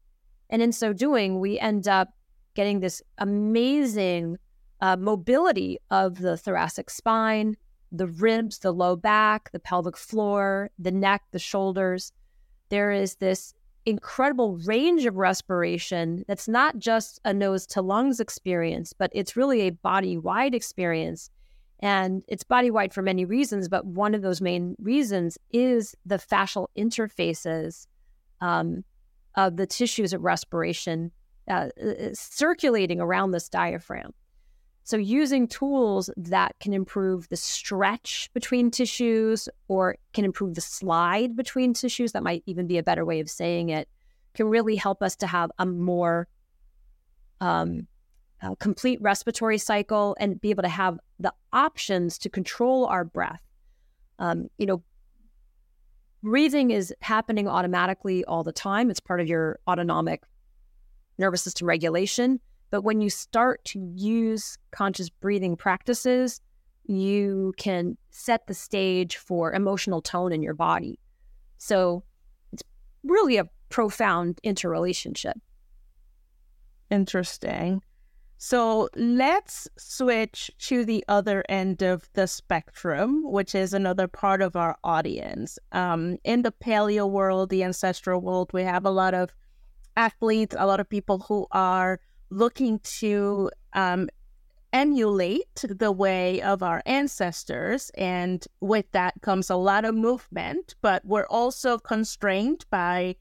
And 0.51 0.63
in 0.63 0.73
so 0.73 0.93
doing, 0.93 1.41
we 1.41 1.59
end 1.59 1.89
up 1.89 2.11
getting 2.55 2.81
this 2.81 3.03
amazing 3.19 4.39
uh, 4.81 4.97
mobility 4.97 5.79
of 5.91 6.19
the 6.19 6.37
thoracic 6.37 6.91
spine, 6.91 7.57
the 7.93 8.07
ribs, 8.07 8.59
the 8.59 8.73
low 8.73 8.97
back, 8.97 9.51
the 9.53 9.59
pelvic 9.59 9.97
floor, 9.97 10.71
the 10.79 10.91
neck, 10.91 11.23
the 11.33 11.39
shoulders. 11.39 12.13
There 12.69 12.91
is 12.91 13.17
this 13.17 13.55
incredible 13.85 14.59
range 14.59 15.07
of 15.07 15.17
respiration 15.17 16.25
that's 16.27 16.49
not 16.49 16.79
just 16.79 17.21
a 17.25 17.33
nose 17.33 17.67
to 17.69 17.81
lungs 17.81 18.19
experience, 18.21 18.93
but 18.93 19.11
it's 19.15 19.37
really 19.37 19.63
a 19.63 19.71
body 19.71 20.19
wide 20.19 20.55
experience 20.55 21.31
and 21.81 22.23
it's 22.27 22.45
body 22.45 22.71
wide 22.71 22.95
for 22.95 23.03
many 23.03 23.25
reasons, 23.25 23.69
but 23.69 23.85
one 23.85 24.15
of 24.15 24.23
those 24.23 24.41
main 24.41 24.77
reasons 24.79 25.39
is 25.53 25.95
the 26.07 26.17
fascial 26.17 26.69
interfaces 26.77 27.87
um, 28.41 28.85
of 29.35 29.57
the 29.57 29.67
tissues 29.67 30.13
of 30.13 30.23
respiration 30.23 31.11
uh, 31.49 31.69
uh, 31.81 32.09
circulating 32.13 33.01
around 33.01 33.31
this 33.31 33.49
diaphragm. 33.49 34.13
So, 34.85 34.97
using 34.97 35.49
tools 35.49 36.11
that 36.17 36.55
can 36.61 36.73
improve 36.73 37.29
the 37.29 37.37
stretch 37.37 38.31
between 38.33 38.71
tissues 38.71 39.49
or 39.69 39.97
can 40.13 40.25
improve 40.25 40.55
the 40.55 40.61
slide 40.61 41.37
between 41.37 41.75
tissues, 41.75 42.13
that 42.13 42.23
might 42.23 42.45
even 42.47 42.67
be 42.67 42.79
a 42.79 42.83
better 42.83 43.05
way 43.05 43.21
of 43.21 43.29
saying 43.29 43.71
it, 43.71 43.89
can 44.35 44.47
really 44.47 44.77
help 44.77 45.03
us 45.03 45.17
to 45.17 45.27
have 45.27 45.51
a 45.59 45.67
more 45.67 46.29
um, 47.41 47.89
complete 48.59 49.01
respiratory 49.01 49.59
cycle 49.59 50.17
and 50.21 50.41
be 50.41 50.51
able 50.51 50.63
to 50.63 50.69
have 50.69 50.99
the 51.19 51.33
options 51.53 52.19
to 52.19 52.29
control 52.29 52.87
our 52.87 53.05
breath. 53.05 53.41
Um, 54.19 54.49
you 54.59 54.67
know, 54.67 54.83
breathing 56.23 56.71
is 56.71 56.95
happening 57.01 57.49
automatically 57.49 58.25
all 58.25 58.45
the 58.45 58.53
time. 58.53 58.91
It's 58.91 59.01
part 59.01 59.21
of 59.21 59.27
your 59.27 59.59
autonomic 59.69 60.23
nervous 61.19 61.43
system 61.43 61.67
regulation. 61.67 62.41
But 62.71 62.83
when 62.83 63.01
you 63.01 63.11
start 63.11 63.65
to 63.67 63.93
use 63.95 64.59
conscious 64.71 65.09
breathing 65.09 65.57
practices, 65.57 66.41
you 66.85 67.55
can 67.57 67.97
set 68.11 68.47
the 68.47 68.55
stage 68.55 69.17
for 69.17 69.53
emotional 69.53 70.03
tone 70.03 70.33
in 70.33 70.43
your 70.43 70.55
body. 70.55 70.99
So 71.59 72.05
it's 72.53 72.63
really 73.03 73.39
a 73.39 73.49
profound 73.69 74.41
interrelationship. 74.43 75.37
Interesting. 76.91 77.83
So 78.39 78.89
let's 78.95 79.67
switch 79.79 80.51
to 80.59 80.85
the 80.85 81.05
other 81.09 81.43
end 81.49 81.83
of 81.83 82.09
the 82.13 82.27
spectrum, 82.27 83.23
which 83.25 83.55
is 83.55 83.73
another 83.73 84.09
part 84.09 84.43
of 84.43 84.57
our 84.57 84.77
audience. 84.85 85.59
Um, 85.73 86.19
in 86.23 86.43
the 86.43 86.53
paleo 86.53 87.09
world, 87.09 87.49
the 87.49 87.65
ancestral 87.65 88.21
world, 88.21 88.51
we 88.53 88.63
have 88.63 88.85
a 88.85 88.91
lot 88.91 89.15
of 89.15 89.33
athletes, 89.97 90.55
a 90.59 90.67
lot 90.67 90.81
of 90.81 90.89
people 90.89 91.21
who 91.21 91.47
are 91.53 91.99
looking 92.29 92.79
to 92.81 93.51
um, 93.73 94.09
emulate 94.73 95.65
the 95.67 95.91
way 95.91 96.43
of 96.43 96.63
our 96.63 96.83
ancestors. 96.85 97.91
And 97.95 98.45
with 98.61 98.91
that 98.93 99.15
comes 99.23 99.49
a 99.49 99.57
lot 99.57 99.87
of 99.87 99.95
movement, 99.95 100.75
but 100.83 101.03
we're 101.07 101.27
also 101.27 101.79
constrained 101.79 102.67
by 102.71 103.17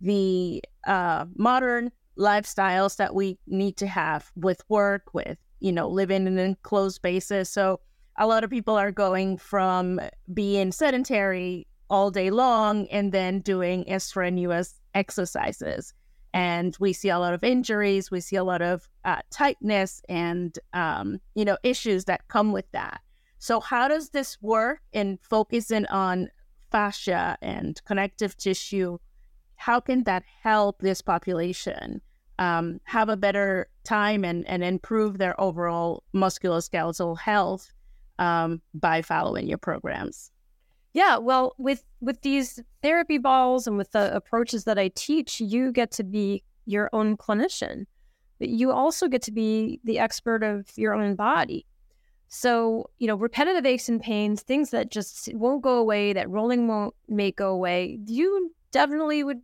the 0.00 0.62
uh, 0.86 1.26
modern 1.34 1.90
lifestyles 2.20 2.96
that 2.96 3.14
we 3.14 3.38
need 3.46 3.76
to 3.78 3.86
have 3.86 4.30
with 4.36 4.62
work, 4.68 5.14
with, 5.14 5.38
you 5.60 5.72
know, 5.72 5.88
living 5.88 6.26
in 6.26 6.38
an 6.38 6.38
enclosed 6.38 6.96
spaces. 6.96 7.48
So 7.48 7.80
a 8.18 8.26
lot 8.26 8.44
of 8.44 8.50
people 8.50 8.76
are 8.76 8.92
going 8.92 9.38
from 9.38 10.00
being 10.32 10.70
sedentary 10.70 11.66
all 11.88 12.10
day 12.10 12.30
long 12.30 12.86
and 12.88 13.10
then 13.10 13.40
doing 13.40 13.84
strenuous 13.98 14.78
exercises. 14.94 15.94
And 16.32 16.76
we 16.78 16.92
see 16.92 17.08
a 17.08 17.18
lot 17.18 17.34
of 17.34 17.42
injuries, 17.42 18.10
we 18.10 18.20
see 18.20 18.36
a 18.36 18.44
lot 18.44 18.62
of 18.62 18.88
uh, 19.04 19.20
tightness 19.30 20.00
and, 20.08 20.56
um, 20.74 21.18
you 21.34 21.44
know, 21.44 21.56
issues 21.64 22.04
that 22.04 22.28
come 22.28 22.52
with 22.52 22.70
that. 22.70 23.00
So, 23.40 23.58
how 23.58 23.88
does 23.88 24.10
this 24.10 24.40
work 24.40 24.80
in 24.92 25.18
focusing 25.22 25.86
on 25.86 26.28
fascia 26.70 27.36
and 27.42 27.82
connective 27.84 28.36
tissue 28.36 28.98
how 29.60 29.78
can 29.78 30.04
that 30.04 30.22
help 30.42 30.80
this 30.80 31.02
population 31.02 32.00
um, 32.40 32.80
have 32.84 33.08
a 33.08 33.16
better 33.16 33.68
time 33.84 34.24
and, 34.24 34.48
and 34.48 34.64
improve 34.64 35.18
their 35.18 35.38
overall 35.40 36.02
musculoskeletal 36.14 37.18
health 37.18 37.72
um, 38.18 38.60
by 38.74 39.02
following 39.02 39.46
your 39.46 39.58
programs? 39.58 40.32
Yeah, 40.92 41.18
well, 41.18 41.54
with 41.56 41.84
with 42.00 42.22
these 42.22 42.58
therapy 42.82 43.18
balls 43.18 43.68
and 43.68 43.76
with 43.76 43.92
the 43.92 44.12
approaches 44.14 44.64
that 44.64 44.78
I 44.78 44.90
teach, 44.96 45.40
you 45.40 45.70
get 45.70 45.92
to 45.92 46.02
be 46.02 46.42
your 46.66 46.90
own 46.92 47.16
clinician, 47.16 47.84
but 48.40 48.48
you 48.48 48.72
also 48.72 49.06
get 49.06 49.22
to 49.22 49.32
be 49.32 49.78
the 49.84 50.00
expert 50.00 50.42
of 50.42 50.66
your 50.76 50.94
own 50.94 51.14
body. 51.14 51.64
So, 52.28 52.90
you 52.98 53.06
know, 53.06 53.16
repetitive 53.16 53.66
aches 53.66 53.88
and 53.88 54.00
pains, 54.00 54.42
things 54.42 54.70
that 54.70 54.90
just 54.90 55.32
won't 55.34 55.62
go 55.62 55.78
away, 55.78 56.12
that 56.12 56.30
rolling 56.30 56.66
won't 56.66 56.94
make 57.08 57.36
go 57.36 57.50
away, 57.50 57.98
you 58.06 58.52
definitely 58.72 59.22
would 59.22 59.42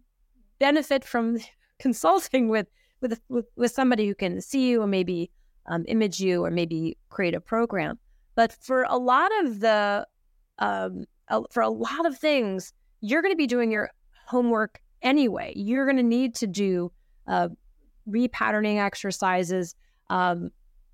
benefit 0.58 1.04
from 1.04 1.38
consulting 1.78 2.48
with 2.48 2.66
with, 3.10 3.20
with, 3.28 3.46
with 3.56 3.72
somebody 3.72 4.06
who 4.06 4.14
can 4.14 4.40
see 4.40 4.68
you 4.68 4.82
or 4.82 4.86
maybe 4.86 5.30
um, 5.66 5.84
image 5.88 6.20
you 6.20 6.44
or 6.44 6.50
maybe 6.50 6.96
create 7.08 7.34
a 7.34 7.40
program. 7.40 7.98
But 8.34 8.52
for 8.52 8.84
a 8.88 8.96
lot 8.96 9.30
of 9.40 9.60
the 9.60 10.06
um, 10.58 11.04
for 11.50 11.62
a 11.62 11.68
lot 11.68 12.06
of 12.06 12.16
things, 12.18 12.72
you're 13.00 13.22
going 13.22 13.32
to 13.32 13.36
be 13.36 13.46
doing 13.46 13.70
your 13.70 13.90
homework 14.26 14.80
anyway. 15.02 15.52
You're 15.56 15.84
going 15.84 15.96
to 15.96 16.02
need 16.02 16.34
to 16.36 16.46
do 16.46 16.92
uh, 17.26 17.48
repatterning 18.08 18.78
exercises, 18.78 19.74
um, 20.10 20.50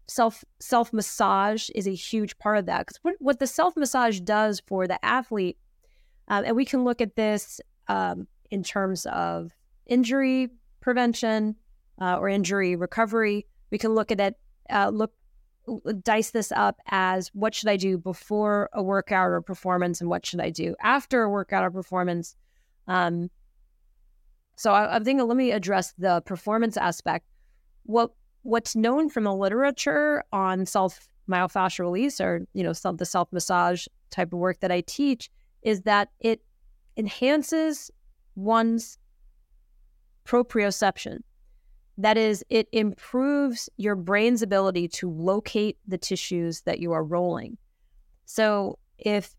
self 0.08 0.44
self 0.60 0.92
massage 0.92 1.68
is 1.74 1.86
a 1.86 1.94
huge 1.94 2.36
part 2.38 2.58
of 2.58 2.66
that 2.66 2.86
because 2.86 2.98
what, 3.02 3.14
what 3.18 3.38
the 3.38 3.46
self 3.46 3.76
massage 3.76 4.20
does 4.20 4.60
for 4.66 4.86
the 4.86 5.02
athlete, 5.04 5.58
um, 6.28 6.44
and 6.44 6.56
we 6.56 6.64
can 6.64 6.84
look 6.84 7.00
at 7.00 7.16
this 7.16 7.60
um, 7.88 8.26
in 8.50 8.62
terms 8.62 9.06
of 9.06 9.52
injury 9.86 10.48
prevention 10.80 11.56
uh, 12.00 12.16
or 12.16 12.28
injury 12.28 12.76
recovery. 12.76 13.46
We 13.70 13.78
can 13.78 13.94
look 13.94 14.10
at 14.10 14.20
it, 14.20 14.36
uh, 14.70 14.90
look 14.90 15.12
dice 16.02 16.30
this 16.30 16.50
up 16.52 16.78
as 16.88 17.30
what 17.34 17.54
should 17.54 17.68
I 17.68 17.76
do 17.76 17.96
before 17.96 18.68
a 18.72 18.82
workout 18.82 19.30
or 19.30 19.40
performance, 19.40 20.00
and 20.00 20.10
what 20.10 20.26
should 20.26 20.40
I 20.40 20.50
do 20.50 20.74
after 20.82 21.22
a 21.22 21.30
workout 21.30 21.64
or 21.64 21.70
performance. 21.70 22.36
Um, 22.88 23.30
so 24.56 24.72
I, 24.72 24.96
I 24.96 24.98
think 25.00 25.22
let 25.22 25.36
me 25.36 25.52
address 25.52 25.94
the 25.98 26.20
performance 26.22 26.76
aspect. 26.76 27.26
What 27.84 28.10
what's 28.42 28.74
known 28.74 29.08
from 29.08 29.24
the 29.24 29.34
literature 29.34 30.24
on 30.32 30.66
self 30.66 31.08
myofascial 31.28 31.80
release 31.80 32.20
or 32.20 32.46
you 32.52 32.64
know 32.64 32.72
some 32.72 32.96
the 32.96 33.06
self 33.06 33.32
massage 33.32 33.86
type 34.10 34.32
of 34.32 34.38
work 34.38 34.60
that 34.60 34.72
I 34.72 34.82
teach 34.82 35.30
is 35.62 35.82
that 35.82 36.10
it 36.20 36.42
enhances 36.96 37.90
one's 38.34 38.98
proprioception. 40.24 41.20
That 41.98 42.16
is, 42.16 42.44
it 42.48 42.68
improves 42.72 43.68
your 43.76 43.94
brain's 43.96 44.42
ability 44.42 44.88
to 44.88 45.10
locate 45.10 45.78
the 45.86 45.98
tissues 45.98 46.62
that 46.62 46.78
you 46.78 46.92
are 46.92 47.04
rolling. 47.04 47.58
So 48.24 48.78
if 48.98 49.34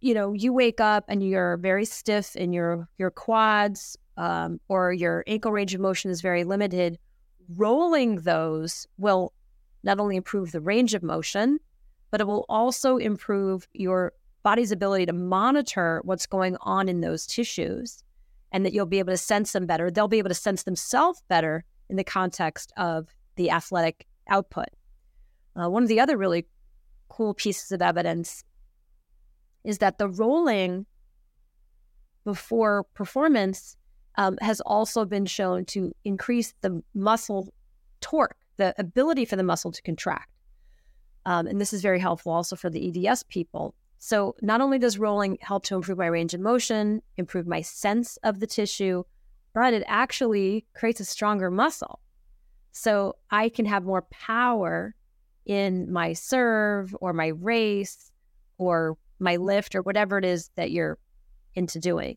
you 0.00 0.14
know 0.14 0.32
you 0.32 0.52
wake 0.52 0.80
up 0.80 1.04
and 1.08 1.22
you're 1.22 1.56
very 1.56 1.84
stiff 1.84 2.36
in 2.36 2.52
your 2.52 2.88
your 2.98 3.10
quads 3.10 3.96
um, 4.16 4.60
or 4.68 4.92
your 4.92 5.24
ankle 5.26 5.52
range 5.52 5.74
of 5.74 5.80
motion 5.80 6.10
is 6.10 6.20
very 6.20 6.44
limited, 6.44 6.98
rolling 7.56 8.16
those 8.16 8.86
will 8.96 9.32
not 9.82 10.00
only 10.00 10.16
improve 10.16 10.52
the 10.52 10.60
range 10.60 10.94
of 10.94 11.02
motion, 11.02 11.58
but 12.10 12.20
it 12.20 12.26
will 12.26 12.44
also 12.48 12.96
improve 12.96 13.68
your 13.72 14.12
body's 14.42 14.72
ability 14.72 15.06
to 15.06 15.12
monitor 15.12 16.00
what's 16.04 16.26
going 16.26 16.56
on 16.60 16.88
in 16.88 17.00
those 17.00 17.26
tissues 17.26 18.02
and 18.52 18.64
that 18.64 18.72
you'll 18.72 18.86
be 18.86 18.98
able 18.98 19.12
to 19.12 19.18
sense 19.18 19.52
them 19.52 19.66
better. 19.66 19.90
They'll 19.90 20.08
be 20.08 20.18
able 20.18 20.30
to 20.30 20.34
sense 20.34 20.62
themselves 20.62 21.22
better 21.28 21.64
in 21.88 21.96
the 21.96 22.04
context 22.04 22.72
of 22.76 23.08
the 23.36 23.50
athletic 23.50 24.06
output. 24.28 24.68
Uh, 25.56 25.68
one 25.68 25.82
of 25.82 25.88
the 25.88 26.00
other 26.00 26.16
really 26.16 26.46
cool 27.08 27.34
pieces 27.34 27.72
of 27.72 27.82
evidence 27.82 28.44
is 29.64 29.78
that 29.78 29.98
the 29.98 30.08
rolling 30.08 30.86
before 32.24 32.84
performance 32.94 33.76
um, 34.16 34.36
has 34.40 34.60
also 34.62 35.04
been 35.04 35.26
shown 35.26 35.64
to 35.64 35.92
increase 36.04 36.54
the 36.60 36.82
muscle 36.94 37.52
torque, 38.00 38.36
the 38.56 38.74
ability 38.78 39.24
for 39.24 39.36
the 39.36 39.42
muscle 39.42 39.72
to 39.72 39.82
contract. 39.82 40.30
Um, 41.24 41.46
and 41.46 41.60
this 41.60 41.72
is 41.72 41.82
very 41.82 42.00
helpful 42.00 42.32
also 42.32 42.56
for 42.56 42.70
the 42.70 43.08
EDS 43.08 43.22
people. 43.24 43.74
So, 43.98 44.36
not 44.40 44.60
only 44.60 44.78
does 44.78 44.98
rolling 44.98 45.38
help 45.40 45.64
to 45.64 45.74
improve 45.74 45.98
my 45.98 46.06
range 46.06 46.32
of 46.32 46.40
motion, 46.40 47.02
improve 47.16 47.46
my 47.46 47.62
sense 47.62 48.16
of 48.18 48.38
the 48.38 48.46
tissue, 48.46 49.02
but 49.54 49.74
it 49.74 49.82
actually 49.86 50.66
creates 50.74 51.00
a 51.00 51.04
stronger 51.04 51.50
muscle. 51.50 52.00
So, 52.70 53.16
I 53.30 53.48
can 53.48 53.66
have 53.66 53.84
more 53.84 54.02
power 54.02 54.94
in 55.46 55.90
my 55.92 56.12
serve 56.12 56.94
or 57.00 57.12
my 57.12 57.28
race 57.28 58.12
or 58.56 58.96
my 59.18 59.36
lift 59.36 59.74
or 59.74 59.82
whatever 59.82 60.18
it 60.18 60.24
is 60.24 60.50
that 60.54 60.70
you're 60.70 60.98
into 61.54 61.80
doing. 61.80 62.16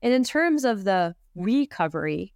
And 0.00 0.12
in 0.12 0.24
terms 0.24 0.64
of 0.64 0.84
the 0.84 1.14
recovery, 1.34 2.32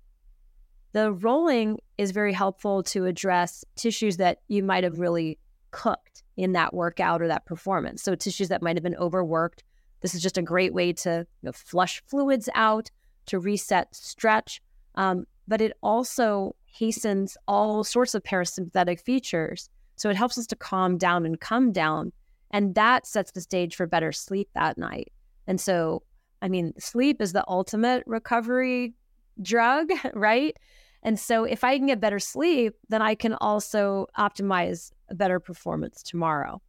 the 0.93 1.13
rolling 1.13 1.79
is 1.97 2.11
very 2.11 2.33
helpful 2.33 2.83
to 2.83 3.07
address 3.07 3.65
tissues 3.77 4.19
that 4.19 4.41
you 4.49 4.63
might 4.63 4.85
have 4.85 4.99
really 4.99 5.39
cooked 5.71 6.08
in 6.39 6.53
that 6.53 6.73
workout 6.73 7.21
or 7.21 7.27
that 7.27 7.45
performance. 7.45 8.01
So 8.01 8.15
tissues 8.15 8.49
that 8.49 8.63
might 8.63 8.77
have 8.77 8.85
been 8.85 8.95
overworked. 8.97 9.65
This 10.01 10.15
is 10.15 10.23
just 10.23 10.39
a 10.39 10.43
great 10.43 10.73
way 10.73 10.93
to 10.93 11.27
you 11.43 11.47
know, 11.47 11.53
flush 11.53 12.01
fluids 12.07 12.49
out, 12.55 12.91
to 13.27 13.41
reset, 13.41 13.93
stretch. 13.95 14.63
Um, 14.95 15.27
but 15.49 15.61
it 15.61 15.77
also 15.83 16.55
hastens 16.65 17.37
all 17.49 17.83
sorts 17.83 18.15
of 18.15 18.23
parasympathetic 18.23 19.01
features. 19.01 19.69
So 19.97 20.11
it 20.11 20.17
helps 20.17 20.39
us 20.39 20.47
to 20.47 20.57
calm 20.57 20.97
down 20.97 21.27
and 21.27 21.41
come 21.41 21.73
down. 21.73 22.13
And 22.53 22.77
that 22.77 23.05
sets 23.05 23.33
the 23.33 23.41
stage 23.41 23.75
for 23.75 23.87
better 23.89 24.13
sleep 24.13 24.49
that 24.55 24.79
night. 24.79 25.13
And 25.49 25.61
so, 25.61 26.05
I 26.41 26.49
mean, 26.49 26.73
sleep 26.79 27.21
is 27.21 27.33
the 27.33 27.45
ultimate 27.49 28.05
recovery 28.07 28.95
drug, 29.43 29.89
right? 30.15 30.57
And 31.03 31.19
so 31.19 31.45
if 31.45 31.65
I 31.65 31.79
can 31.79 31.87
get 31.87 32.01
better 32.01 32.19
sleep, 32.19 32.75
then 32.89 33.03
I 33.03 33.15
can 33.15 33.35
also 33.35 34.07
optimize 34.19 34.91
a 35.09 35.15
better 35.15 35.39
performance 35.41 36.03
tomorrow. 36.03 36.61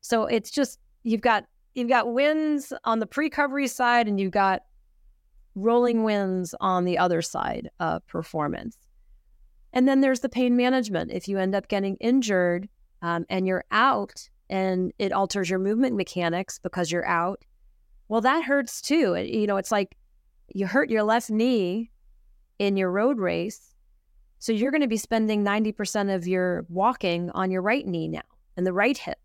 So 0.00 0.26
it's 0.26 0.50
just 0.50 0.78
you've 1.02 1.22
got 1.22 1.44
you've 1.74 1.88
got 1.88 2.12
wins 2.12 2.72
on 2.84 2.98
the 2.98 3.06
pre-recovery 3.06 3.68
side 3.68 4.08
and 4.08 4.20
you've 4.20 4.32
got 4.32 4.62
rolling 5.54 6.04
wins 6.04 6.54
on 6.60 6.84
the 6.84 6.98
other 6.98 7.22
side 7.22 7.70
of 7.80 8.06
performance. 8.06 8.76
And 9.72 9.86
then 9.86 10.00
there's 10.00 10.20
the 10.20 10.28
pain 10.28 10.56
management. 10.56 11.12
If 11.12 11.28
you 11.28 11.38
end 11.38 11.54
up 11.54 11.68
getting 11.68 11.96
injured 11.96 12.68
um, 13.02 13.24
and 13.28 13.46
you're 13.46 13.64
out 13.70 14.28
and 14.48 14.92
it 14.98 15.12
alters 15.12 15.48
your 15.48 15.60
movement 15.60 15.96
mechanics 15.96 16.58
because 16.58 16.90
you're 16.90 17.06
out, 17.06 17.44
well, 18.08 18.20
that 18.20 18.44
hurts 18.44 18.80
too. 18.80 19.14
It, 19.14 19.28
you 19.28 19.46
know, 19.46 19.56
it's 19.56 19.70
like 19.70 19.96
you 20.48 20.66
hurt 20.66 20.90
your 20.90 21.04
left 21.04 21.30
knee 21.30 21.92
in 22.58 22.76
your 22.76 22.90
road 22.90 23.18
race. 23.18 23.69
So 24.40 24.52
you're 24.52 24.72
going 24.72 24.80
to 24.80 24.88
be 24.88 24.96
spending 24.96 25.44
90% 25.44 26.14
of 26.14 26.26
your 26.26 26.66
walking 26.68 27.30
on 27.30 27.50
your 27.50 27.62
right 27.62 27.86
knee 27.86 28.08
now 28.08 28.22
and 28.56 28.66
the 28.66 28.72
right 28.72 28.96
hip. 28.96 29.18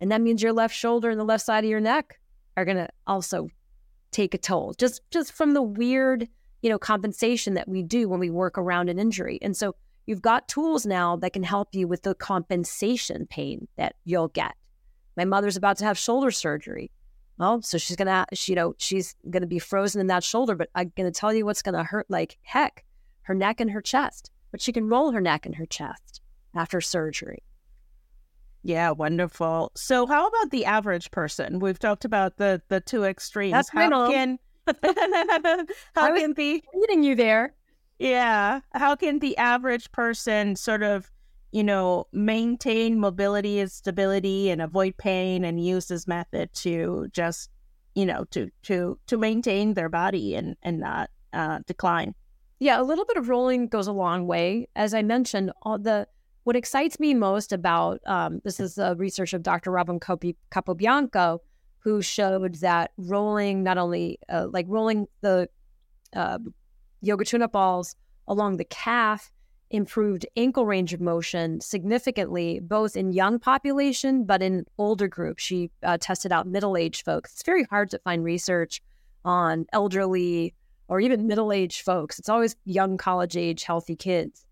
And 0.00 0.12
that 0.12 0.20
means 0.20 0.42
your 0.42 0.52
left 0.52 0.74
shoulder 0.74 1.10
and 1.10 1.18
the 1.18 1.24
left 1.24 1.44
side 1.44 1.64
of 1.64 1.70
your 1.70 1.80
neck 1.80 2.20
are 2.56 2.64
going 2.64 2.76
to 2.76 2.88
also 3.06 3.48
take 4.12 4.34
a 4.34 4.38
toll 4.38 4.72
just 4.78 5.02
just 5.10 5.32
from 5.32 5.52
the 5.52 5.60
weird, 5.62 6.26
you 6.62 6.70
know, 6.70 6.78
compensation 6.78 7.54
that 7.54 7.68
we 7.68 7.82
do 7.82 8.08
when 8.08 8.20
we 8.20 8.30
work 8.30 8.56
around 8.56 8.88
an 8.88 8.98
injury. 8.98 9.38
And 9.42 9.54
so 9.54 9.74
you've 10.06 10.22
got 10.22 10.48
tools 10.48 10.86
now 10.86 11.16
that 11.16 11.32
can 11.34 11.42
help 11.42 11.74
you 11.74 11.86
with 11.86 12.02
the 12.02 12.14
compensation 12.14 13.26
pain 13.26 13.68
that 13.76 13.96
you'll 14.04 14.28
get. 14.28 14.54
My 15.16 15.24
mother's 15.24 15.56
about 15.56 15.76
to 15.78 15.84
have 15.84 15.98
shoulder 15.98 16.30
surgery. 16.30 16.90
Well, 17.38 17.60
so 17.60 17.76
she's 17.76 17.96
gonna, 17.96 18.24
she, 18.32 18.52
you 18.52 18.56
know, 18.56 18.74
she's 18.78 19.14
gonna 19.28 19.46
be 19.46 19.58
frozen 19.58 20.00
in 20.00 20.06
that 20.06 20.24
shoulder. 20.24 20.54
But 20.54 20.70
I'm 20.74 20.92
gonna 20.96 21.10
tell 21.10 21.34
you 21.34 21.44
what's 21.44 21.62
gonna 21.62 21.84
hurt 21.84 22.06
like 22.08 22.38
heck: 22.42 22.85
her 23.26 23.34
neck 23.34 23.60
and 23.60 23.70
her 23.70 23.80
chest. 23.80 24.30
But 24.50 24.60
she 24.60 24.72
can 24.72 24.88
roll 24.88 25.12
her 25.12 25.20
neck 25.20 25.44
and 25.46 25.54
her 25.56 25.66
chest 25.66 26.20
after 26.54 26.80
surgery. 26.80 27.42
Yeah, 28.62 28.90
wonderful. 28.90 29.70
So, 29.76 30.06
how 30.06 30.26
about 30.26 30.50
the 30.50 30.64
average 30.64 31.10
person? 31.10 31.60
We've 31.60 31.78
talked 31.78 32.04
about 32.04 32.38
the 32.38 32.62
the 32.68 32.80
two 32.80 33.04
extremes. 33.04 33.52
That's 33.52 33.68
how 33.68 33.84
middle. 33.84 34.10
can 34.10 34.38
how 35.94 36.16
can 36.16 36.34
the 36.34 36.62
Reading 36.74 37.04
you 37.04 37.14
there. 37.14 37.54
yeah 38.00 38.60
how 38.72 38.96
can 38.96 39.20
the 39.20 39.36
average 39.36 39.90
person 39.92 40.56
sort 40.56 40.82
of 40.82 41.10
you 41.56 41.64
know, 41.64 42.06
maintain 42.12 43.00
mobility 43.00 43.60
and 43.60 43.72
stability 43.72 44.50
and 44.50 44.60
avoid 44.60 44.94
pain 44.98 45.42
and 45.42 45.64
use 45.64 45.86
this 45.86 46.06
method 46.06 46.52
to 46.52 47.08
just, 47.12 47.48
you 47.94 48.04
know, 48.04 48.24
to 48.30 48.50
to 48.64 48.98
to 49.06 49.16
maintain 49.16 49.72
their 49.72 49.88
body 49.88 50.34
and 50.34 50.56
and 50.62 50.80
not 50.80 51.08
uh, 51.32 51.60
decline. 51.66 52.14
Yeah, 52.58 52.80
a 52.80 52.84
little 52.84 53.04
bit 53.04 53.18
of 53.18 53.28
rolling 53.28 53.68
goes 53.68 53.86
a 53.86 53.92
long 53.92 54.26
way. 54.26 54.68
As 54.74 54.94
I 54.94 55.02
mentioned, 55.02 55.52
all 55.62 55.78
the 55.78 56.08
what 56.44 56.56
excites 56.56 57.00
me 57.00 57.12
most 57.12 57.52
about 57.52 58.00
um, 58.06 58.40
this 58.44 58.60
is 58.60 58.76
the 58.76 58.94
research 58.96 59.32
of 59.32 59.42
Dr. 59.42 59.72
Robyn 59.72 59.98
Capobianco, 59.98 61.40
who 61.80 62.00
showed 62.00 62.54
that 62.56 62.92
rolling 62.96 63.62
not 63.62 63.78
only 63.78 64.18
uh, 64.28 64.46
like 64.50 64.66
rolling 64.68 65.06
the 65.22 65.48
uh, 66.14 66.38
yoga 67.00 67.24
tune-up 67.24 67.52
balls 67.52 67.96
along 68.28 68.56
the 68.56 68.64
calf 68.64 69.32
improved 69.70 70.24
ankle 70.36 70.64
range 70.64 70.94
of 70.94 71.00
motion 71.00 71.60
significantly, 71.60 72.60
both 72.60 72.96
in 72.96 73.12
young 73.12 73.38
population 73.38 74.24
but 74.24 74.40
in 74.40 74.64
older 74.78 75.08
groups. 75.08 75.42
She 75.42 75.70
uh, 75.82 75.98
tested 76.00 76.30
out 76.32 76.46
middle-aged 76.46 77.04
folks. 77.04 77.32
It's 77.32 77.42
very 77.42 77.64
hard 77.64 77.90
to 77.90 77.98
find 77.98 78.22
research 78.24 78.80
on 79.24 79.66
elderly 79.72 80.54
or 80.88 81.00
even 81.00 81.26
middle-aged 81.26 81.82
folks. 81.82 82.18
It's 82.18 82.28
always 82.28 82.56
young, 82.64 82.96
college-age, 82.96 83.64
healthy 83.64 83.96
kids. 83.96 84.44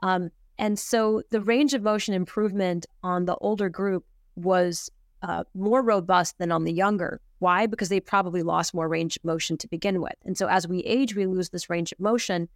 Um, 0.00 0.30
and 0.58 0.78
so 0.78 1.22
the 1.30 1.40
range 1.40 1.74
of 1.74 1.82
motion 1.82 2.14
improvement 2.14 2.86
on 3.02 3.26
the 3.26 3.36
older 3.36 3.68
group 3.68 4.04
was 4.36 4.90
uh, 5.22 5.44
more 5.54 5.82
robust 5.82 6.38
than 6.38 6.52
on 6.52 6.64
the 6.64 6.72
younger. 6.72 7.20
Why? 7.38 7.66
Because 7.66 7.88
they 7.88 8.00
probably 8.00 8.42
lost 8.42 8.74
more 8.74 8.88
range 8.88 9.16
of 9.16 9.24
motion 9.24 9.56
to 9.58 9.68
begin 9.68 10.00
with. 10.00 10.14
And 10.24 10.36
so 10.36 10.46
as 10.48 10.66
we 10.66 10.80
age, 10.80 11.14
we 11.14 11.26
lose 11.26 11.50
this 11.50 11.68
range 11.68 11.92
of 11.92 12.00
motion. 12.00 12.48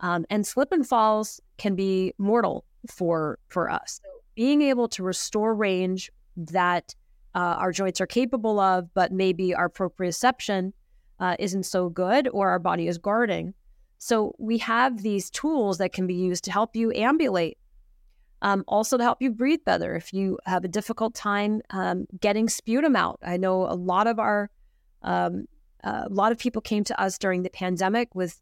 Um, 0.00 0.24
and 0.30 0.46
slip 0.46 0.72
and 0.72 0.86
falls 0.86 1.40
can 1.58 1.74
be 1.74 2.14
mortal 2.18 2.64
for 2.90 3.38
for 3.48 3.70
us. 3.70 4.00
So 4.02 4.10
being 4.34 4.62
able 4.62 4.88
to 4.88 5.02
restore 5.02 5.54
range 5.54 6.10
that 6.36 6.94
uh, 7.34 7.56
our 7.58 7.72
joints 7.72 8.00
are 8.00 8.06
capable 8.06 8.58
of, 8.58 8.92
but 8.94 9.12
maybe 9.12 9.54
our 9.54 9.68
proprioception 9.68 10.72
uh, 11.20 11.36
isn't 11.38 11.64
so 11.64 11.88
good 11.88 12.28
or 12.32 12.50
our 12.50 12.58
body 12.58 12.88
is 12.88 12.98
guarding. 12.98 13.54
So 13.98 14.34
we 14.38 14.58
have 14.58 15.02
these 15.02 15.30
tools 15.30 15.78
that 15.78 15.92
can 15.92 16.06
be 16.06 16.14
used 16.14 16.44
to 16.44 16.52
help 16.52 16.76
you 16.76 16.92
ambulate. 16.92 17.58
Um, 18.42 18.62
also 18.68 18.98
to 18.98 19.02
help 19.02 19.22
you 19.22 19.30
breathe 19.30 19.64
better 19.64 19.96
if 19.96 20.12
you 20.12 20.38
have 20.44 20.64
a 20.64 20.68
difficult 20.68 21.14
time 21.14 21.62
um, 21.70 22.06
getting 22.20 22.48
sputum 22.50 22.94
out. 22.94 23.18
I 23.22 23.38
know 23.38 23.62
a 23.62 23.72
lot 23.72 24.06
of 24.06 24.18
our 24.18 24.50
um, 25.00 25.46
uh, 25.84 26.04
a 26.06 26.08
lot 26.08 26.32
of 26.32 26.38
people 26.38 26.62
came 26.62 26.82
to 26.84 27.00
us 27.00 27.18
during 27.18 27.42
the 27.42 27.50
pandemic 27.50 28.14
with 28.14 28.40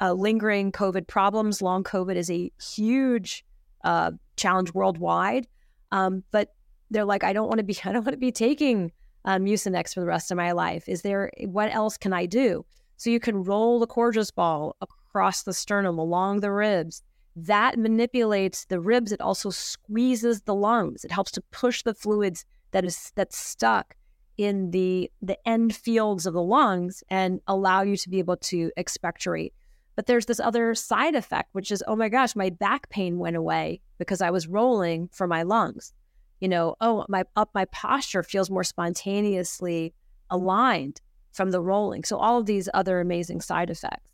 uh, 0.00 0.12
lingering 0.12 0.72
COVID 0.72 1.06
problems. 1.06 1.60
Long 1.60 1.82
COVID 1.82 2.14
is 2.16 2.30
a 2.30 2.50
huge 2.60 3.44
uh, 3.84 4.12
challenge 4.36 4.72
worldwide, 4.72 5.48
um, 5.90 6.22
but 6.30 6.54
they're 6.90 7.04
like, 7.04 7.24
I 7.24 7.32
don't 7.32 7.48
want 7.48 7.58
to 7.58 7.64
be, 7.64 7.76
I 7.84 7.92
don't 7.92 8.04
want 8.04 8.14
to 8.14 8.18
be 8.18 8.32
taking 8.32 8.92
um, 9.26 9.44
Mucinex 9.44 9.92
for 9.92 10.00
the 10.00 10.06
rest 10.06 10.30
of 10.30 10.36
my 10.36 10.52
life. 10.52 10.88
Is 10.88 11.02
there 11.02 11.30
what 11.44 11.74
else 11.74 11.96
can 11.96 12.12
I 12.12 12.26
do? 12.26 12.64
So 12.96 13.10
you 13.10 13.20
can 13.20 13.44
roll 13.44 13.78
the 13.78 13.86
Coregeous 13.86 14.30
ball 14.30 14.76
across 14.80 15.42
the 15.42 15.52
sternum 15.52 15.98
along 15.98 16.40
the 16.40 16.52
ribs. 16.52 17.02
That 17.34 17.78
manipulates 17.78 18.64
the 18.64 18.80
ribs. 18.80 19.12
It 19.12 19.20
also 19.20 19.50
squeezes 19.50 20.42
the 20.42 20.54
lungs. 20.54 21.04
It 21.04 21.12
helps 21.12 21.32
to 21.32 21.42
push 21.50 21.82
the 21.82 21.92
fluids 21.92 22.46
that 22.70 22.84
is 22.84 23.12
that's 23.14 23.36
stuck 23.36 23.94
in 24.38 24.70
the 24.70 25.10
the 25.20 25.38
end 25.46 25.74
fields 25.74 26.24
of 26.24 26.32
the 26.32 26.42
lungs 26.42 27.02
and 27.10 27.40
allow 27.46 27.82
you 27.82 27.96
to 27.96 28.08
be 28.08 28.18
able 28.18 28.36
to 28.36 28.70
expectorate. 28.76 29.52
But 29.96 30.06
there's 30.06 30.26
this 30.26 30.40
other 30.40 30.74
side 30.74 31.14
effect, 31.14 31.48
which 31.52 31.70
is, 31.70 31.82
oh 31.86 31.96
my 31.96 32.10
gosh, 32.10 32.36
my 32.36 32.50
back 32.50 32.88
pain 32.90 33.18
went 33.18 33.36
away 33.36 33.80
because 33.98 34.20
I 34.20 34.30
was 34.30 34.46
rolling 34.46 35.08
for 35.08 35.26
my 35.26 35.42
lungs. 35.42 35.92
You 36.40 36.48
know, 36.48 36.76
oh 36.80 37.04
my 37.08 37.24
up 37.36 37.50
my 37.54 37.64
posture 37.66 38.22
feels 38.22 38.50
more 38.50 38.64
spontaneously 38.64 39.94
aligned 40.30 41.00
from 41.32 41.50
the 41.50 41.60
rolling. 41.60 42.04
So 42.04 42.16
all 42.16 42.38
of 42.38 42.46
these 42.46 42.68
other 42.74 43.00
amazing 43.00 43.40
side 43.40 43.70
effects. 43.70 44.10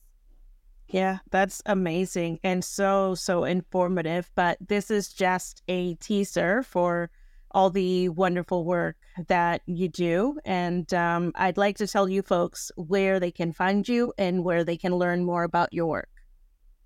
Yeah, 0.89 1.19
that's 1.31 1.63
amazing 1.67 2.39
and 2.45 2.65
so 2.65 3.15
so 3.15 3.45
informative. 3.45 4.31
But 4.35 4.59
this 4.61 4.91
is 4.91 5.09
just 5.09 5.63
a 5.69 5.95
teaser 5.95 6.63
for 6.63 7.11
all 7.53 7.71
the 7.71 8.09
wonderful 8.11 8.65
work 8.65 8.97
that 9.29 9.63
you 9.67 9.89
do. 9.89 10.39
And 10.45 10.93
um, 10.95 11.33
I'd 11.35 11.57
like 11.57 11.77
to 11.79 11.87
tell 11.87 12.09
you 12.09 12.23
folks 12.23 12.73
where 12.77 13.21
they 13.21 13.31
can 13.31 13.53
find 13.53 13.87
you 13.89 14.13
and 14.19 14.43
where 14.45 14.65
they 14.65 14.77
can 14.77 14.95
learn 14.97 15.25
more 15.25 15.45
about 15.45 15.73
your 15.73 15.87
work. 15.87 16.09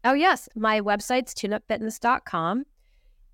Oh, 0.05 0.13
yes. 0.13 0.49
My 0.55 0.81
website's 0.81 1.35
tuneupfitness.com. 1.35 2.65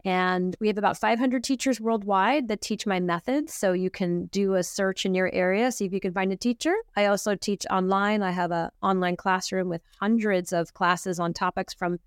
And 0.04 0.56
we 0.60 0.66
have 0.66 0.78
about 0.78 0.98
500 0.98 1.44
teachers 1.44 1.80
worldwide 1.80 2.48
that 2.48 2.60
teach 2.60 2.86
my 2.86 2.98
methods. 2.98 3.54
So 3.54 3.72
you 3.72 3.88
can 3.88 4.26
do 4.26 4.54
a 4.54 4.62
search 4.62 5.06
in 5.06 5.14
your 5.14 5.30
area, 5.32 5.70
see 5.70 5.84
if 5.84 5.92
you 5.92 6.00
can 6.00 6.12
find 6.12 6.32
a 6.32 6.36
teacher. 6.36 6.74
I 6.96 7.06
also 7.06 7.36
teach 7.36 7.64
online. 7.70 8.22
I 8.22 8.32
have 8.32 8.50
an 8.50 8.70
online 8.82 9.16
classroom 9.16 9.68
with 9.68 9.82
hundreds 10.00 10.52
of 10.52 10.74
classes 10.74 11.20
on 11.20 11.32
topics 11.32 11.72
from 11.72 11.98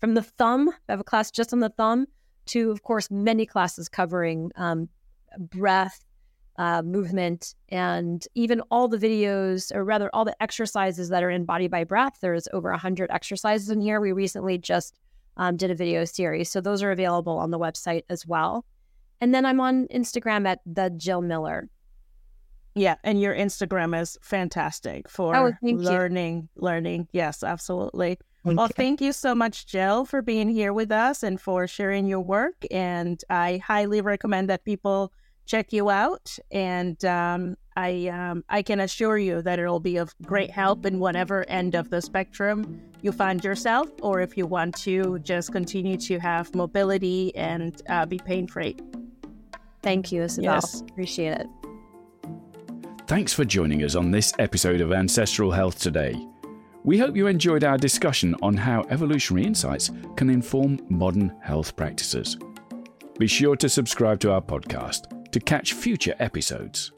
from 0.00 0.14
the 0.14 0.22
thumb. 0.22 0.70
I 0.88 0.92
have 0.92 1.00
a 1.00 1.04
class 1.04 1.30
just 1.30 1.52
on 1.52 1.60
the 1.60 1.68
thumb 1.68 2.06
to, 2.46 2.70
of 2.70 2.82
course, 2.82 3.10
many 3.10 3.44
classes 3.46 3.88
covering 3.88 4.50
um, 4.56 4.88
breath, 5.38 6.04
uh, 6.56 6.82
movement, 6.82 7.54
and 7.68 8.26
even 8.34 8.60
all 8.70 8.88
the 8.88 8.96
videos, 8.96 9.74
or 9.74 9.84
rather, 9.84 10.08
all 10.14 10.24
the 10.24 10.42
exercises 10.42 11.10
that 11.10 11.22
are 11.22 11.30
in 11.30 11.44
Body 11.44 11.68
by 11.68 11.84
Breath. 11.84 12.18
There's 12.20 12.48
over 12.52 12.70
100 12.70 13.10
exercises 13.10 13.70
in 13.70 13.80
here. 13.80 14.00
We 14.00 14.12
recently 14.12 14.56
just 14.56 14.94
um, 15.40 15.56
did 15.56 15.70
a 15.70 15.74
video 15.74 16.04
series. 16.04 16.50
So 16.50 16.60
those 16.60 16.82
are 16.82 16.92
available 16.92 17.38
on 17.38 17.50
the 17.50 17.58
website 17.58 18.02
as 18.10 18.26
well. 18.26 18.64
And 19.22 19.34
then 19.34 19.44
I'm 19.44 19.58
on 19.58 19.88
Instagram 19.88 20.46
at 20.46 20.60
the 20.66 20.90
Jill 20.90 21.22
Miller. 21.22 21.68
Yeah, 22.74 22.96
and 23.02 23.20
your 23.20 23.34
Instagram 23.34 24.00
is 24.00 24.16
fantastic 24.22 25.08
for 25.08 25.34
oh, 25.34 25.52
learning, 25.62 25.80
you. 25.82 26.48
learning. 26.56 27.08
Yes, 27.12 27.42
absolutely. 27.42 28.18
Thank 28.44 28.58
well, 28.58 28.68
you. 28.68 28.74
thank 28.76 29.00
you 29.00 29.12
so 29.12 29.34
much, 29.34 29.66
Jill, 29.66 30.04
for 30.04 30.22
being 30.22 30.48
here 30.48 30.72
with 30.72 30.92
us 30.92 31.22
and 31.22 31.40
for 31.40 31.66
sharing 31.66 32.06
your 32.06 32.20
work. 32.20 32.56
And 32.70 33.20
I 33.28 33.60
highly 33.66 34.02
recommend 34.02 34.48
that 34.50 34.64
people 34.64 35.12
check 35.46 35.72
you 35.72 35.90
out. 35.90 36.38
And 36.50 37.02
um, 37.04 37.56
I 37.80 38.08
um, 38.08 38.44
I 38.48 38.62
can 38.62 38.80
assure 38.80 39.16
you 39.16 39.40
that 39.42 39.58
it'll 39.58 39.80
be 39.80 39.96
of 39.96 40.14
great 40.22 40.50
help 40.50 40.84
in 40.84 40.98
whatever 40.98 41.48
end 41.48 41.74
of 41.74 41.88
the 41.88 42.02
spectrum 42.02 42.80
you 43.00 43.12
find 43.12 43.42
yourself, 43.42 43.88
or 44.02 44.20
if 44.20 44.36
you 44.36 44.46
want 44.46 44.76
to 44.78 45.18
just 45.20 45.52
continue 45.52 45.96
to 45.96 46.18
have 46.18 46.54
mobility 46.54 47.34
and 47.34 47.80
uh, 47.88 48.04
be 48.04 48.18
pain 48.18 48.46
free. 48.46 48.76
Thank 49.82 50.12
you, 50.12 50.22
Isabel. 50.22 50.56
Yes. 50.56 50.82
Appreciate 50.82 51.40
it. 51.40 51.46
Thanks 53.06 53.32
for 53.32 53.44
joining 53.44 53.82
us 53.82 53.94
on 53.94 54.10
this 54.10 54.32
episode 54.38 54.82
of 54.82 54.92
Ancestral 54.92 55.50
Health 55.50 55.78
Today. 55.80 56.14
We 56.84 56.98
hope 56.98 57.16
you 57.16 57.26
enjoyed 57.26 57.64
our 57.64 57.78
discussion 57.78 58.36
on 58.42 58.56
how 58.56 58.84
evolutionary 58.90 59.46
insights 59.46 59.90
can 60.16 60.28
inform 60.30 60.80
modern 60.88 61.34
health 61.42 61.76
practices. 61.76 62.36
Be 63.18 63.26
sure 63.26 63.56
to 63.56 63.68
subscribe 63.68 64.20
to 64.20 64.32
our 64.32 64.42
podcast 64.42 65.30
to 65.32 65.40
catch 65.40 65.72
future 65.72 66.14
episodes. 66.18 66.92